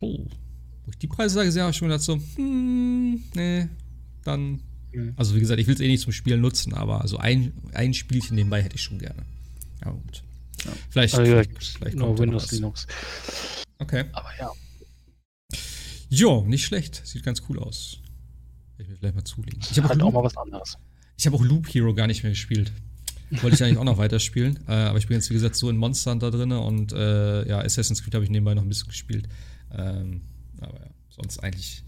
[0.00, 0.26] oh,
[0.84, 3.68] wo ich die Preise sage, habe ich schon gedacht so, hm, nee,
[4.24, 4.60] dann
[4.92, 5.12] Mhm.
[5.16, 7.94] Also wie gesagt, ich will es eh nicht zum Spielen nutzen, aber also ein, ein
[7.94, 9.22] Spielchen nebenbei hätte ich schon gerne.
[9.84, 10.22] Ja, gut.
[10.64, 10.72] Ja.
[10.90, 12.52] Vielleicht, Also, wie vielleicht, gesagt, vielleicht da noch Windows, was.
[12.52, 12.86] Linux.
[13.78, 14.04] Okay.
[14.12, 14.50] Aber ja.
[16.10, 17.02] Jo, nicht schlecht.
[17.04, 17.98] Sieht ganz cool aus.
[18.78, 19.60] Ich will vielleicht mal zulegen.
[19.70, 20.78] Ich habe halt auch, auch mal Loop, was anderes.
[21.16, 22.72] ich hab auch Loop Hero gar nicht mehr gespielt.
[23.30, 24.58] Wollte ich eigentlich auch noch weiterspielen.
[24.66, 27.60] Äh, aber ich bin jetzt, wie gesagt, so in Monster Hunter drin und äh, ja,
[27.60, 29.28] Assassin's Creed habe ich nebenbei noch ein bisschen gespielt.
[29.70, 30.22] Ähm,
[30.60, 31.84] aber ja, sonst eigentlich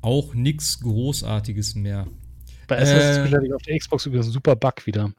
[0.00, 2.06] auch nichts Großartiges mehr.
[2.68, 3.24] Bei Assassin's.
[3.24, 5.12] Creed hatte ich auf der Xbox übrigens einen super Bug wieder.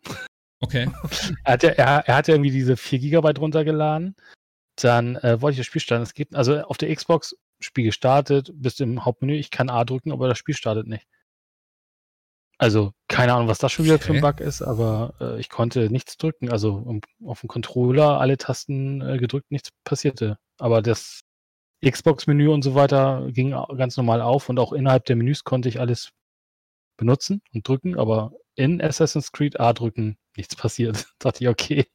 [0.61, 0.89] Okay.
[1.43, 4.15] Er hatte, er, er hatte irgendwie diese 4 GB runtergeladen.
[4.75, 6.03] Dann äh, wollte ich das Spiel starten.
[6.03, 10.11] Es geht, also auf der Xbox, Spiel gestartet, bist im Hauptmenü, ich kann A drücken,
[10.11, 11.05] aber das Spiel startet nicht.
[12.57, 14.31] Also, keine Ahnung, was das schon wieder für ein Okay.
[14.31, 16.51] Bug ist, aber äh, ich konnte nichts drücken.
[16.51, 20.37] Also um, auf dem Controller alle Tasten äh, gedrückt, nichts passierte.
[20.57, 21.21] Aber das
[21.85, 25.79] Xbox-Menü und so weiter ging ganz normal auf und auch innerhalb der Menüs konnte ich
[25.79, 26.11] alles
[26.99, 31.07] benutzen und drücken, aber in Assassin's Creed A drücken, nichts passiert.
[31.19, 31.87] Dachte ich, okay.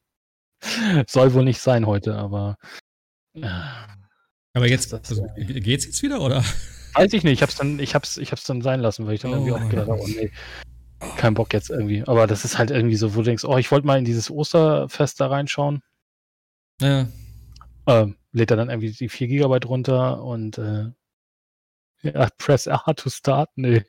[1.07, 2.57] Soll wohl nicht sein heute, aber
[3.35, 3.47] äh,
[4.53, 6.43] Aber jetzt, also, geht's jetzt wieder, oder?
[6.93, 7.33] weiß ich nicht.
[7.33, 9.55] Ich hab's dann, ich hab's, ich hab's dann sein lassen, weil ich dann irgendwie Oh.
[9.57, 10.31] auch gedacht habe, oh nee,
[11.17, 12.03] kein Bock jetzt irgendwie.
[12.07, 14.31] Aber das ist halt irgendwie so, wo du denkst, oh, ich wollte mal in dieses
[14.31, 15.81] Osterfest da reinschauen.
[16.81, 17.07] Ja.
[17.87, 20.85] Ähm, lädt er dann irgendwie die 4 GB runter und äh,
[22.01, 23.49] ja, press R to start?
[23.55, 23.83] Nee.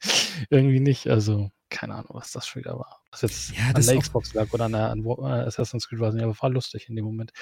[0.50, 1.06] irgendwie nicht.
[1.08, 3.00] Also, keine Ahnung, was das schon wieder war.
[3.10, 6.00] Was jetzt Ja, an das der Xbox lag oder an der an äh, Assassin's Creed
[6.00, 7.32] war, nicht, aber war lustig in dem Moment.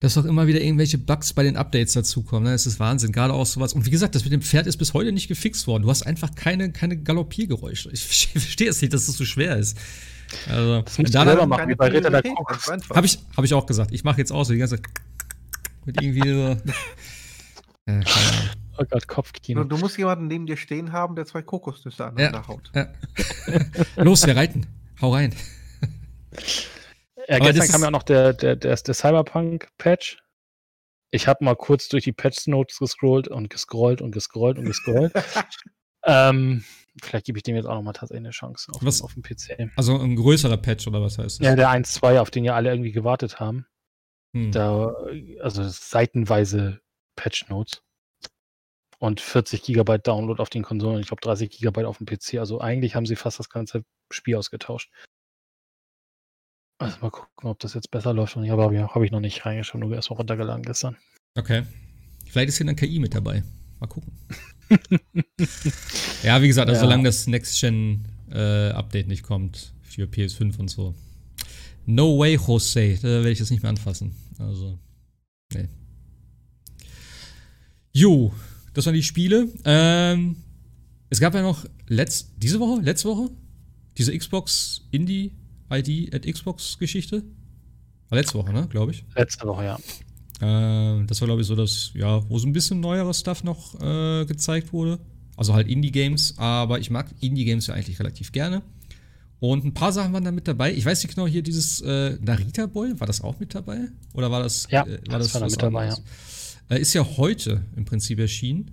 [0.00, 2.44] dass auch immer wieder irgendwelche Bugs bei den Updates dazukommen.
[2.44, 2.52] Ne?
[2.52, 3.10] Das ist Wahnsinn.
[3.10, 3.72] Gerade auch sowas.
[3.72, 5.82] Und wie gesagt, das mit dem Pferd ist bis heute nicht gefixt worden.
[5.82, 7.90] Du hast einfach keine, keine Galoppiergeräusche.
[7.92, 9.76] Ich verstehe es nicht, dass es so schwer ist.
[10.48, 12.68] Also, Das musst du da selber habe machen, wie bei Ritter der Krux.
[12.68, 13.02] einfach.
[13.02, 13.92] ich, hab ich auch gesagt.
[13.92, 14.86] Ich mache jetzt auch so die ganze Zeit
[15.84, 16.56] mit irgendwie so.
[17.88, 18.67] Ja, keine Ahnung.
[18.80, 19.62] Oh Gott, Kopfkino.
[19.64, 22.70] Du, du musst jemanden neben dir stehen haben, der zwei Kokosnüsse aneinander haut.
[22.74, 22.88] Ja.
[23.96, 24.66] Los, wir reiten.
[25.00, 25.34] Hau rein.
[27.28, 30.18] Ja, Aber gestern kam ja noch der, der, der, der Cyberpunk-Patch.
[31.10, 35.12] Ich habe mal kurz durch die Patch-Notes gescrollt und gescrollt und gescrollt und gescrollt.
[36.04, 36.64] ähm,
[37.02, 39.70] vielleicht gebe ich dem jetzt auch nochmal tatsächlich eine Chance auf, Was- auf dem PC.
[39.76, 41.46] Also ein größerer Patch oder was heißt das?
[41.46, 43.66] Ja, der 1.2, auf den ja alle irgendwie gewartet haben.
[44.36, 44.52] Hm.
[44.52, 44.94] Da,
[45.40, 46.80] also seitenweise
[47.16, 47.82] Patch-Notes.
[49.00, 51.00] Und 40 Gigabyte Download auf den Konsolen.
[51.00, 52.34] Ich glaube 30 Gigabyte auf dem PC.
[52.38, 54.90] Also eigentlich haben sie fast das ganze Spiel ausgetauscht.
[56.78, 58.36] Also mal gucken, ob das jetzt besser läuft.
[58.36, 60.96] Ich habe hab ich noch nicht reingeschaut, nur erst mal runtergeladen gestern.
[61.36, 61.62] Okay.
[62.26, 63.42] Vielleicht ist hier dann KI mit dabei.
[63.80, 64.12] Mal gucken.
[66.22, 66.84] ja, wie gesagt, also Ja.
[66.84, 70.94] solange das Next-Gen-Update nicht kommt für PS5 und so.
[71.86, 72.96] No way, Jose.
[73.00, 74.14] Da werde ich das nicht mehr anfassen.
[74.38, 74.78] Also,
[75.54, 75.68] nee.
[77.92, 78.32] Jo,
[78.78, 79.48] das waren die Spiele.
[79.64, 80.36] Ähm,
[81.10, 83.30] es gab ja noch letzt, diese Woche, letzte Woche,
[83.96, 85.32] diese Xbox Indie
[85.68, 87.24] ID at Xbox Geschichte.
[88.08, 89.04] War letzte Woche, ne, glaube ich.
[89.16, 89.78] Letzte Woche, ja.
[90.40, 93.74] Ähm, das war, glaube ich, so das, ja, wo so ein bisschen neueres Stuff noch
[93.80, 95.00] äh, gezeigt wurde.
[95.36, 98.62] Also halt Indie-Games, aber ich mag Indie-Games ja eigentlich relativ gerne.
[99.40, 100.72] Und ein paar Sachen waren da mit dabei.
[100.72, 103.88] Ich weiß nicht genau, hier dieses äh, Narita Boy, war das auch mit dabei?
[104.14, 106.02] Oder war das, Ja, äh, das war da mit dabei, anderes?
[106.68, 108.70] Äh, ist ja heute im Prinzip erschienen.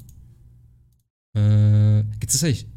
[1.33, 2.67] Äh, gibt es eigentlich.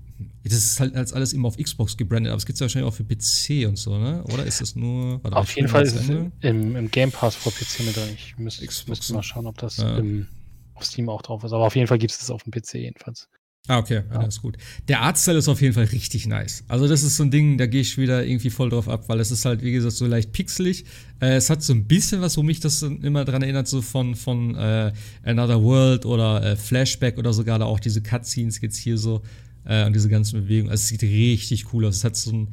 [0.44, 2.90] Das ist halt als alles immer auf Xbox gebrandet, aber es gibt es ja wahrscheinlich
[2.90, 4.24] auch für PC und so, ne?
[4.32, 5.22] Oder ist das nur.
[5.22, 6.32] warte Auf jeden Fall ist es im,
[6.74, 8.08] im Game Pass vor PC mit drin.
[8.14, 9.98] Ich müsste Xbox, müsste mal schauen, ob das ja.
[9.98, 10.26] im,
[10.74, 11.52] auf Steam auch drauf ist.
[11.52, 13.28] Aber auf jeden Fall gibt es das auf dem PC jedenfalls.
[13.68, 14.22] Ah, okay, ja.
[14.22, 14.56] Ist gut.
[14.88, 16.64] Der Artstyle ist auf jeden Fall richtig nice.
[16.68, 19.20] Also, das ist so ein Ding, da gehe ich wieder irgendwie voll drauf ab, weil
[19.20, 20.86] es ist halt, wie gesagt, so leicht pixelig.
[21.20, 24.14] Äh, es hat so ein bisschen was, wo mich das immer dran erinnert, so von,
[24.14, 24.90] von äh,
[25.22, 29.20] Another World oder äh, Flashback oder sogar da auch diese Cutscenes jetzt hier so
[29.66, 30.70] äh, und diese ganzen Bewegungen.
[30.70, 31.96] Also, es sieht richtig cool aus.
[31.96, 32.48] Es hat so ein,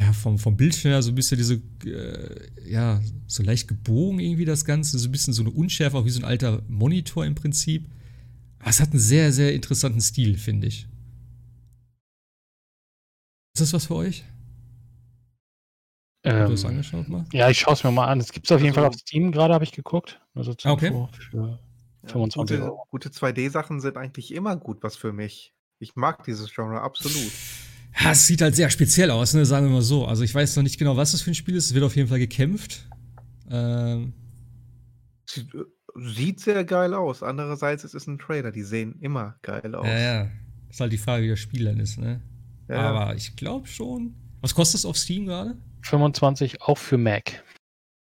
[0.00, 4.44] ja, vom, vom Bildschirm her so ein bisschen diese, äh, ja, so leicht gebogen irgendwie
[4.44, 7.36] das Ganze, so ein bisschen so eine Unschärfe, auch wie so ein alter Monitor im
[7.36, 7.86] Prinzip.
[8.60, 10.86] Aber es hat einen sehr, sehr interessanten Stil, finde ich.
[13.54, 14.24] Ist das was für euch?
[16.24, 17.24] Habt ihr Ähm, das angeschaut mal?
[17.32, 18.20] ja, ich schaue es mir mal an.
[18.20, 20.20] Es gibt es auf jeden Also- Fall auf Steam gerade, habe ich geguckt.
[20.34, 20.88] Also zum okay.
[20.88, 21.58] Info für
[22.02, 22.86] Ja, 25 gute, Euro.
[22.90, 25.54] gute 2D-Sachen sind eigentlich immer gut was für mich.
[25.78, 27.30] Ich mag dieses Genre absolut.
[28.00, 29.44] Ja, es sieht halt sehr speziell aus, ne?
[29.46, 30.06] sagen wir mal so.
[30.06, 31.66] Also ich weiß noch nicht genau, was das für ein Spiel ist.
[31.66, 32.86] Es wird auf jeden Fall gekämpft.
[33.50, 34.12] Ähm,
[35.94, 37.22] Sieht, sehr geil aus.
[37.22, 39.86] Andererseits es ist ein Trailer, die sehen immer geil aus.
[39.86, 40.30] ja, ja.
[40.70, 42.20] Ist halt die Frage, wie das Spiel dann ist, ne?
[42.68, 42.90] Ja.
[42.90, 44.14] Aber ich glaube schon.
[44.40, 45.56] Was kostet es auf Steam gerade?
[45.82, 47.42] 25 auch für Mac.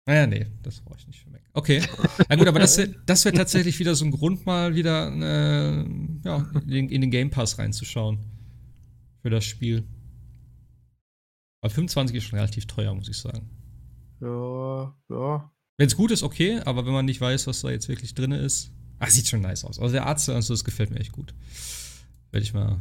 [0.06, 1.42] Naja, nee, das brauche ich nicht für Mac.
[1.52, 1.82] Okay.
[2.28, 5.84] Na gut, aber das wäre das wär tatsächlich wieder so ein Grund, mal wieder äh,
[6.24, 8.18] ja, in, in den Game Pass reinzuschauen.
[9.20, 9.86] Für das Spiel.
[11.60, 13.50] Aber 25 ist schon relativ teuer, muss ich sagen.
[14.20, 15.50] ja, ja.
[15.79, 18.33] Wenn es gut ist, okay, aber wenn man nicht weiß, was da jetzt wirklich drin
[18.33, 18.72] ist.
[18.99, 19.79] Ah, sieht schon nice aus.
[19.79, 21.33] Also der Arzt und so, das gefällt mir echt gut.
[22.33, 22.81] Werde ich mal,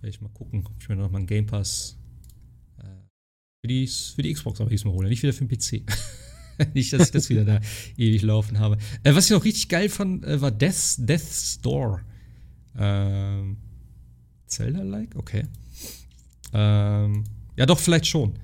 [0.00, 1.96] werde ich mal gucken, ob ich mir noch mal einen Game Pass
[2.78, 2.82] äh,
[3.62, 5.90] für, die, für die Xbox aber diesmal hole, nicht wieder für den PC.
[6.74, 7.60] nicht, dass ich das wieder da
[7.96, 8.76] ewig laufen habe.
[9.04, 12.02] Äh, was ich noch richtig geil fand, äh, war Death, Death's Door.
[12.76, 13.56] Ähm,
[14.48, 15.16] Zelda-like?
[15.16, 15.44] Okay.
[16.52, 17.24] Ähm,
[17.56, 18.34] ja, doch, vielleicht schon.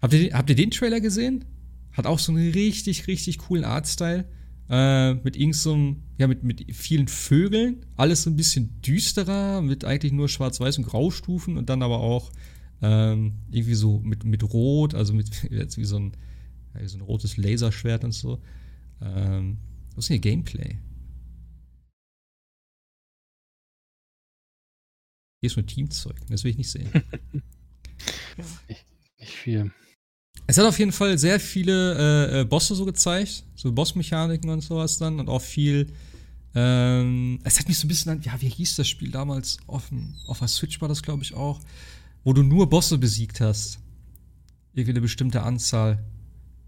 [0.00, 1.44] Habt ihr, habt ihr den Trailer gesehen?
[1.92, 4.26] Hat auch so einen richtig, richtig coolen Artstyle.
[4.68, 7.84] Äh, mit irgend so einem, ja, mit, mit vielen Vögeln.
[7.96, 12.30] Alles so ein bisschen düsterer, mit eigentlich nur Schwarz-Weiß und Graustufen und dann aber auch
[12.80, 16.12] ähm, irgendwie so mit, mit Rot, also mit jetzt wie so ein,
[16.74, 18.40] ja, wie so ein rotes Laserschwert und so.
[19.02, 19.58] Ähm,
[19.94, 20.78] was ist denn hier Gameplay?
[25.42, 26.90] Hier ist nur Teamzeug, das will ich nicht sehen.
[29.18, 29.70] Nicht viel.
[30.50, 31.94] Es hat auf jeden Fall sehr viele
[32.32, 35.92] äh, äh, Bosse so gezeigt, so Bossmechaniken und sowas dann und auch viel.
[36.56, 39.58] Ähm, es hat mich so ein bisschen an, ja, wie hieß das Spiel damals?
[39.68, 41.60] Auf, dem- auf der Switch war das, glaube ich, auch,
[42.24, 43.78] wo du nur Bosse besiegt hast.
[44.72, 46.02] Irgendwie eine bestimmte Anzahl.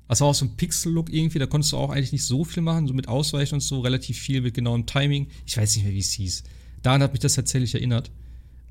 [0.07, 2.87] Also auch so ein Pixel-Look irgendwie, da konntest du auch eigentlich nicht so viel machen,
[2.87, 5.27] so mit Ausweichen und so, relativ viel mit genauem Timing.
[5.45, 6.45] Ich weiß nicht mehr, wie es hieß.
[6.83, 8.13] Daran hat mich das tatsächlich erinnert.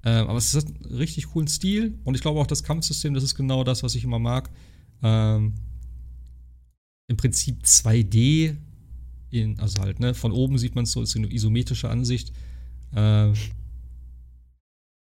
[0.05, 3.26] Ähm, aber es hat einen richtig coolen Stil und ich glaube auch das Kampfsystem, das
[3.26, 4.49] ist genau das, was ich immer mag.
[5.04, 5.54] Ähm,
[7.08, 8.56] Im Prinzip 2D,
[9.32, 12.32] in, also halt, ne, von oben sieht man es so, ist eine isometrische Ansicht.
[12.96, 13.34] Ähm,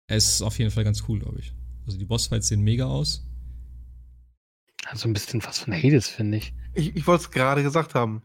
[0.07, 1.53] es ist auf jeden Fall ganz cool, glaube ich.
[1.85, 3.25] Also die Bossfights sehen mega aus.
[4.85, 6.53] Hat so ein bisschen was von Hades, finde ich.
[6.73, 8.21] Ich, ich wollte es gerade gesagt haben.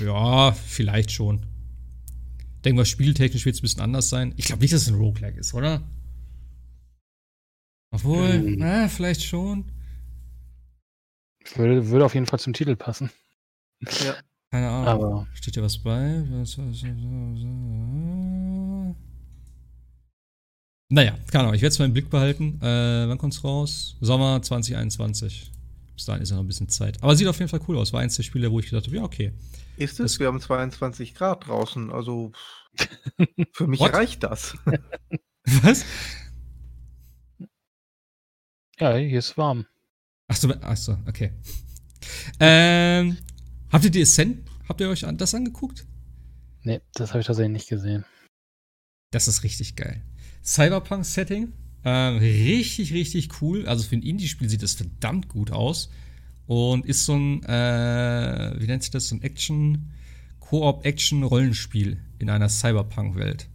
[0.00, 1.46] Ja, vielleicht schon.
[2.56, 4.34] Ich denke mal, spieltechnisch wird es ein bisschen anders sein.
[4.36, 5.82] Ich glaube nicht, dass es ein Roguelike ist, oder?
[7.90, 8.56] Obwohl, Ähm.
[8.58, 9.64] na, vielleicht schon.
[11.54, 13.10] Würde, würde auf jeden Fall zum Titel passen.
[14.04, 14.14] Ja.
[14.50, 14.86] Keine Ahnung.
[14.86, 16.22] Aber Steht hier was bei?
[20.90, 21.54] Naja, keine Ahnung.
[21.54, 22.58] Ich werde es mal im Blick behalten.
[22.62, 23.96] Äh, wann kommt's raus?
[24.00, 25.50] Sommer 2021.
[25.94, 27.02] Bis dahin ist ja noch ein bisschen Zeit.
[27.02, 27.92] Aber sieht auf jeden Fall cool aus.
[27.92, 29.32] War eins der Spiele, wo ich gedacht habe, ja, okay.
[29.76, 30.20] Ist Das- es?
[30.20, 31.92] Wir haben 22 Grad draußen.
[31.92, 32.32] Also
[33.52, 33.92] für mich What?
[33.92, 34.56] reicht das.
[35.62, 35.84] Was?
[38.78, 39.66] ja, hier ist warm.
[40.38, 41.32] Achso, achso, okay.
[42.38, 43.16] Ähm,
[43.70, 44.48] habt ihr die Ascent?
[44.68, 45.86] Habt ihr euch das angeguckt?
[46.62, 48.04] Nee, das habe ich tatsächlich nicht gesehen.
[49.10, 50.02] Das ist richtig geil.
[50.44, 51.52] Cyberpunk-Setting.
[51.84, 53.66] Ähm, richtig, richtig cool.
[53.66, 55.90] Also für ein Indie-Spiel sieht das verdammt gut aus.
[56.46, 59.92] Und ist so ein, äh, wie nennt sich das, so ein Action,
[60.40, 63.48] Koop-Action-Rollenspiel in einer Cyberpunk-Welt.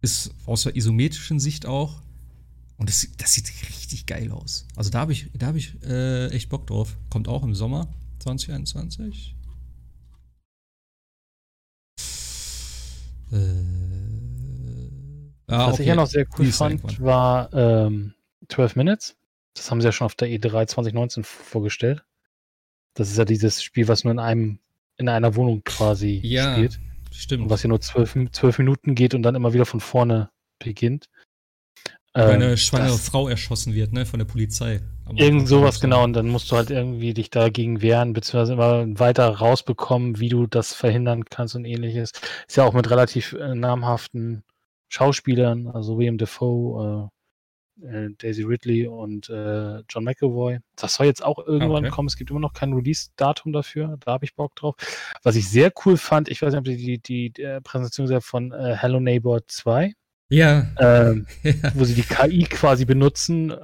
[0.00, 2.02] Ist aus der isometrischen Sicht auch.
[2.76, 4.66] Und das, das sieht richtig geil aus.
[4.76, 6.96] Also da habe ich, da hab ich äh, echt Bock drauf.
[7.08, 7.88] Kommt auch im Sommer
[8.18, 9.36] 2021.
[13.32, 13.36] Äh,
[15.46, 15.82] ah, Was okay.
[15.82, 18.14] ich ja noch sehr cool fand, war ähm,
[18.48, 19.16] 12 Minutes.
[19.54, 22.04] Das haben sie ja schon auf der E3 2019 vorgestellt.
[22.94, 24.58] Das ist ja dieses Spiel, was nur in einem,
[24.96, 26.80] in einer Wohnung quasi ja, spielt.
[27.12, 27.44] Stimmt.
[27.44, 31.08] Und was ja nur zwölf, zwölf Minuten geht und dann immer wieder von vorne beginnt.
[32.14, 34.80] Eine ähm, schwangere Frau erschossen wird, ne, von der Polizei.
[35.16, 36.04] irgend sowas, genau.
[36.04, 40.46] Und dann musst du halt irgendwie dich dagegen wehren, beziehungsweise immer weiter rausbekommen, wie du
[40.46, 42.12] das verhindern kannst und ähnliches.
[42.46, 44.44] Ist ja auch mit relativ äh, namhaften
[44.88, 47.10] Schauspielern, also William Defoe,
[47.82, 50.60] äh, äh, Daisy Ridley und äh, John McAvoy.
[50.76, 51.92] Das soll jetzt auch irgendwann okay.
[51.92, 52.06] kommen.
[52.06, 53.96] Es gibt immer noch kein Release-Datum dafür.
[53.98, 54.76] Da habe ich Bock drauf.
[55.24, 58.52] Was ich sehr cool fand, ich weiß nicht, ob die, die, die, die Präsentation von
[58.52, 59.94] äh, Hello Neighbor 2
[60.34, 60.66] ja.
[60.78, 61.52] Ähm, ja.
[61.74, 63.56] Wo sie die KI quasi benutzen, äh,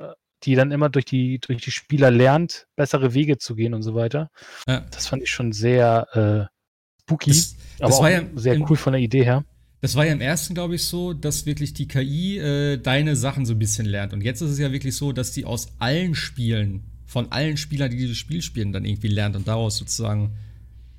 [0.45, 3.95] die dann immer durch die, durch die Spieler lernt, bessere Wege zu gehen und so
[3.95, 4.31] weiter.
[4.67, 4.87] Ja.
[4.91, 6.55] Das fand ich schon sehr äh,
[7.03, 9.45] spooky, das, das aber war ja sehr im, cool von der Idee her.
[9.81, 13.47] Das war ja im ersten, glaube ich, so, dass wirklich die KI äh, deine Sachen
[13.47, 14.13] so ein bisschen lernt.
[14.13, 17.91] Und jetzt ist es ja wirklich so, dass die aus allen Spielen, von allen Spielern,
[17.91, 20.37] die dieses Spiel spielen, dann irgendwie lernt und daraus sozusagen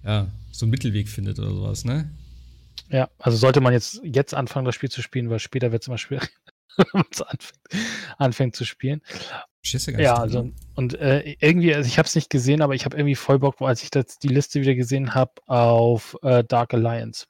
[0.04, 2.10] ja, so einen Mittelweg findet oder sowas, ne?
[2.92, 5.88] Ja, also sollte man jetzt, jetzt anfangen, das Spiel zu spielen, weil später wird es
[5.88, 6.30] immer schwierig,
[6.76, 7.62] wenn man es anfängt,
[8.18, 9.02] anfängt, zu spielen.
[10.04, 13.16] Ja, also und äh, irgendwie, also ich habe es nicht gesehen, aber ich habe irgendwie
[13.16, 17.28] voll Bock, als ich das, die Liste wieder gesehen habe, auf äh, Dark Alliance.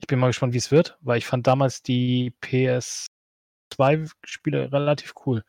[0.00, 5.42] Ich bin mal gespannt, wie es wird, weil ich fand damals die PS2-Spiele relativ cool.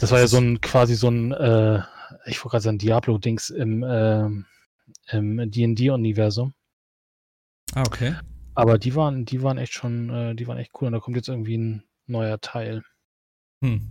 [0.00, 1.80] Das war ja so ein quasi so ein, äh,
[2.26, 4.28] ich wollte gerade sagen, Diablo-Dings im, äh,
[5.08, 6.52] im D&D-Universum.
[7.74, 8.14] Ah, okay.
[8.54, 10.86] Aber die waren, die waren echt schon, äh, die waren echt cool.
[10.86, 12.82] Und da kommt jetzt irgendwie ein neuer Teil.
[13.62, 13.82] Hm.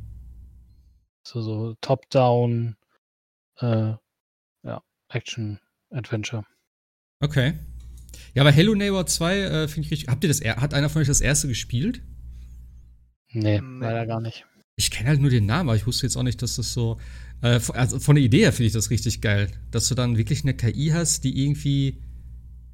[1.23, 2.75] So, so Top-Down,
[3.59, 3.93] äh,
[4.63, 6.45] ja, Action-Adventure.
[7.19, 7.59] Okay.
[8.33, 10.09] Ja, aber Hello Neighbor 2 äh, finde ich richtig.
[10.09, 12.01] Habt ihr das, hat einer von euch das erste gespielt?
[13.31, 13.85] Nee, nee.
[13.85, 14.45] leider gar nicht.
[14.77, 16.99] Ich kenne halt nur den Namen, aber ich wusste jetzt auch nicht, dass das so.
[17.41, 19.51] Äh, also von der Idee her finde ich das richtig geil.
[19.71, 22.01] Dass du dann wirklich eine KI hast, die irgendwie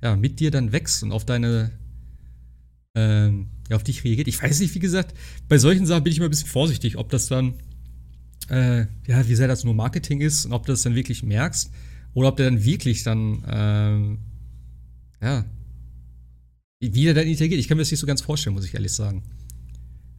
[0.01, 1.71] ja, mit dir dann wächst und auf deine,
[2.95, 4.27] ähm, ja, auf dich reagiert.
[4.27, 5.15] Ich weiß nicht, wie gesagt,
[5.47, 7.55] bei solchen Sachen bin ich immer ein bisschen vorsichtig, ob das dann,
[8.49, 11.71] äh, ja, wie sehr das nur Marketing ist und ob du das dann wirklich merkst
[12.13, 14.19] oder ob der dann wirklich dann, ähm,
[15.21, 15.45] ja,
[16.79, 17.59] wie er dann interagiert.
[17.59, 19.23] Ich kann mir das nicht so ganz vorstellen, muss ich ehrlich sagen.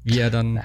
[0.04, 0.56] Wie er dann.
[0.56, 0.64] Ja,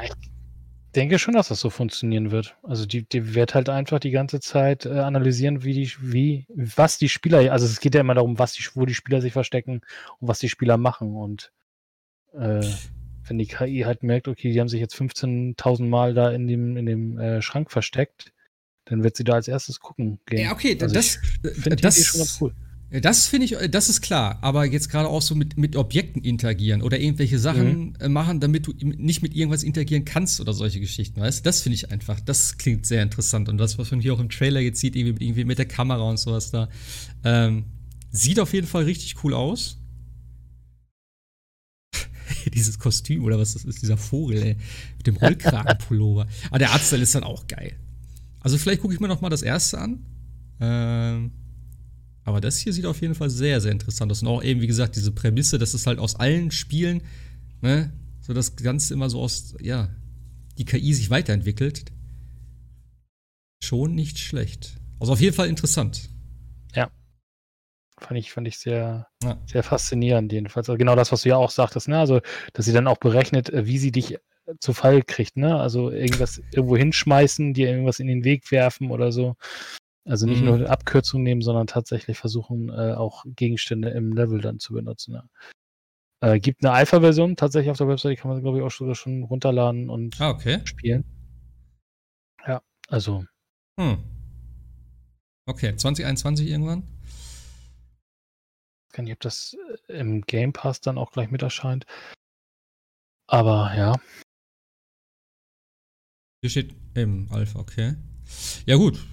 [0.97, 2.57] denke schon, dass das so funktionieren wird.
[2.63, 6.97] Also die, die wird halt einfach die ganze Zeit äh, analysieren, wie die, wie, was
[6.97, 9.81] die Spieler, also es geht ja immer darum, was die, wo die Spieler sich verstecken
[10.19, 11.15] und was die Spieler machen.
[11.15, 11.51] Und
[12.33, 12.65] äh,
[13.27, 16.75] wenn die KI halt merkt, okay, die haben sich jetzt 15.000 Mal da in dem,
[16.77, 18.33] in dem äh, Schrank versteckt,
[18.85, 20.45] dann wird sie da als erstes gucken gehen.
[20.45, 22.55] Ja, okay, also das, das, schon ganz cool.
[22.89, 26.81] Das finde ich, das ist klar, aber jetzt gerade auch so mit, mit Objekten interagieren
[26.81, 28.13] oder irgendwelche Sachen mhm.
[28.13, 31.91] machen, damit du nicht mit irgendwas interagieren kannst oder solche Geschichten, weißt Das finde ich
[31.91, 34.95] einfach, das klingt sehr interessant und das, was man hier auch im Trailer jetzt sieht,
[34.95, 36.69] irgendwie, irgendwie mit der Kamera und sowas da,
[37.25, 37.65] ähm,
[38.09, 39.79] sieht auf jeden Fall richtig cool aus.
[42.53, 44.55] Dieses Kostüm oder was das ist, dieser Vogel, ey,
[44.95, 46.25] mit dem Rollkragenpullover.
[46.49, 47.75] aber der Artstyle ist dann auch geil.
[48.39, 50.05] Also vielleicht gucke ich mir noch mal das erste an.
[50.61, 51.31] Ähm,
[52.27, 54.21] aber das hier sieht auf jeden Fall sehr, sehr interessant aus.
[54.21, 57.01] Und auch eben, wie gesagt, diese Prämisse, dass es halt aus allen Spielen,
[57.61, 59.87] ne, so das Ganze immer so aus, ja,
[60.57, 61.85] die KI sich weiterentwickelt.
[63.63, 64.75] Schon nicht schlecht.
[64.99, 66.09] Also auf jeden Fall interessant.
[66.75, 66.89] Ja.
[67.97, 69.41] Fand ich, fand ich sehr, ja.
[69.45, 70.69] sehr faszinierend, jedenfalls.
[70.69, 71.97] Also genau das, was du ja auch sagtest, ne?
[71.97, 72.19] Also,
[72.51, 74.17] dass sie dann auch berechnet, äh, wie sie dich äh,
[74.59, 75.57] zu Fall kriegt, ne?
[75.57, 79.37] Also irgendwas irgendwo hinschmeißen, dir irgendwas in den Weg werfen oder so.
[80.07, 80.45] Also nicht mhm.
[80.45, 85.15] nur Abkürzungen nehmen, sondern tatsächlich versuchen, äh, auch Gegenstände im Level dann zu benutzen.
[85.15, 85.29] Ja.
[86.21, 88.95] Äh, gibt eine Alpha-Version tatsächlich auf der Website, die kann man, glaube ich, auch sogar
[88.95, 90.61] schon runterladen und ah, okay.
[90.63, 91.03] spielen.
[92.47, 93.25] Ja, also.
[93.79, 93.97] Hm.
[95.45, 96.83] Okay, 2021 irgendwann?
[98.91, 99.57] Ich weiß nicht, ob das
[99.89, 101.85] äh, im Game Pass dann auch gleich mit erscheint.
[103.27, 103.93] Aber ja.
[106.41, 107.95] Hier steht im Alpha, okay.
[108.65, 109.05] Ja, gut.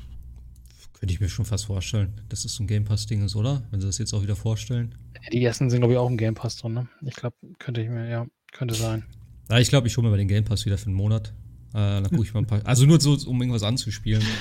[1.05, 3.63] Könnte ich mir schon fast vorstellen, dass es so ein Game Pass-Ding ist, oder?
[3.71, 4.95] Wenn sie das jetzt auch wieder vorstellen.
[5.23, 6.89] Ja, die ersten sind, glaube ich, auch im Game Pass drin, ne?
[7.03, 9.05] Ich glaube, könnte ich mir, ja, könnte sein.
[9.51, 11.35] Ja, ich glaube, ich hole mir mal den Game Pass wieder für einen Monat.
[11.75, 12.67] Äh, dann gucke ich mal ein paar.
[12.67, 14.23] Also nur so, um irgendwas anzuspielen.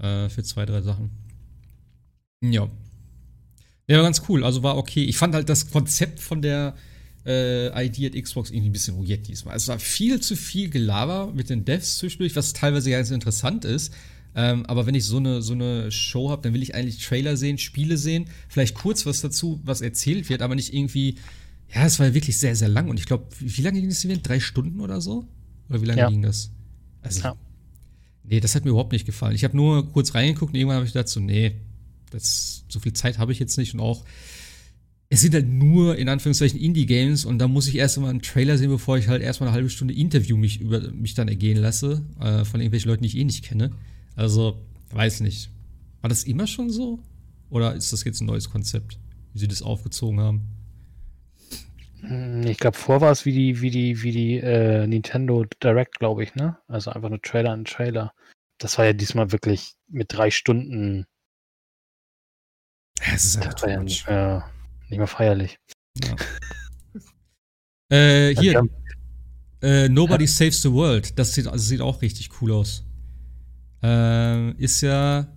[0.00, 1.10] Äh, für zwei, drei Sachen.
[2.40, 2.68] Ja.
[3.88, 4.44] Ja, war ganz cool.
[4.44, 5.02] Also war okay.
[5.02, 6.76] Ich fand halt das Konzept von der
[7.26, 9.56] äh, ID at Xbox irgendwie ein bisschen weird diesmal.
[9.56, 13.92] Es war viel zu viel Gelaber mit den Devs zwischendurch, was teilweise ganz interessant ist.
[14.34, 17.36] Ähm, aber wenn ich so eine, so eine Show habe, dann will ich eigentlich Trailer
[17.36, 21.16] sehen, Spiele sehen, vielleicht kurz was dazu, was erzählt wird, aber nicht irgendwie.
[21.74, 22.88] Ja, es war ja wirklich sehr, sehr lang.
[22.88, 24.26] Und ich glaube, wie, wie lange ging das Event?
[24.26, 25.26] Drei Stunden oder so?
[25.68, 26.08] Oder wie lange Ja.
[26.08, 26.50] ging das?
[27.02, 27.36] Also, Ja.
[28.24, 29.34] nee, das hat mir überhaupt nicht gefallen.
[29.34, 31.56] Ich habe nur kurz reingeguckt und irgendwann habe ich gedacht, so, nee,
[32.10, 33.74] das, so viel Zeit habe ich jetzt nicht.
[33.74, 34.04] Und auch,
[35.10, 38.56] es sind halt nur in Anführungszeichen Indie-Games und da muss ich erst mal einen Trailer
[38.58, 42.02] sehen, bevor ich halt erstmal eine halbe Stunde Interview mich über mich dann ergehen lasse,
[42.20, 43.70] äh, von irgendwelchen Leuten, die ich eh nicht kenne.
[44.18, 45.48] Also, weiß nicht.
[46.00, 46.98] War das immer schon so?
[47.50, 48.98] Oder ist das jetzt ein neues Konzept,
[49.32, 50.42] wie sie das aufgezogen haben?
[52.44, 56.24] Ich glaube, vor war es wie die, wie die, wie die äh, Nintendo Direct, glaube
[56.24, 56.58] ich, ne?
[56.66, 58.12] Also einfach nur Trailer an Trailer.
[58.58, 61.06] Das war ja diesmal wirklich mit drei Stunden.
[63.14, 64.50] Es ist einfach ja nicht mehr,
[64.88, 65.58] nicht mehr feierlich.
[66.04, 66.16] Ja.
[67.96, 68.70] äh, hier, haben-
[69.62, 71.18] Äh, Nobody Saves the World.
[71.18, 72.84] Das sieht, also sieht auch richtig cool aus.
[73.82, 75.28] Ähm, ist ja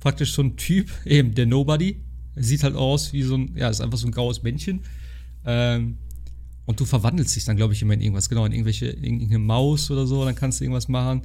[0.00, 2.02] praktisch so ein Typ, eben der Nobody.
[2.36, 4.80] Sieht halt aus wie so ein, ja, ist einfach so ein graues Männchen.
[5.44, 5.98] Ähm,
[6.66, 9.40] und du verwandelst dich dann, glaube ich, immer in irgendwas, genau, in irgendwelche, in irgendeine
[9.40, 11.22] Maus oder so, dann kannst du irgendwas machen.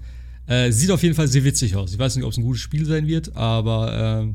[0.47, 1.93] Äh, sieht auf jeden Fall sehr witzig aus.
[1.93, 4.33] Ich weiß nicht, ob es ein gutes Spiel sein wird, aber ähm,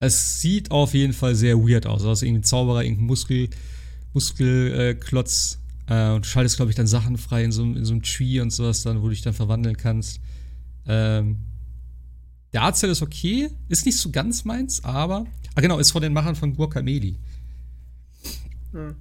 [0.00, 2.04] es sieht auf jeden Fall sehr weird aus.
[2.04, 3.48] Also irgendwie ein Zauberer, irgendein Muskel,
[4.12, 5.58] Muskelklotz.
[5.88, 8.02] Äh, äh, und du schaltest, glaube ich, dann Sachen frei in so, in so einem
[8.02, 10.20] Tree und sowas dann, wo du dich dann verwandeln kannst.
[10.86, 11.38] Ähm,
[12.52, 15.26] der Artstyle ist okay, ist nicht so ganz meins, aber.
[15.54, 17.16] Ah, genau, ist von den Machern von Guacamole.
[18.72, 18.96] Hm.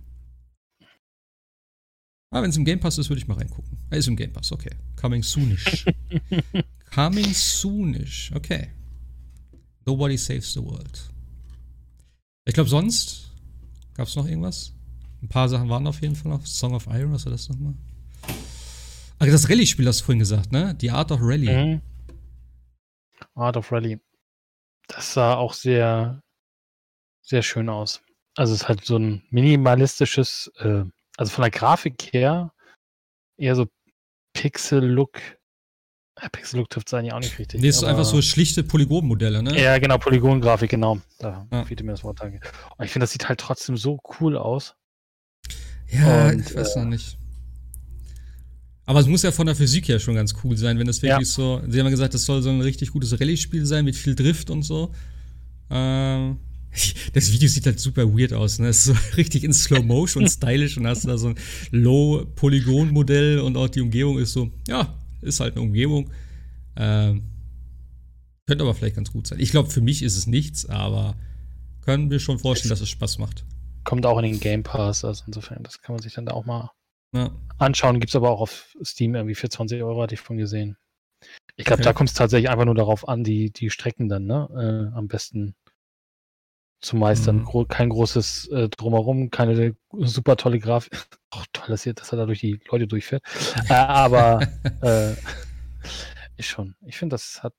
[2.32, 3.78] Ah, wenn es im Game Pass ist, würde ich mal reingucken.
[3.92, 4.72] Er ist im Game Pass, okay.
[4.96, 5.86] Coming soonish.
[6.94, 8.70] Coming soonish, okay.
[9.86, 11.12] Nobody saves the world.
[12.46, 13.32] Ich glaube, sonst
[13.94, 14.74] gab es noch irgendwas.
[15.22, 16.46] Ein paar Sachen waren auf jeden Fall noch.
[16.46, 17.76] Song of Iron, was war das nochmal?
[19.24, 20.76] Ach, das Rallye-Spiel hast du vorhin gesagt, ne?
[20.76, 21.50] Die Art of Rally.
[21.50, 21.82] Mhm.
[23.36, 24.00] Art of Rally.
[24.88, 26.22] Das sah auch sehr,
[27.22, 28.02] sehr schön aus.
[28.36, 30.84] Also es ist halt so ein minimalistisches, äh,
[31.18, 32.52] also von der Grafik her
[33.38, 33.68] eher so
[34.34, 35.20] Pixel-Look.
[36.22, 37.62] Ja, Pixel-Look trifft es eigentlich auch nicht richtig.
[37.62, 39.60] Nee, ist so aber- einfach so schlichte Polygonmodelle, ne?
[39.60, 41.00] Ja, genau, Polygongrafik, genau.
[41.20, 41.64] Da Ja.
[41.66, 42.40] fehlte mir das Wort, danke.
[42.78, 44.76] Und ich finde, das sieht halt trotzdem so cool aus.
[45.88, 47.18] Ja, Und, ich weiß äh, noch nicht.
[48.86, 51.30] Aber es muss ja von der Physik her schon ganz cool sein, wenn das wirklich
[51.30, 51.62] so.
[51.68, 54.50] Sie haben ja gesagt, das soll so ein richtig gutes Rallye-Spiel sein mit viel Drift
[54.50, 54.92] und so.
[55.70, 56.38] Ähm,
[57.14, 58.68] das Video sieht halt super weird aus, ne?
[58.68, 61.36] Es ist so richtig in Slow Motion und stylisch und hast da so ein
[61.72, 66.10] Low-Polygon-Modell und auch die Umgebung ist so, ja, ist halt eine Umgebung.
[66.76, 67.24] Ähm,
[68.46, 69.40] könnte aber vielleicht ganz gut sein.
[69.40, 71.16] Ich glaube, für mich ist es nichts, aber
[71.82, 73.46] können wir schon vorstellen, dass es Spaß macht.
[73.86, 76.46] Kommt auch in den Game Pass, also insofern, das kann man sich dann da auch
[76.46, 76.72] mal
[77.14, 77.32] Ja.
[77.58, 78.00] anschauen.
[78.00, 80.78] Gibt es aber auch auf Steam irgendwie für 20 Euro, hatte ich von gesehen.
[81.56, 81.90] Ich glaube, Okay.
[81.90, 84.90] da kommt es tatsächlich einfach nur darauf an, die, die Strecken dann, ne?
[84.92, 85.56] Äh, am besten
[86.82, 87.38] zu meistern.
[87.38, 87.46] Mhm.
[87.46, 91.06] Gro kein großes äh, Drumherum, keine super tolle Grafik.
[91.30, 93.24] Auch toll, dass, hier, dass er da durch die Leute durchfährt.
[93.70, 94.46] äh, aber
[94.82, 95.14] äh,
[96.36, 96.76] ist schon.
[96.86, 97.54] Ich finde, das hat,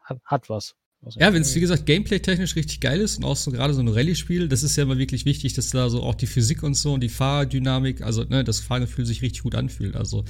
[0.00, 0.74] hat, hat was.
[1.16, 3.88] Ja, wenn es wie gesagt gameplay-technisch richtig geil ist und auch so gerade so ein
[3.88, 6.92] Rallye-Spiel, das ist ja immer wirklich wichtig, dass da so auch die Physik und so
[6.92, 9.94] und die Fahrdynamik, also ne, das Fahrgefühl sich richtig gut anfühlt.
[9.96, 10.24] Also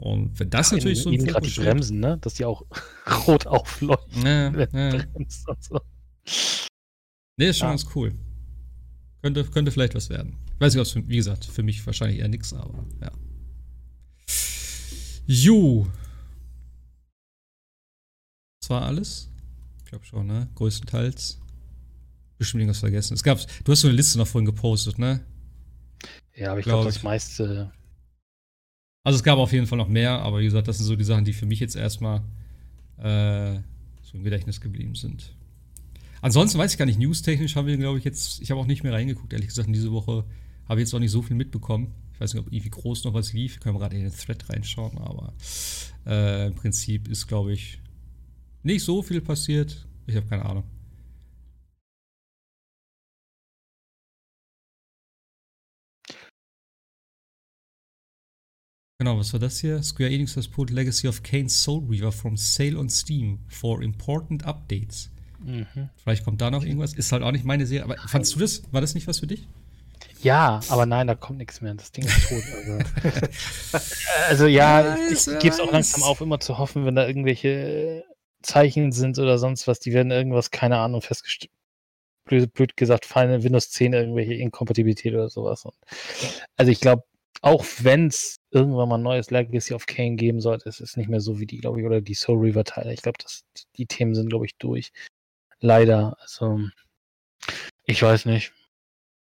[0.00, 2.18] und wenn das Ach, natürlich so ein eben gerade die Bremsen, ne?
[2.20, 2.64] Dass die auch
[3.28, 4.26] rot aufleuchten.
[4.26, 5.04] Ja, wenn ja.
[5.28, 5.80] so.
[7.38, 7.72] Nee, ist schon Ja.
[7.72, 8.12] ganz cool.
[9.22, 10.36] Könnte, könnte vielleicht was werden.
[10.54, 13.12] Ich weiß nicht, ob es, wie gesagt, für mich wahrscheinlich eher nix, aber ja.
[15.26, 15.86] Jo.
[18.60, 19.31] Das war alles?
[19.92, 20.48] Ich glaube schon, ne?
[20.54, 21.38] Größtenteils.
[22.38, 23.12] Bestimmt irgendwas vergessen.
[23.12, 25.20] Es gab, du hast so eine Liste noch vorhin gepostet, ne?
[26.34, 26.94] Ja, aber ich Glaub glaube, ich.
[26.94, 27.70] das meiste.
[29.04, 31.04] Also es gab auf jeden Fall noch mehr, aber wie gesagt, das sind so die
[31.04, 32.22] Sachen, die für mich jetzt erstmal
[32.96, 33.60] äh,
[34.00, 35.34] so im Gedächtnis geblieben sind.
[36.22, 38.84] Ansonsten weiß ich gar nicht, newstechnisch haben wir, glaube ich, jetzt, ich habe auch nicht
[38.84, 40.24] mehr reingeguckt, ehrlich gesagt, in diese Woche
[40.70, 41.92] habe ich jetzt auch nicht so viel mitbekommen.
[42.14, 44.48] Ich weiß nicht, ob irgendwie groß noch was lief, können wir gerade in den Thread
[44.48, 45.34] reinschauen, aber
[46.06, 47.81] äh, im Prinzip ist, glaube ich,
[48.62, 49.86] nicht so viel passiert.
[50.06, 50.64] Ich habe keine Ahnung.
[58.98, 59.82] Genau, was war das hier?
[59.82, 64.44] Square Enix has put Legacy of Kane's Soul Reaver from sale on Steam for important
[64.46, 65.10] updates.
[65.40, 65.90] Mhm.
[65.96, 66.94] Vielleicht kommt da noch irgendwas.
[66.94, 67.82] Ist halt auch nicht meine Serie.
[67.82, 68.62] Aber fandst du das?
[68.70, 69.48] War das nicht was für dich?
[70.22, 71.74] Ja, aber nein, da kommt nichts mehr.
[71.74, 72.44] Das Ding ist tot.
[72.54, 73.78] Also,
[74.28, 78.04] also ja, weiß, ich gebe es auch langsam auf, immer zu hoffen, wenn da irgendwelche
[78.42, 81.52] Zeichen sind oder sonst was, die werden irgendwas, keine Ahnung, festgestellt.
[82.24, 85.64] Blöd, blöd gesagt, Final Windows 10 irgendwelche Inkompatibilität oder sowas.
[85.64, 85.74] Und
[86.56, 87.02] also ich glaube,
[87.40, 91.08] auch wenn es irgendwann mal ein neues Legacy of Kane geben sollte, es ist nicht
[91.08, 92.92] mehr so wie die, glaube ich, oder die Soul River Teile.
[92.92, 93.18] Ich glaube,
[93.76, 94.92] die Themen sind, glaube ich, durch.
[95.60, 96.16] Leider.
[96.20, 96.60] Also,
[97.84, 98.52] ich weiß nicht.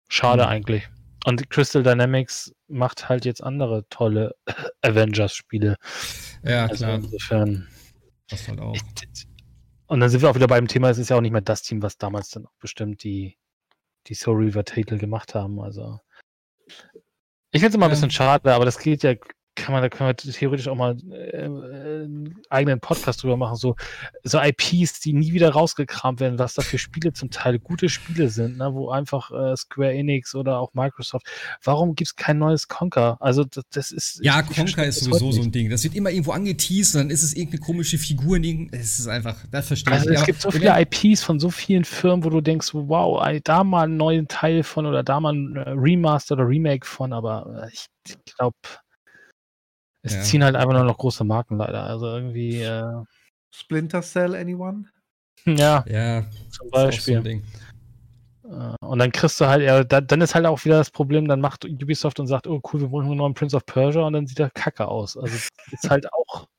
[0.09, 0.49] Schade mhm.
[0.49, 0.89] eigentlich.
[1.25, 4.35] Und Crystal Dynamics macht halt jetzt andere tolle
[4.81, 5.75] Avengers-Spiele.
[6.43, 6.95] Ja, also klar.
[6.95, 7.67] Insofern.
[8.29, 8.75] Das halt auch.
[9.87, 11.63] Und dann sind wir auch wieder beim Thema, es ist ja auch nicht mehr das
[11.63, 13.37] Team, was damals dann auch bestimmt die,
[14.07, 15.59] die Soul River Titel gemacht haben.
[15.59, 15.99] Also
[17.51, 19.15] ich finde es immer ein bisschen schade, aber das geht ja
[19.59, 23.75] kann man, da können wir theoretisch auch mal äh, einen eigenen Podcast drüber machen, so,
[24.23, 28.29] so IPs, die nie wieder rausgekramt werden, was da für Spiele zum Teil gute Spiele
[28.29, 31.27] sind, ne, wo einfach äh, Square Enix oder auch Microsoft,
[31.63, 33.17] warum gibt es kein neues Conker?
[33.19, 34.19] Also das, das ist.
[34.23, 35.69] Ja, Conker ist sowieso so ein Ding.
[35.69, 38.39] Das wird immer irgendwo angeteased und dann ist es irgendeine komische Figur.
[38.71, 40.11] Es ist einfach, das verstehe also ich.
[40.11, 43.63] Also es gibt so viele IPs von so vielen Firmen, wo du denkst, wow, da
[43.63, 47.65] mal einen neuen Teil von oder da mal ein äh, Remaster oder Remake von, aber
[47.65, 47.87] äh, ich
[48.35, 48.57] glaube,
[50.01, 50.21] es ja.
[50.21, 51.83] ziehen halt einfach nur noch große Marken leider.
[51.83, 52.61] Also irgendwie.
[52.61, 53.03] Äh,
[53.51, 54.85] Splinter Cell, anyone?
[55.45, 55.85] Ja.
[55.87, 56.25] Ja.
[56.51, 57.23] Zum Beispiel.
[57.23, 57.29] So
[58.49, 61.39] äh, und dann kriegst du halt, ja, dann ist halt auch wieder das Problem, dann
[61.39, 64.27] macht Ubisoft und sagt, oh cool, wir wollen einen neuen Prince of Persia und dann
[64.27, 65.15] sieht er kacke aus.
[65.15, 65.35] Also
[65.71, 66.47] ist halt auch.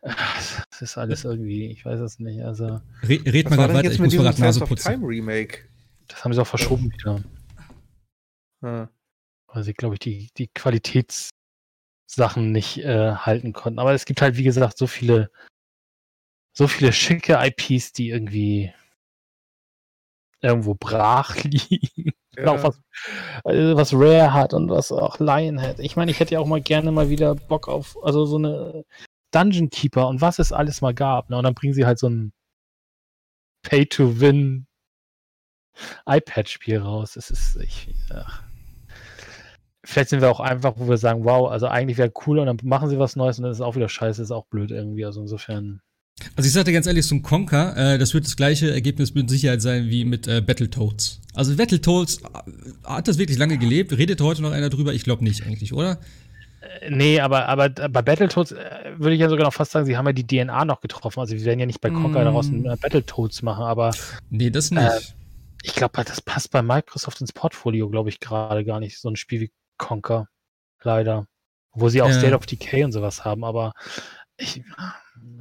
[0.00, 2.40] Das ist alles irgendwie, ich weiß es nicht.
[2.40, 2.80] Also.
[3.02, 4.92] Red, red mal gerade weiter, ich muss mal gerade Nase putzen.
[4.92, 5.68] Time Remake?
[6.06, 7.20] Das haben sie auch verschoben wieder.
[8.62, 8.88] Hm.
[9.48, 11.30] Weil sie, glaube ich, die, die Qualitäts-
[12.10, 13.78] Sachen nicht äh, halten konnten.
[13.78, 15.30] Aber es gibt halt, wie gesagt, so viele,
[16.52, 18.72] so viele schicke IPs, die irgendwie
[20.40, 22.12] irgendwo brach liegen.
[22.36, 22.46] Ja.
[22.46, 22.80] Auch was,
[23.44, 25.80] äh, was Rare hat und was auch Lion hat.
[25.80, 28.84] Ich meine, ich hätte ja auch mal gerne mal wieder Bock auf, also so eine
[29.32, 31.28] Dungeon Keeper und was es alles mal gab.
[31.30, 31.36] Ne?
[31.36, 32.32] Und dann bringen sie halt so ein
[33.62, 34.66] Pay-to-Win
[36.06, 37.16] iPad-Spiel raus.
[37.16, 38.47] Es ist, ich, ach
[39.88, 42.58] vielleicht sind wir auch einfach, wo wir sagen, wow, also eigentlich wäre cool und dann
[42.62, 45.04] machen sie was Neues und dann ist es auch wieder scheiße, ist auch blöd irgendwie.
[45.04, 45.80] Also insofern.
[46.36, 49.62] Also ich sagte ganz ehrlich, ein Conker, äh, das wird das gleiche Ergebnis mit Sicherheit
[49.62, 51.20] sein wie mit äh, Battletoads.
[51.32, 52.26] Also Battletoads, äh,
[52.84, 53.96] hat das wirklich lange gelebt?
[53.96, 54.92] Redet heute noch einer drüber?
[54.92, 55.98] Ich glaube nicht eigentlich, oder?
[56.80, 59.96] Äh, nee, aber, aber bei Battletoads äh, würde ich ja sogar noch fast sagen, sie
[59.96, 61.20] haben ja die DNA noch getroffen.
[61.20, 62.24] Also wir werden ja nicht bei Conker mm.
[62.24, 63.94] daraus äh, Battletoads machen, aber.
[64.28, 65.14] Nee, das nicht.
[65.62, 68.98] ich glaube, das passt bei Microsoft ins Portfolio, glaube ich, gerade gar nicht.
[68.98, 70.28] So ein Spiel wie Conker.
[70.82, 71.26] Leider.
[71.72, 72.18] Wo sie auch ja.
[72.18, 73.72] State of Decay und sowas haben, aber
[74.36, 74.62] ich,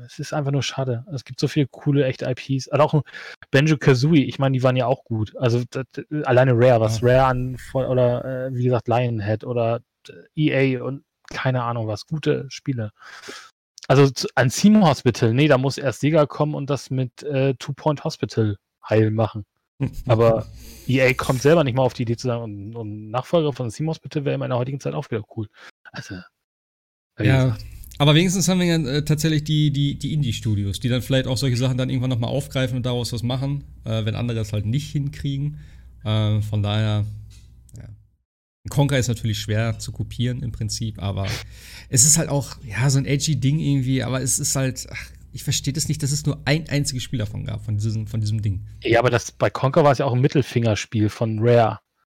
[0.05, 1.05] es ist einfach nur schade.
[1.14, 2.68] Es gibt so viele coole, echte IPs.
[2.69, 3.03] Also auch
[3.51, 5.35] Benjo Kazooie, ich meine, die waren ja auch gut.
[5.38, 5.85] Also das,
[6.23, 7.07] alleine Rare, was ja.
[7.07, 9.81] Rare an, oder äh, wie gesagt, Lionhead oder
[10.35, 12.91] EA und keine Ahnung was, gute Spiele.
[13.88, 17.73] Also an Team Hospital, nee, da muss erst Sega kommen und das mit äh, Two
[17.73, 18.57] Point Hospital
[18.88, 19.45] heil machen.
[20.07, 20.47] Aber
[20.87, 23.99] EA kommt selber nicht mal auf die Idee zu sagen, und, und Nachfolger von Simos
[23.99, 25.47] bitte wäre in meiner heutigen Zeit auch wieder cool.
[25.91, 26.15] Also.
[27.19, 27.45] Ja.
[27.45, 27.65] Gesagt.
[27.99, 31.37] Aber wenigstens haben wir ja äh, tatsächlich die, die, die Indie-Studios, die dann vielleicht auch
[31.37, 34.65] solche Sachen dann irgendwann nochmal aufgreifen und daraus was machen, äh, wenn andere das halt
[34.65, 35.57] nicht hinkriegen.
[36.03, 37.05] Äh, von daher,
[37.75, 37.89] ja.
[38.69, 41.25] Conker ist natürlich schwer zu kopieren im Prinzip, aber
[41.89, 45.09] es ist halt auch, ja, so ein edgy Ding irgendwie, aber es ist halt, ach,
[45.38, 48.19] ich verstehe das nicht, dass es nur ein einziges Spiel davon gab, von diesem, von
[48.19, 48.65] diesem Ding.
[48.84, 51.77] Ja, aber das, bei Conker war es ja auch ein Mittelfingerspiel von Rare.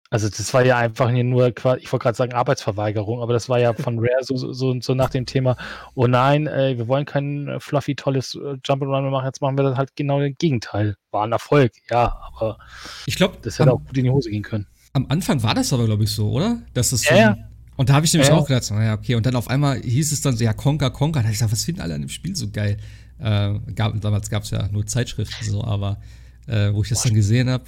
[0.09, 3.73] Also das war ja einfach nur, ich wollte gerade sagen Arbeitsverweigerung, aber das war ja
[3.73, 5.57] von Rare so, so, so nach dem Thema,
[5.95, 9.57] oh nein, äh, wir wollen kein äh, fluffy, tolles äh, Jump'n'Run mehr machen, jetzt machen
[9.57, 10.95] wir das halt genau den Gegenteil.
[11.11, 12.57] War ein Erfolg, ja, aber
[13.05, 14.65] ich glaube, das hätte am, auch gut in die Hose gehen können.
[14.93, 16.61] Am Anfang war das aber, glaube ich, so, oder?
[16.73, 18.35] Dass das ja, so ein, und da habe ich nämlich ja.
[18.35, 21.21] auch gedacht, naja, okay, und dann auf einmal hieß es dann so, ja, Conker, Conker,
[21.21, 22.75] da habe ich gesagt, was finden alle an dem Spiel so geil?
[23.19, 25.99] Äh, gab, damals gab es ja nur Zeitschriften so, aber
[26.47, 27.65] äh, wo ich das dann gesehen habe.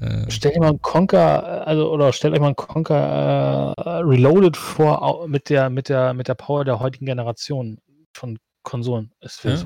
[0.00, 4.56] Äh, Stell dir mal einen Conker, also oder stellt euch mal einen Conker äh, Reloaded
[4.56, 7.78] vor mit der, mit der, mit der Power der heutigen Generation
[8.12, 9.12] von Konsolen.
[9.42, 9.64] Ja.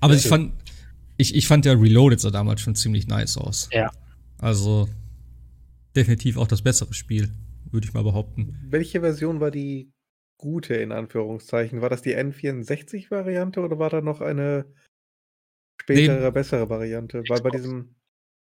[0.00, 0.52] Aber ich fand,
[1.16, 3.68] ich, ich fand der Reloaded so damals schon ziemlich nice aus.
[3.72, 3.90] Ja.
[4.38, 4.88] Also
[5.94, 7.30] definitiv auch das bessere Spiel,
[7.70, 8.58] würde ich mal behaupten.
[8.68, 9.92] Welche Version war die
[10.40, 11.82] gute in Anführungszeichen.
[11.82, 14.64] War das die N64-Variante oder war da noch eine
[15.80, 17.22] spätere, nee, bessere Variante?
[17.28, 17.94] Weil bei diesem.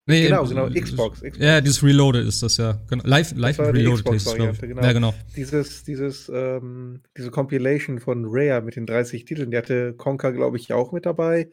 [0.06, 2.81] Nee, genau, genau, Xbox, Xbox, Ja, dieses Reloaded ist das ja.
[2.89, 3.05] Genau.
[3.06, 4.81] Live, live Reloaded ist es, genau.
[4.82, 5.15] Ja, genau.
[5.36, 10.56] Dieses, dieses, ähm, diese Compilation von Rare mit den 30 Titeln, die hatte Conker, glaube
[10.56, 11.51] ich, auch mit dabei.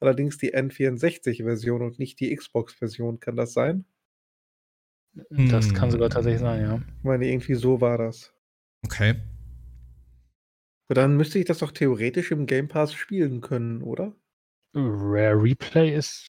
[0.00, 3.18] allerdings die N64-Version und nicht die Xbox-Version.
[3.20, 3.84] Kann das sein?
[5.28, 6.12] Das kann sogar Hm.
[6.12, 6.80] tatsächlich sein, ja.
[6.98, 8.32] Ich meine, irgendwie so war das.
[8.86, 9.16] Okay.
[10.88, 14.14] Aber dann müsste ich das doch theoretisch im Game Pass spielen können, oder?
[14.74, 16.26] Rare Replay ist,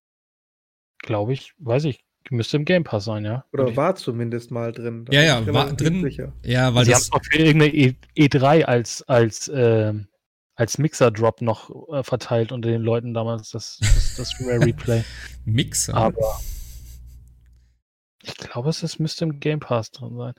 [0.99, 3.45] glaube ich, weiß ich, müsste im Game Pass sein, ja.
[3.53, 5.06] Oder war zumindest mal drin.
[5.06, 6.02] Da Ja, ja, war drin.
[6.02, 6.34] Sicher.
[6.44, 10.07] Ja, weil sie haben auch für irgendeine E- E3 als, als, ähm,
[10.56, 15.03] als Mixer-Drop noch äh, verteilt unter den Leuten damals, das, das, das Rare Replay.
[15.45, 15.94] Mixer.
[15.94, 16.41] Aber
[18.23, 20.34] ich glaube, es ist, müsste im Game Pass drin sein.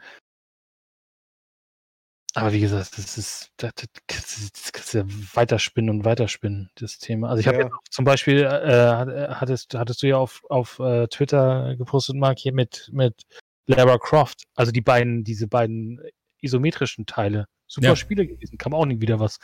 [2.34, 3.72] Aber wie gesagt, das ist, das,
[4.06, 5.04] das, kannst du ja
[5.34, 7.28] weiterspinnen und weiterspinnen, das Thema.
[7.28, 7.66] Also ich habe Ja.
[7.66, 12.38] auch zum Beispiel, äh, äh, hattest, hattest du ja auf, auf äh, Twitter gepostet, Mark,
[12.38, 13.22] hier mit, mit
[13.66, 16.00] Lara Croft, also die beiden, diese beiden
[16.40, 17.46] isometrischen Teile.
[17.66, 17.96] Super Ja.
[17.96, 19.38] Spiele gewesen, kam auch nie wieder was.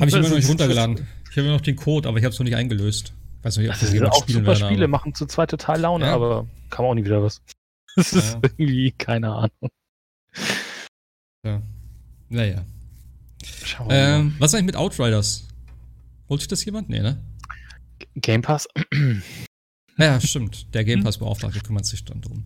[0.00, 1.06] Habe ich immer noch nicht runtergeladen.
[1.30, 3.14] Ich habe noch den Code, aber ich habe es noch nicht eingelöst.
[3.42, 6.14] Weiß nicht, ob Das das sind auch super Spiele, machen zu zweit total Laune, Ja.
[6.14, 7.42] aber kam auch nie wieder was.
[7.96, 8.40] Das ist Ja.
[8.56, 9.70] irgendwie, keine Ahnung.
[11.44, 11.62] Ja.
[12.30, 12.64] Naja.
[13.64, 14.20] Schauen wir mal.
[14.20, 15.46] Ähm, was eigentlich mit Outriders?
[16.28, 16.88] Holt sich das jemand?
[16.88, 17.22] Nee, ne?
[18.16, 18.68] Game Pass?
[19.96, 20.74] Ja, stimmt.
[20.74, 20.86] Der Hm.
[20.86, 22.42] Game Pass-Beauftragte kümmert sich dann drum.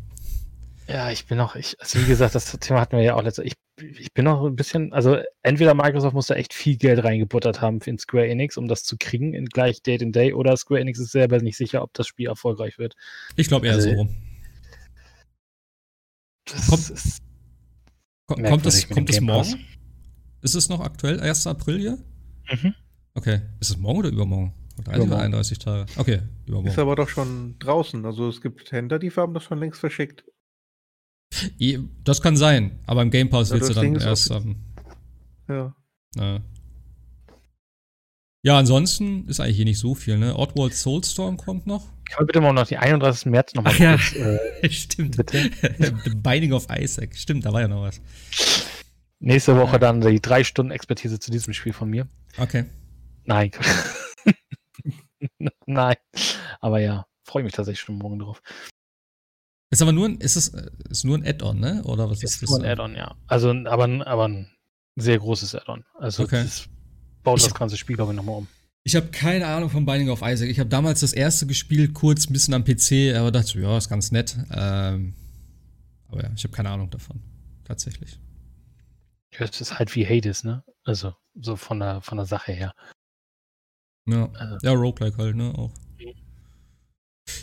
[0.86, 3.46] Ja, ich bin noch, ich, also wie gesagt, das Thema hatten wir ja auch letztes
[3.46, 3.54] ich,
[3.98, 7.80] ich bin noch ein bisschen, also entweder Microsoft muss da echt viel Geld reingebuttert haben
[7.86, 10.98] in Square Enix, um das zu kriegen, in gleich Date and Day, oder Square Enix
[10.98, 12.94] ist selber nicht sicher, ob das Spiel erfolgreich wird.
[13.36, 14.14] Ich glaube eher Also, so rum.
[16.44, 17.22] Das Kommt- ist
[18.28, 19.24] Ko- Kommt merkwürdig es, kommt es Pass.
[19.24, 19.64] morgen?
[20.42, 21.18] Ist es noch aktuell?
[21.20, 21.46] 1.
[21.46, 21.98] April hier?
[22.50, 22.74] Mhm.
[23.14, 23.40] Okay.
[23.58, 24.52] Ist es morgen oder übermorgen?
[24.76, 25.22] 30 oder Übermorgen.
[25.24, 25.86] 31 Tage?
[25.96, 26.68] Okay, übermorgen.
[26.68, 28.04] Ist aber doch schon draußen.
[28.04, 30.24] Also es gibt Händler, die haben das schon längst verschickt.
[32.04, 34.64] Das kann sein, aber im Game Pass Ja, willst du dann erst haben.
[35.48, 35.74] Ja.
[36.16, 36.40] Ja.
[38.42, 40.36] ja, ansonsten ist eigentlich hier nicht so viel, ne?
[40.38, 41.86] Oddworld Soulstorm kommt noch.
[42.08, 43.26] Kann man bitte mal noch die 31.
[43.26, 43.96] März nochmal Ach ja.
[43.96, 45.16] kurz, äh, Stimmt.
[45.16, 45.50] bitte?
[46.04, 47.14] The Binding of Isaac.
[47.16, 48.00] Stimmt, da war ja noch was.
[49.20, 49.78] Nächste Woche Ja.
[49.78, 52.08] dann die drei Stunden Expertise zu diesem Spiel von mir.
[52.38, 52.64] Okay.
[53.24, 53.50] Nein.
[55.66, 55.96] Nein.
[56.60, 58.42] Aber ja, freue mich tatsächlich schon morgen drauf.
[59.70, 61.82] Ist aber nur ein, ist es äh, ist nur ein Add-on, ne?
[61.84, 62.50] Oder was ist, Ist das?
[62.50, 63.16] nur ein Add-on, ja.
[63.26, 64.50] Also, aber, ein- aber ein
[64.96, 65.84] sehr großes Add-on.
[65.94, 66.42] Also, Okay.
[66.44, 66.68] das
[67.22, 68.48] baut Ich- das ganze Spiel, glaube ich, nochmal um.
[68.84, 70.48] Ich habe keine Ahnung von Binding of Isaac.
[70.48, 73.88] Ich habe damals das erste gespielt, kurz ein bisschen am PC, aber dachte, ja, ist
[73.88, 74.36] ganz nett.
[74.50, 75.14] Ähm,
[76.08, 77.20] aber ja, ich habe keine Ahnung davon.
[77.64, 78.18] Tatsächlich.
[79.38, 80.64] Ja, Es ist halt wie Hades, ne?
[80.84, 82.72] Also, so von der, von der Sache her.
[84.08, 85.52] Ja, Also, ja Roguelike halt, ne?
[85.54, 85.72] Auch.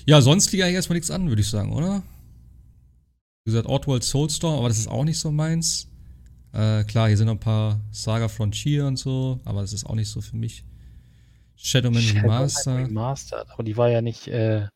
[0.07, 2.02] Ja, sonst liegt eigentlich erstmal nichts an, würde ich sagen, oder?
[3.44, 5.88] Wie gesagt, Oddworld Soulstorm, aber das ist auch nicht so meins.
[6.53, 9.94] Äh, klar, hier sind noch ein paar Saga Frontier und so, aber das ist auch
[9.94, 10.64] nicht so für mich.
[11.56, 12.77] Shadowman Shadowman Remaster.
[12.77, 14.68] Remastered, aber die war ja nicht, äh,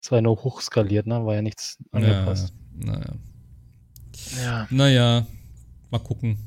[0.00, 1.24] das war ja nur hochskaliert, ne?
[1.24, 2.54] War ja nichts angepasst.
[2.74, 3.14] naja.
[4.40, 4.68] Ja.
[4.70, 5.26] Naja,
[5.90, 6.38] mal gucken.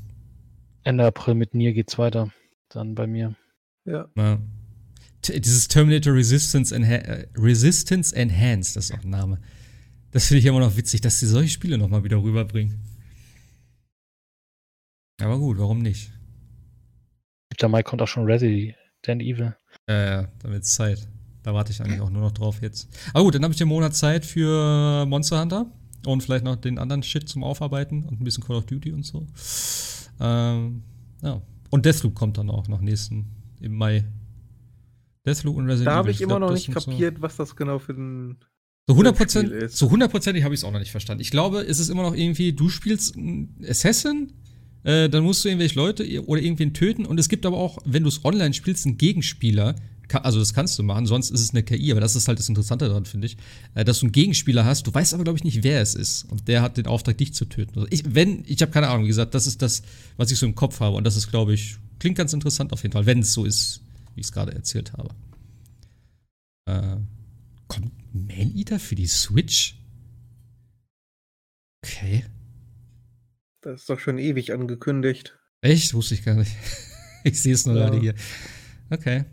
[0.84, 2.30] Ende April mit Nier geht's weiter.
[2.68, 3.36] Dann bei mir.
[3.84, 4.08] Ja.
[4.16, 4.38] Ja.
[5.22, 9.40] T dieses Terminator Resistance, Enha äh, Resistance Enhanced, das ist auch ein Name.
[10.10, 12.78] Das finde ich immer noch witzig, dass sie solche Spiele nochmal wieder rüberbringen.
[15.20, 16.12] Aber gut, warum nicht?
[17.58, 17.70] 7.
[17.70, 18.76] Mai kommt auch schon Resident
[19.22, 19.56] Evil.
[19.88, 21.06] Ja, ja, da wird's Zeit.
[21.42, 22.88] Da warte ich eigentlich auch nur noch drauf jetzt.
[23.12, 25.70] Aber gut, dann habe ich den Monat Zeit für Monster Hunter
[26.06, 29.04] und vielleicht noch den anderen Shit zum Aufarbeiten und ein bisschen Call of Duty und
[29.04, 29.26] so.
[30.20, 30.82] Ähm,
[31.22, 31.42] ja.
[31.70, 33.26] Und Deathloop kommt dann auch noch nächsten
[33.60, 34.04] im Mai.
[35.26, 37.36] Deathloop und Resident Da habe Evil, ich immer glaub, noch nicht sind so- kapiert, was
[37.36, 38.36] das genau für ein.
[38.86, 39.76] So 100 Spiel Prozent, ist.
[39.78, 41.22] so hundertprozentig habe ich es auch noch nicht verstanden.
[41.22, 43.16] Ich glaube, es ist immer noch irgendwie, du spielst
[43.66, 44.32] Assassin,
[44.84, 48.02] äh, dann musst du irgendwelche Leute oder irgendwen töten und es gibt aber auch, wenn
[48.02, 49.74] du es online spielst, einen Gegenspieler.
[50.12, 52.48] Also das kannst du machen, sonst ist es eine KI, aber das ist halt das
[52.48, 53.36] Interessante daran, finde ich,
[53.74, 54.86] äh, dass du einen Gegenspieler hast.
[54.86, 57.32] Du weißt aber, glaube ich, nicht, wer es ist und der hat den Auftrag, dich
[57.34, 57.72] zu töten.
[57.74, 59.82] Also ich, wenn, ich habe keine Ahnung, wie gesagt, das ist das,
[60.16, 62.82] was ich so im Kopf habe und das ist, glaube ich, klingt ganz interessant auf
[62.82, 63.80] jeden Fall, wenn es so ist,
[64.14, 65.08] wie ich es gerade erzählt habe.
[66.66, 66.96] Äh,
[67.66, 69.76] kommt Man-Eater für die Switch?
[71.82, 72.24] Okay.
[73.64, 75.38] Das ist doch schon ewig angekündigt.
[75.62, 75.94] Echt?
[75.94, 76.52] Wusste ich gar nicht.
[77.24, 77.84] ich sehe es nur Ja.
[77.86, 78.14] gerade hier.
[78.90, 79.24] Okay.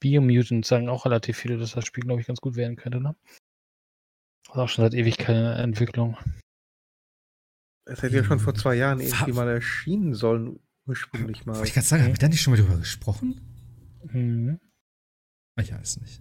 [0.00, 3.14] Biomutant sagen auch relativ viele, dass das Spiel, glaube ich, ganz gut werden könnte, ne?
[4.46, 6.16] Das ist auch schon seit ewig keine Entwicklung.
[7.84, 11.54] Es hätte ja schon vor zwei Jahren Fa- irgendwie mal erschienen sollen, ursprünglich mal.
[11.54, 13.40] Wollte ich gerade sagen, haben wir da nicht schon mal drüber gesprochen?
[14.12, 14.58] Mhm.
[15.60, 16.20] Ich weiß nicht.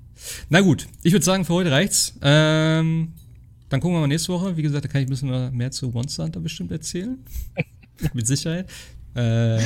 [0.50, 2.20] Na gut, ich würde sagen, für heute reicht's.
[2.22, 3.14] Ähm,
[3.72, 4.56] dann gucken wir mal nächste Woche.
[4.58, 7.18] Wie gesagt, da kann ich ein bisschen mehr zu Monster Hunter bestimmt erzählen.
[8.14, 8.70] Mit Sicherheit.
[9.16, 9.60] Ähm,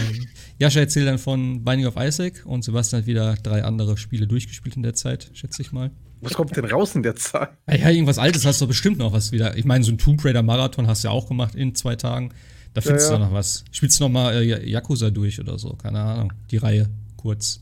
[0.60, 4.76] Jascha erzählt dann von Binding of Isaac und Sebastian hat wieder drei andere Spiele durchgespielt
[4.76, 5.92] in der Zeit, schätze ich mal.
[6.22, 7.50] Was kommt denn raus in der Zeit?
[7.70, 9.56] Ja, ja, irgendwas Altes hast du bestimmt noch was wieder.
[9.58, 12.32] Ich meine, so ein Tomb Raider Marathon hast du ja auch gemacht in zwei Tagen.
[12.74, 13.28] Da findest Ja, du ja.
[13.30, 13.64] noch was.
[13.72, 15.74] Spielst du noch mal äh, Yakuza durch oder so?
[15.76, 16.34] Keine Ahnung.
[16.52, 17.60] Die Reihe kurz.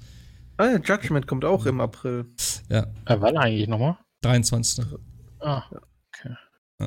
[0.58, 2.26] Ah, ja, Judgment kommt auch im April.
[2.70, 3.98] Ja, Äh, wann eigentlich nochmal?
[4.22, 4.86] 23.
[5.42, 5.64] Ah,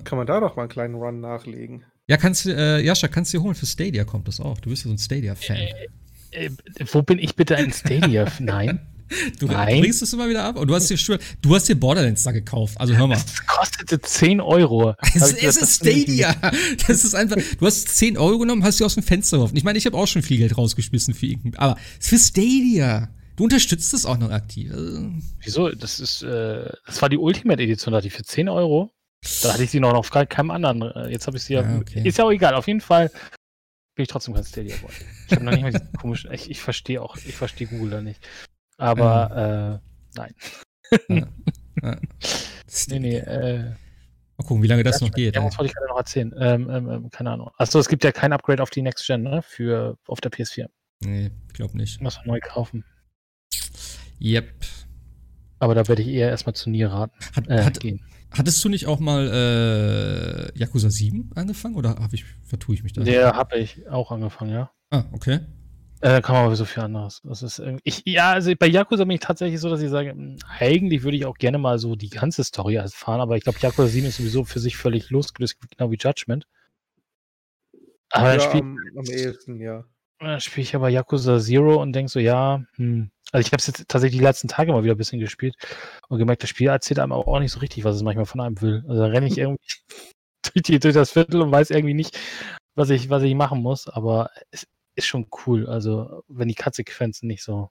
[0.05, 1.85] Kann man da doch mal einen kleinen Run nachlegen.
[2.09, 3.55] Ja, kannst du, äh, Jascha, kannst du dir holen.
[3.55, 4.59] Für Stadia kommt das auch.
[4.61, 5.57] Du bist ja so ein Stadia-Fan.
[6.31, 6.51] äh,
[6.93, 8.31] wo bin ich bitte ein Stadia?
[8.39, 8.81] Nein.
[9.39, 9.81] Du Nein.
[9.81, 12.33] bringst es immer wieder ab und du hast dir schon, du hast dir Borderlands da
[12.33, 12.81] gekauft.
[12.81, 13.15] Also hör mal.
[13.15, 14.95] Das kostete 10 Euro.
[15.15, 16.35] Es, ich es gesagt, ist Stadia.
[16.89, 17.37] Das ist einfach.
[17.59, 19.57] Du hast 10 Euro genommen, hast sie aus dem Fenster geworfen.
[19.57, 21.55] Ich meine, ich habe auch schon viel Geld rausgeschmissen für irgendein.
[21.61, 23.09] Aber es ist für Stadia.
[23.37, 24.73] Du unterstützt das auch noch aktiv.
[24.73, 25.11] Also,
[25.45, 25.69] Wieso?
[25.71, 28.93] Das ist, äh, das war die Ultimate Edition, da hatte ich für 10 Euro.
[29.43, 30.83] Da hatte ich sie noch auf gar keinem anderen.
[30.83, 31.63] Äh, Jetzt habe ich sie ja.
[31.63, 32.03] Ja, okay.
[32.07, 32.55] Ist ja auch egal.
[32.55, 33.11] Auf jeden Fall
[33.95, 34.91] bin ich trotzdem kein Stadia Boy.
[35.27, 36.33] Ich habe noch nicht mal diesen komischen.
[36.33, 38.27] Ich, ich verstehe auch, ich verstehe Google da nicht.
[38.77, 40.35] Aber äh, nein.
[41.09, 41.27] ja.
[42.89, 43.75] Nee, nee, äh,
[44.39, 45.35] Mal gucken, wie lange das noch geht.
[45.35, 46.35] Ja, was wollte ich gerade noch erzählen?
[46.39, 47.51] Ähm, ähm, ähm, keine Ahnung.
[47.57, 49.41] Achso, es gibt ja kein Upgrade auf die Next Gen, ne?
[49.43, 50.67] Für auf der PS4.
[51.01, 52.03] Nee, ich glaube nicht.
[52.03, 52.85] Muss man neu kaufen.
[54.21, 54.47] Yep.
[55.59, 57.15] Aber da werde ich eher erstmal zu Nier raten.
[57.35, 58.05] Hat, Äh, hat, gehen.
[58.31, 59.29] Hattest du nicht auch mal
[60.55, 63.03] äh, Yakuza 7 angefangen oder hab ich, vertue ich mich da?
[63.03, 64.71] Der habe ich auch angefangen, ja.
[64.91, 65.41] Ah, okay.
[66.03, 67.23] Äh, kann man aber so viel anderes.
[67.25, 70.15] Das ist irgendwie- ich, ja, also bei Yakuza bin ich tatsächlich so, dass ich sage,
[70.15, 73.59] mh, eigentlich würde ich auch gerne mal so die ganze Story erfahren, aber ich glaube,
[73.61, 76.47] Yakuza 7 ist sowieso für sich völlig losgelöst, genau wie Judgment.
[78.11, 79.85] Aber ja, am, am ehesten, ja.
[80.19, 83.11] Dann spiel ich aber Yakuza Zero und denke so, ja, hm.
[83.33, 85.57] Also ich habe es jetzt tatsächlich die letzten Tage mal wieder ein bisschen gespielt
[86.09, 88.61] und gemerkt, das Spiel erzählt einem auch nicht so richtig, was es manchmal von einem
[88.61, 88.85] will.
[88.89, 89.65] Also da renne ich irgendwie
[90.55, 92.19] durch, die, durch das Viertel und weiß irgendwie nicht,
[92.77, 95.67] was ich, was ich machen muss, aber es ist schon cool.
[95.69, 97.71] Also wenn die Cut-Sequenzen nicht so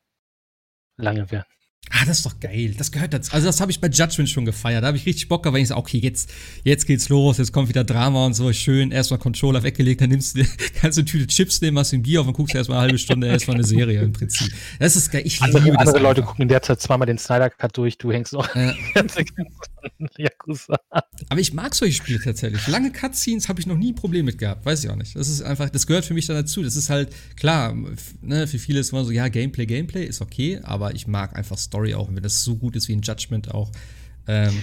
[0.98, 1.46] lange wären.
[1.92, 2.74] Ah, das ist doch geil.
[2.78, 3.32] Das gehört dazu.
[3.34, 4.84] Also, das habe ich bei Judgment schon gefeiert.
[4.84, 6.30] Da habe ich richtig Bock, gehabt, weil ich so, okay, jetzt,
[6.64, 8.52] jetzt geht's los, jetzt kommt wieder Drama und so.
[8.52, 10.50] Schön, erstmal Controller weggelegt, dann nimmst du, dir-
[10.82, 12.88] kannst du eine Tüte Chips nehmen, hast du ein Bier auf und guckst erstmal eine
[12.88, 14.52] halbe Stunde erstmal eine Serie im Prinzip.
[14.80, 15.22] Das ist geil.
[15.26, 15.88] Ich Andere, liebe das.
[15.88, 16.32] andere Leute einfach.
[16.32, 18.74] gucken in der Zeit zweimal den Snyder Cut durch, du hängst an
[20.18, 20.80] Yakuza.
[21.30, 22.68] Aber ich mag solche Spiele tatsächlich.
[22.68, 24.66] Lange Cutscenes habe ich noch nie ein Problem mit gehabt.
[24.66, 25.16] Weiß ich auch nicht.
[25.16, 26.64] Das ist einfach, das gehört für mich dann dazu.
[26.64, 27.76] Das ist halt, klar,
[28.22, 31.58] ne, für viele ist immer so, ja, Gameplay, Gameplay ist okay, aber ich mag einfach
[31.58, 33.72] Story auch, und wenn das so gut ist wie in Judgment auch.
[34.28, 34.54] Ähm,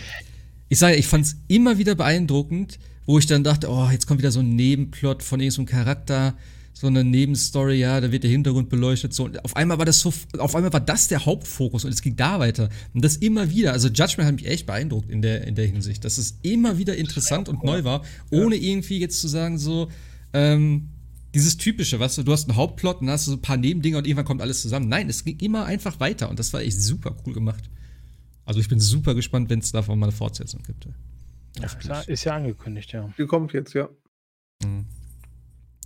[0.69, 4.21] ich sage, ich fand es immer wieder beeindruckend, wo ich dann dachte, oh, jetzt kommt
[4.21, 6.35] wieder so ein Nebenplot von irgendeinem Charakter,
[6.73, 9.25] so eine Nebenstory, ja, da wird der Hintergrund beleuchtet, so.
[9.25, 12.17] Und auf einmal war das so, auf einmal war das der Hauptfokus und es ging
[12.17, 12.71] da weiter.
[12.95, 16.05] Und das immer wieder, also Judgment hat mich echt beeindruckt in der, in der Hinsicht,
[16.05, 19.89] dass es immer wieder interessant und neu war, ohne irgendwie jetzt zu sagen, so,
[20.33, 20.89] ähm,
[21.35, 23.57] dieses typische, weißt du, du hast einen Hauptplot und dann hast du so ein paar
[23.57, 24.89] Nebendinger und irgendwann kommt alles zusammen.
[24.89, 27.71] Nein, es ging immer einfach weiter und das war echt super cool gemacht.
[28.45, 30.89] Also ich bin super gespannt, wenn es davon mal eine Fortsetzung gibt.
[31.59, 33.09] Ja, ist ja angekündigt, ja.
[33.17, 33.89] Die kommt jetzt, ja.
[34.63, 34.87] Mhm.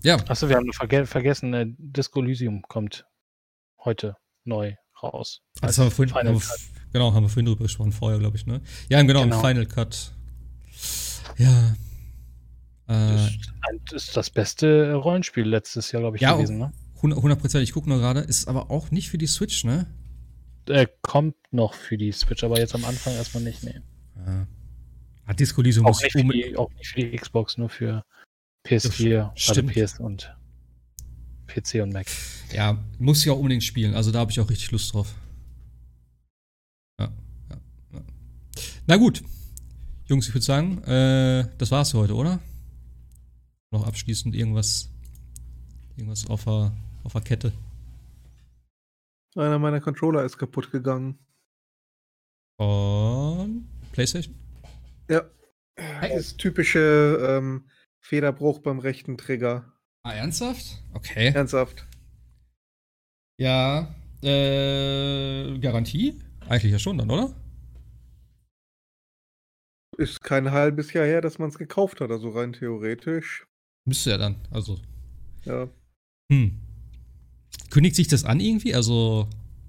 [0.03, 3.07] Ja, Achso, wir haben verge vergessen, äh, Disco Elysium kommt
[3.85, 5.43] heute neu raus.
[5.61, 8.37] das haben wir vorhin, Final haben wir, genau, haben wir vorhin drüber gesprochen, vorher, glaube
[8.37, 8.61] ich, ne?
[8.89, 9.37] Ja, genau, Genau.
[9.37, 10.13] im Final Cut.
[11.39, 11.75] Ja.
[12.87, 13.53] Das Äh, ist
[13.93, 16.59] das ist das beste Rollenspiel letztes Jahr, glaube ich, Ja, gewesen.
[16.59, 16.73] Ne?
[17.03, 19.87] 100 Prozent, ich gucke nur gerade, ist aber auch nicht für die Switch, ne?
[20.69, 23.63] Äh, kommt noch für die Switch, aber jetzt am Anfang erstmal nicht.
[23.63, 23.81] Nee.
[24.27, 24.47] Ja.
[25.27, 28.05] Ah, Disco Elysium Auch, nicht die, auch nicht für die Xbox, nur für
[28.67, 29.73] PS4, also Stimmt.
[29.73, 30.35] PS und
[31.47, 32.07] PC und Mac.
[32.53, 33.95] Ja, muss ich auch unbedingt spielen.
[33.95, 35.15] Also da habe ich auch richtig Lust drauf.
[36.99, 37.13] Ja,
[37.51, 37.57] ja,
[37.93, 38.03] ja.
[38.87, 39.23] Na gut.
[40.07, 42.41] Jungs, ich würde sagen, äh, das war's für heute, oder?
[43.73, 44.91] Noch abschließend irgendwas,
[45.97, 46.73] irgendwas auf der,
[47.05, 47.53] auf der Kette.
[49.35, 51.19] Einer meiner Controller ist kaputt gegangen.
[52.59, 54.35] Und PlayStation?
[55.11, 55.25] Ja.
[56.01, 57.69] Das typische ähm,
[58.01, 59.73] Federbruch beim rechten Trigger.
[60.05, 60.83] Ah, ernsthaft?
[60.95, 61.33] Okay.
[61.35, 61.87] Ernsthaft.
[63.39, 63.95] Ja.
[64.23, 66.19] Äh, Garantie?
[66.49, 67.35] Eigentlich ja schon dann, oder?
[69.99, 73.47] Ist kein halbes Jahr her, dass man es gekauft hat, also rein theoretisch.
[73.87, 74.37] Müsste ja dann.
[74.51, 74.79] Also.
[75.45, 75.69] Ja.
[76.31, 76.61] Hm.
[77.71, 78.75] Kündigt sich das an irgendwie?
[78.75, 79.29] Also.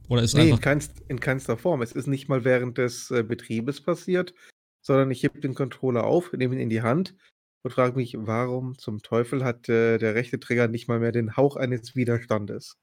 [0.10, 0.62] Oder ist Nee, in, einfach.
[0.62, 1.82] keinst, in keinster Form.
[1.82, 4.34] Es ist nicht mal während des äh, Betriebes passiert,
[4.82, 7.16] sondern ich heb den Controller auf, nehme ihn in die Hand
[7.64, 11.36] und frage mich, warum zum Teufel hat äh, der rechte Trigger nicht mal mehr den
[11.36, 12.78] Hauch eines Widerstandes?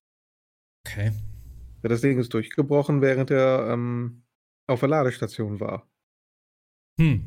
[0.86, 1.12] Okay.
[1.82, 4.24] Ja, das Ding ist durchgebrochen, während er ähm,
[4.66, 5.88] auf der Ladestation war.
[7.00, 7.24] Hm.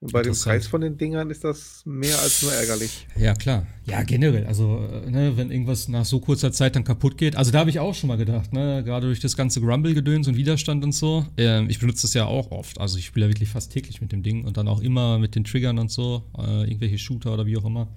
[0.00, 0.34] Und bei dem.
[0.34, 3.06] Preis von den Dingern ist das mehr als nur ärgerlich.
[3.18, 3.66] Ja, klar.
[3.86, 4.46] Ja, generell.
[4.46, 7.36] Also, äh, ne, wenn irgendwas nach so kurzer Zeit dann kaputt geht.
[7.36, 10.36] Also, da habe ich auch schon mal gedacht, ne, gerade durch das ganze Grumble-Gedöns und
[10.36, 11.24] Widerstand und so.
[11.38, 12.78] Ähm, ich benutze das ja auch oft.
[12.80, 15.34] Also, ich spiele ja wirklich fast täglich mit dem Ding und dann auch immer mit
[15.36, 16.22] den Triggern und so.
[16.36, 17.88] Äh, irgendwelche Shooter oder wie auch immer.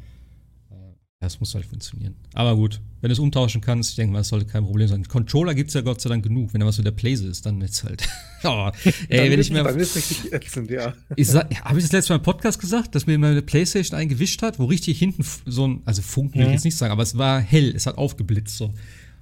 [1.19, 2.13] Das muss halt funktionieren.
[2.35, 5.03] Aber gut, wenn du es umtauschen kannst, ich denke mal, das sollte kein Problem sein.
[5.07, 6.53] Controller gibt es ja Gott sei Dank genug.
[6.53, 8.07] Wenn da was mit der Playse ist, dann jetzt halt.
[8.43, 8.69] oh,
[9.09, 9.63] ey, wenn ist- ich mir.
[9.63, 10.93] Dann ist richtig ätzend, ja.
[11.15, 14.09] Ich sag, habe ich das letzte Mal im Podcast gesagt, dass mir meine Playstation einen
[14.09, 16.53] gewischt hat, wo richtig hinten so ein, also Funken will ich Mhm.
[16.53, 18.65] jetzt nicht sagen, aber es war hell, es hat aufgeblitzt so.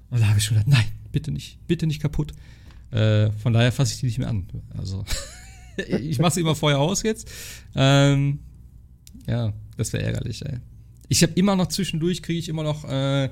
[0.09, 2.33] Und da habe ich schon gedacht, nein, bitte nicht, bitte nicht kaputt.
[2.91, 4.45] Äh, von daher fasse ich die nicht mehr an.
[4.77, 5.05] Also,
[6.01, 7.31] ich mache sie immer vorher aus jetzt.
[7.73, 8.39] Ähm,
[9.27, 10.57] ja, das wäre ärgerlich, ey.
[11.09, 13.29] Ich habe immer noch zwischendurch, kriege ich immer noch äh,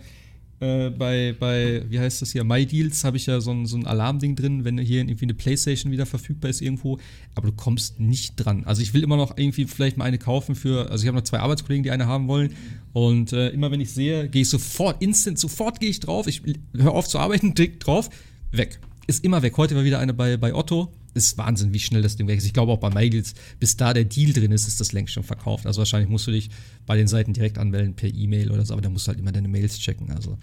[0.64, 3.86] äh, bei, bei, wie heißt das hier, MyDeals habe ich ja so ein, so ein
[3.86, 7.00] Alarmding drin, wenn hier irgendwie eine Playstation wieder verfügbar ist irgendwo,
[7.36, 8.64] aber du kommst nicht dran.
[8.66, 11.24] Also ich will immer noch irgendwie vielleicht mal eine kaufen für, also ich habe noch
[11.24, 12.54] zwei Arbeitskollegen, die eine haben wollen
[12.94, 16.42] und äh, immer wenn ich sehe, gehe ich sofort, instant, sofort gehe ich drauf, ich
[16.74, 18.10] höre auf zu arbeiten, klick drauf,
[18.52, 18.80] weg.
[19.06, 19.58] Ist immer weg.
[19.58, 20.94] Heute war wieder eine bei, bei Otto.
[21.14, 22.46] Ist Wahnsinn, wie schnell das Ding weg ist.
[22.46, 25.24] Ich glaube auch bei MyDeals, bis da der Deal drin ist, ist das längst schon
[25.24, 25.68] verkauft.
[25.68, 26.50] Also wahrscheinlich musst du dich
[26.86, 29.32] bei den Seiten direkt anmelden per E-Mail oder so, aber da musst du halt immer
[29.32, 30.12] deine Mails checken.
[30.12, 30.38] Also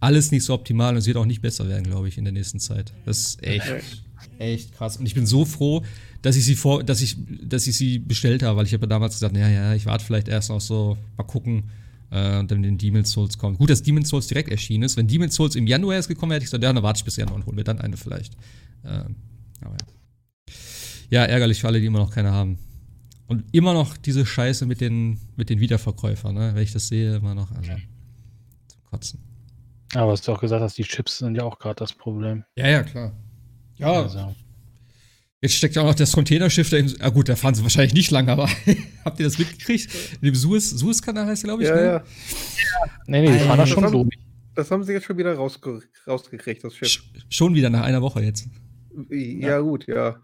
[0.00, 2.32] alles nicht so optimal und es wird auch nicht besser werden, glaube ich, in der
[2.32, 2.92] nächsten Zeit.
[3.04, 3.66] Das ist echt,
[4.38, 4.96] echt krass.
[4.96, 5.82] Und ich bin so froh,
[6.22, 8.88] dass ich sie vor, dass ich, dass ich sie bestellt habe, weil ich habe ja
[8.88, 11.64] damals gesagt, ja, ja, ich warte vielleicht erst noch so, mal gucken,
[12.10, 13.58] äh, und dann den Demon's Souls kommt.
[13.58, 14.96] Gut, dass Demon's Souls direkt erschienen ist.
[14.96, 17.04] Wenn Demon's Souls im Januar erst gekommen wäre, hätte ich gesagt, ja, dann warte ich
[17.04, 18.34] bis Januar und hol mir dann eine vielleicht.
[18.84, 19.16] Ähm,
[19.60, 19.86] aber ja.
[21.10, 22.58] Ja, ärgerlich für alle, die immer noch keine haben.
[23.26, 26.50] Und immer noch diese Scheiße mit den, mit den Wiederverkäufern, ne?
[26.54, 27.70] Wenn ich das sehe, immer noch, also
[28.66, 29.20] zum Kotzen.
[29.94, 32.44] Aber hast du auch gesagt hast, die Chips sind ja auch gerade das Problem.
[32.56, 33.12] Ja, ja, klar.
[33.76, 34.34] Ja, Also,
[35.40, 36.90] Jetzt steckt ja auch noch das Containerschiff da im.
[37.00, 38.48] Ah, gut, da fahren sie wahrscheinlich nicht lang, aber
[39.04, 39.94] habt ihr das mitgekriegt?
[40.22, 41.82] In dem Suez, Suezkanal heißt der, glaube ich, Ja, ne?
[41.84, 42.04] ja.
[43.06, 44.18] nee, nee, die fahren da schon das haben- durch.
[44.54, 46.88] Das haben sie jetzt schon wieder rausge rausgekriegt, das Schiff.
[46.88, 48.46] Sch schon wieder nach einer Woche jetzt.
[49.10, 50.16] Ja, gut, ja.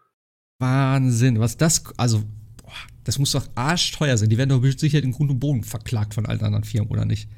[0.61, 1.83] Wahnsinn, was das.
[1.97, 2.21] Also,
[2.63, 2.73] boah,
[3.05, 4.29] das muss doch arschteuer sein.
[4.29, 7.29] Die werden doch sicher in Grund und Boden verklagt von allen anderen Firmen, oder nicht?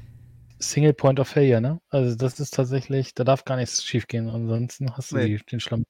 [0.59, 1.79] Single Point of Failure, ne?
[1.89, 4.29] Also das ist tatsächlich, da darf gar nichts schief gehen.
[4.29, 5.37] Ansonsten hast du Nee.
[5.37, 5.83] die, den Schlamm.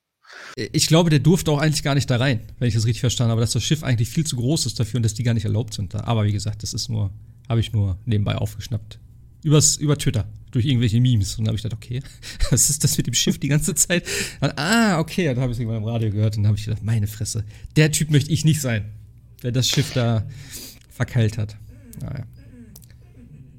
[0.56, 3.32] Ich glaube, der durfte auch eigentlich gar nicht da rein, wenn ich das richtig verstanden
[3.32, 5.46] habe, dass das Schiff eigentlich viel zu groß ist dafür und dass die gar nicht
[5.46, 6.02] erlaubt sind da.
[6.06, 7.12] Aber wie gesagt, das ist nur,
[7.50, 9.00] habe ich nur nebenbei aufgeschnappt.
[9.44, 11.38] Übers, über Twitter, durch irgendwelche Memes.
[11.38, 12.02] Und dann habe ich gedacht, okay,
[12.50, 14.06] was ist das mit dem Schiff die ganze Zeit?
[14.40, 16.66] Dann, ah, okay, dann habe ich es irgendwann im Radio gehört und dann habe ich
[16.66, 17.44] gedacht, meine Fresse,
[17.76, 18.86] der Typ möchte ich nicht sein,
[19.42, 20.26] der das Schiff da
[20.90, 21.58] verkeilt hat.
[22.02, 22.26] Naja.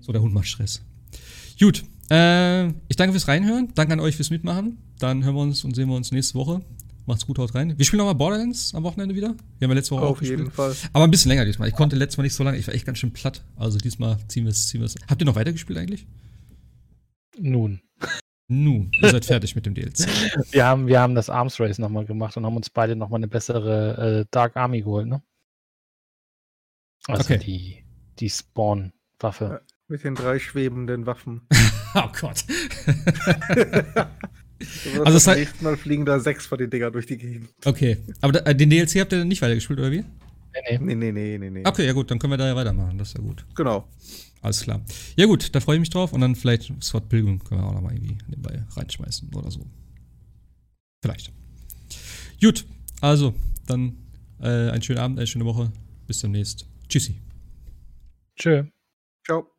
[0.01, 0.83] So, der Hund macht Stress.
[1.59, 4.79] Gut, äh, ich danke fürs Reinhören, danke an euch fürs Mitmachen.
[4.99, 6.63] Dann hören wir uns und sehen wir uns nächste Woche.
[7.07, 7.77] Macht's gut, haut rein.
[7.77, 9.35] Wir spielen nochmal Borderlands am Wochenende wieder.
[9.59, 10.55] Wir haben ja letzte Woche auch Auf jeden gespielt.
[10.55, 10.75] Fall.
[10.93, 11.69] Aber ein bisschen länger diesmal.
[11.69, 12.57] Ich konnte letztes Mal nicht so lange.
[12.57, 13.45] Ich war echt ganz schön platt.
[13.57, 14.69] Also diesmal ziehen wir es.
[14.69, 14.95] Ziehen wir's.
[15.09, 16.07] Habt ihr noch weitergespielt eigentlich?
[17.39, 17.81] Nun.
[18.49, 20.07] Nun, ihr seid fertig mit dem DLC.
[20.53, 23.27] Wir haben, wir haben das Arms Race nochmal gemacht und haben uns beide nochmal eine
[23.29, 25.23] bessere äh, Dark Army geholt, ne?
[27.07, 27.39] Also Okay.
[27.39, 27.85] die,
[28.19, 29.63] die Spawn-Waffe.
[29.89, 31.47] Mit den drei schwebenden Waffen.
[31.95, 32.45] oh Gott.
[34.93, 37.49] Also das es hat- nächste Mal fliegen da sechs von den Dinger durch die Gegend.
[37.65, 37.99] Okay.
[38.21, 40.05] Aber da, äh, den DLC habt ihr dann nicht weitergespielt, oder wie?
[40.69, 40.95] Nee, nee.
[40.95, 41.63] Nee, nee, nee, nee, nee.
[41.67, 42.97] Okay, ja gut, dann können wir da ja weitermachen.
[42.99, 43.45] Das ist ja gut.
[43.55, 43.89] Genau.
[44.41, 44.83] Alles klar.
[45.17, 46.13] Ja gut, da freue ich mich drauf.
[46.13, 49.67] Und dann vielleicht Sword Pilgrim können wir auch nochmal irgendwie nebenbei reinschmeißen oder so.
[51.03, 51.33] Vielleicht.
[52.41, 52.65] Gut,
[53.01, 53.35] also
[53.67, 53.97] dann
[54.41, 55.73] äh, einen schönen Abend, eine schöne Woche.
[56.07, 56.67] Bis demnächst.
[56.89, 57.17] Tschüssi.
[58.37, 58.65] Tschö.
[59.25, 59.54] Ciao.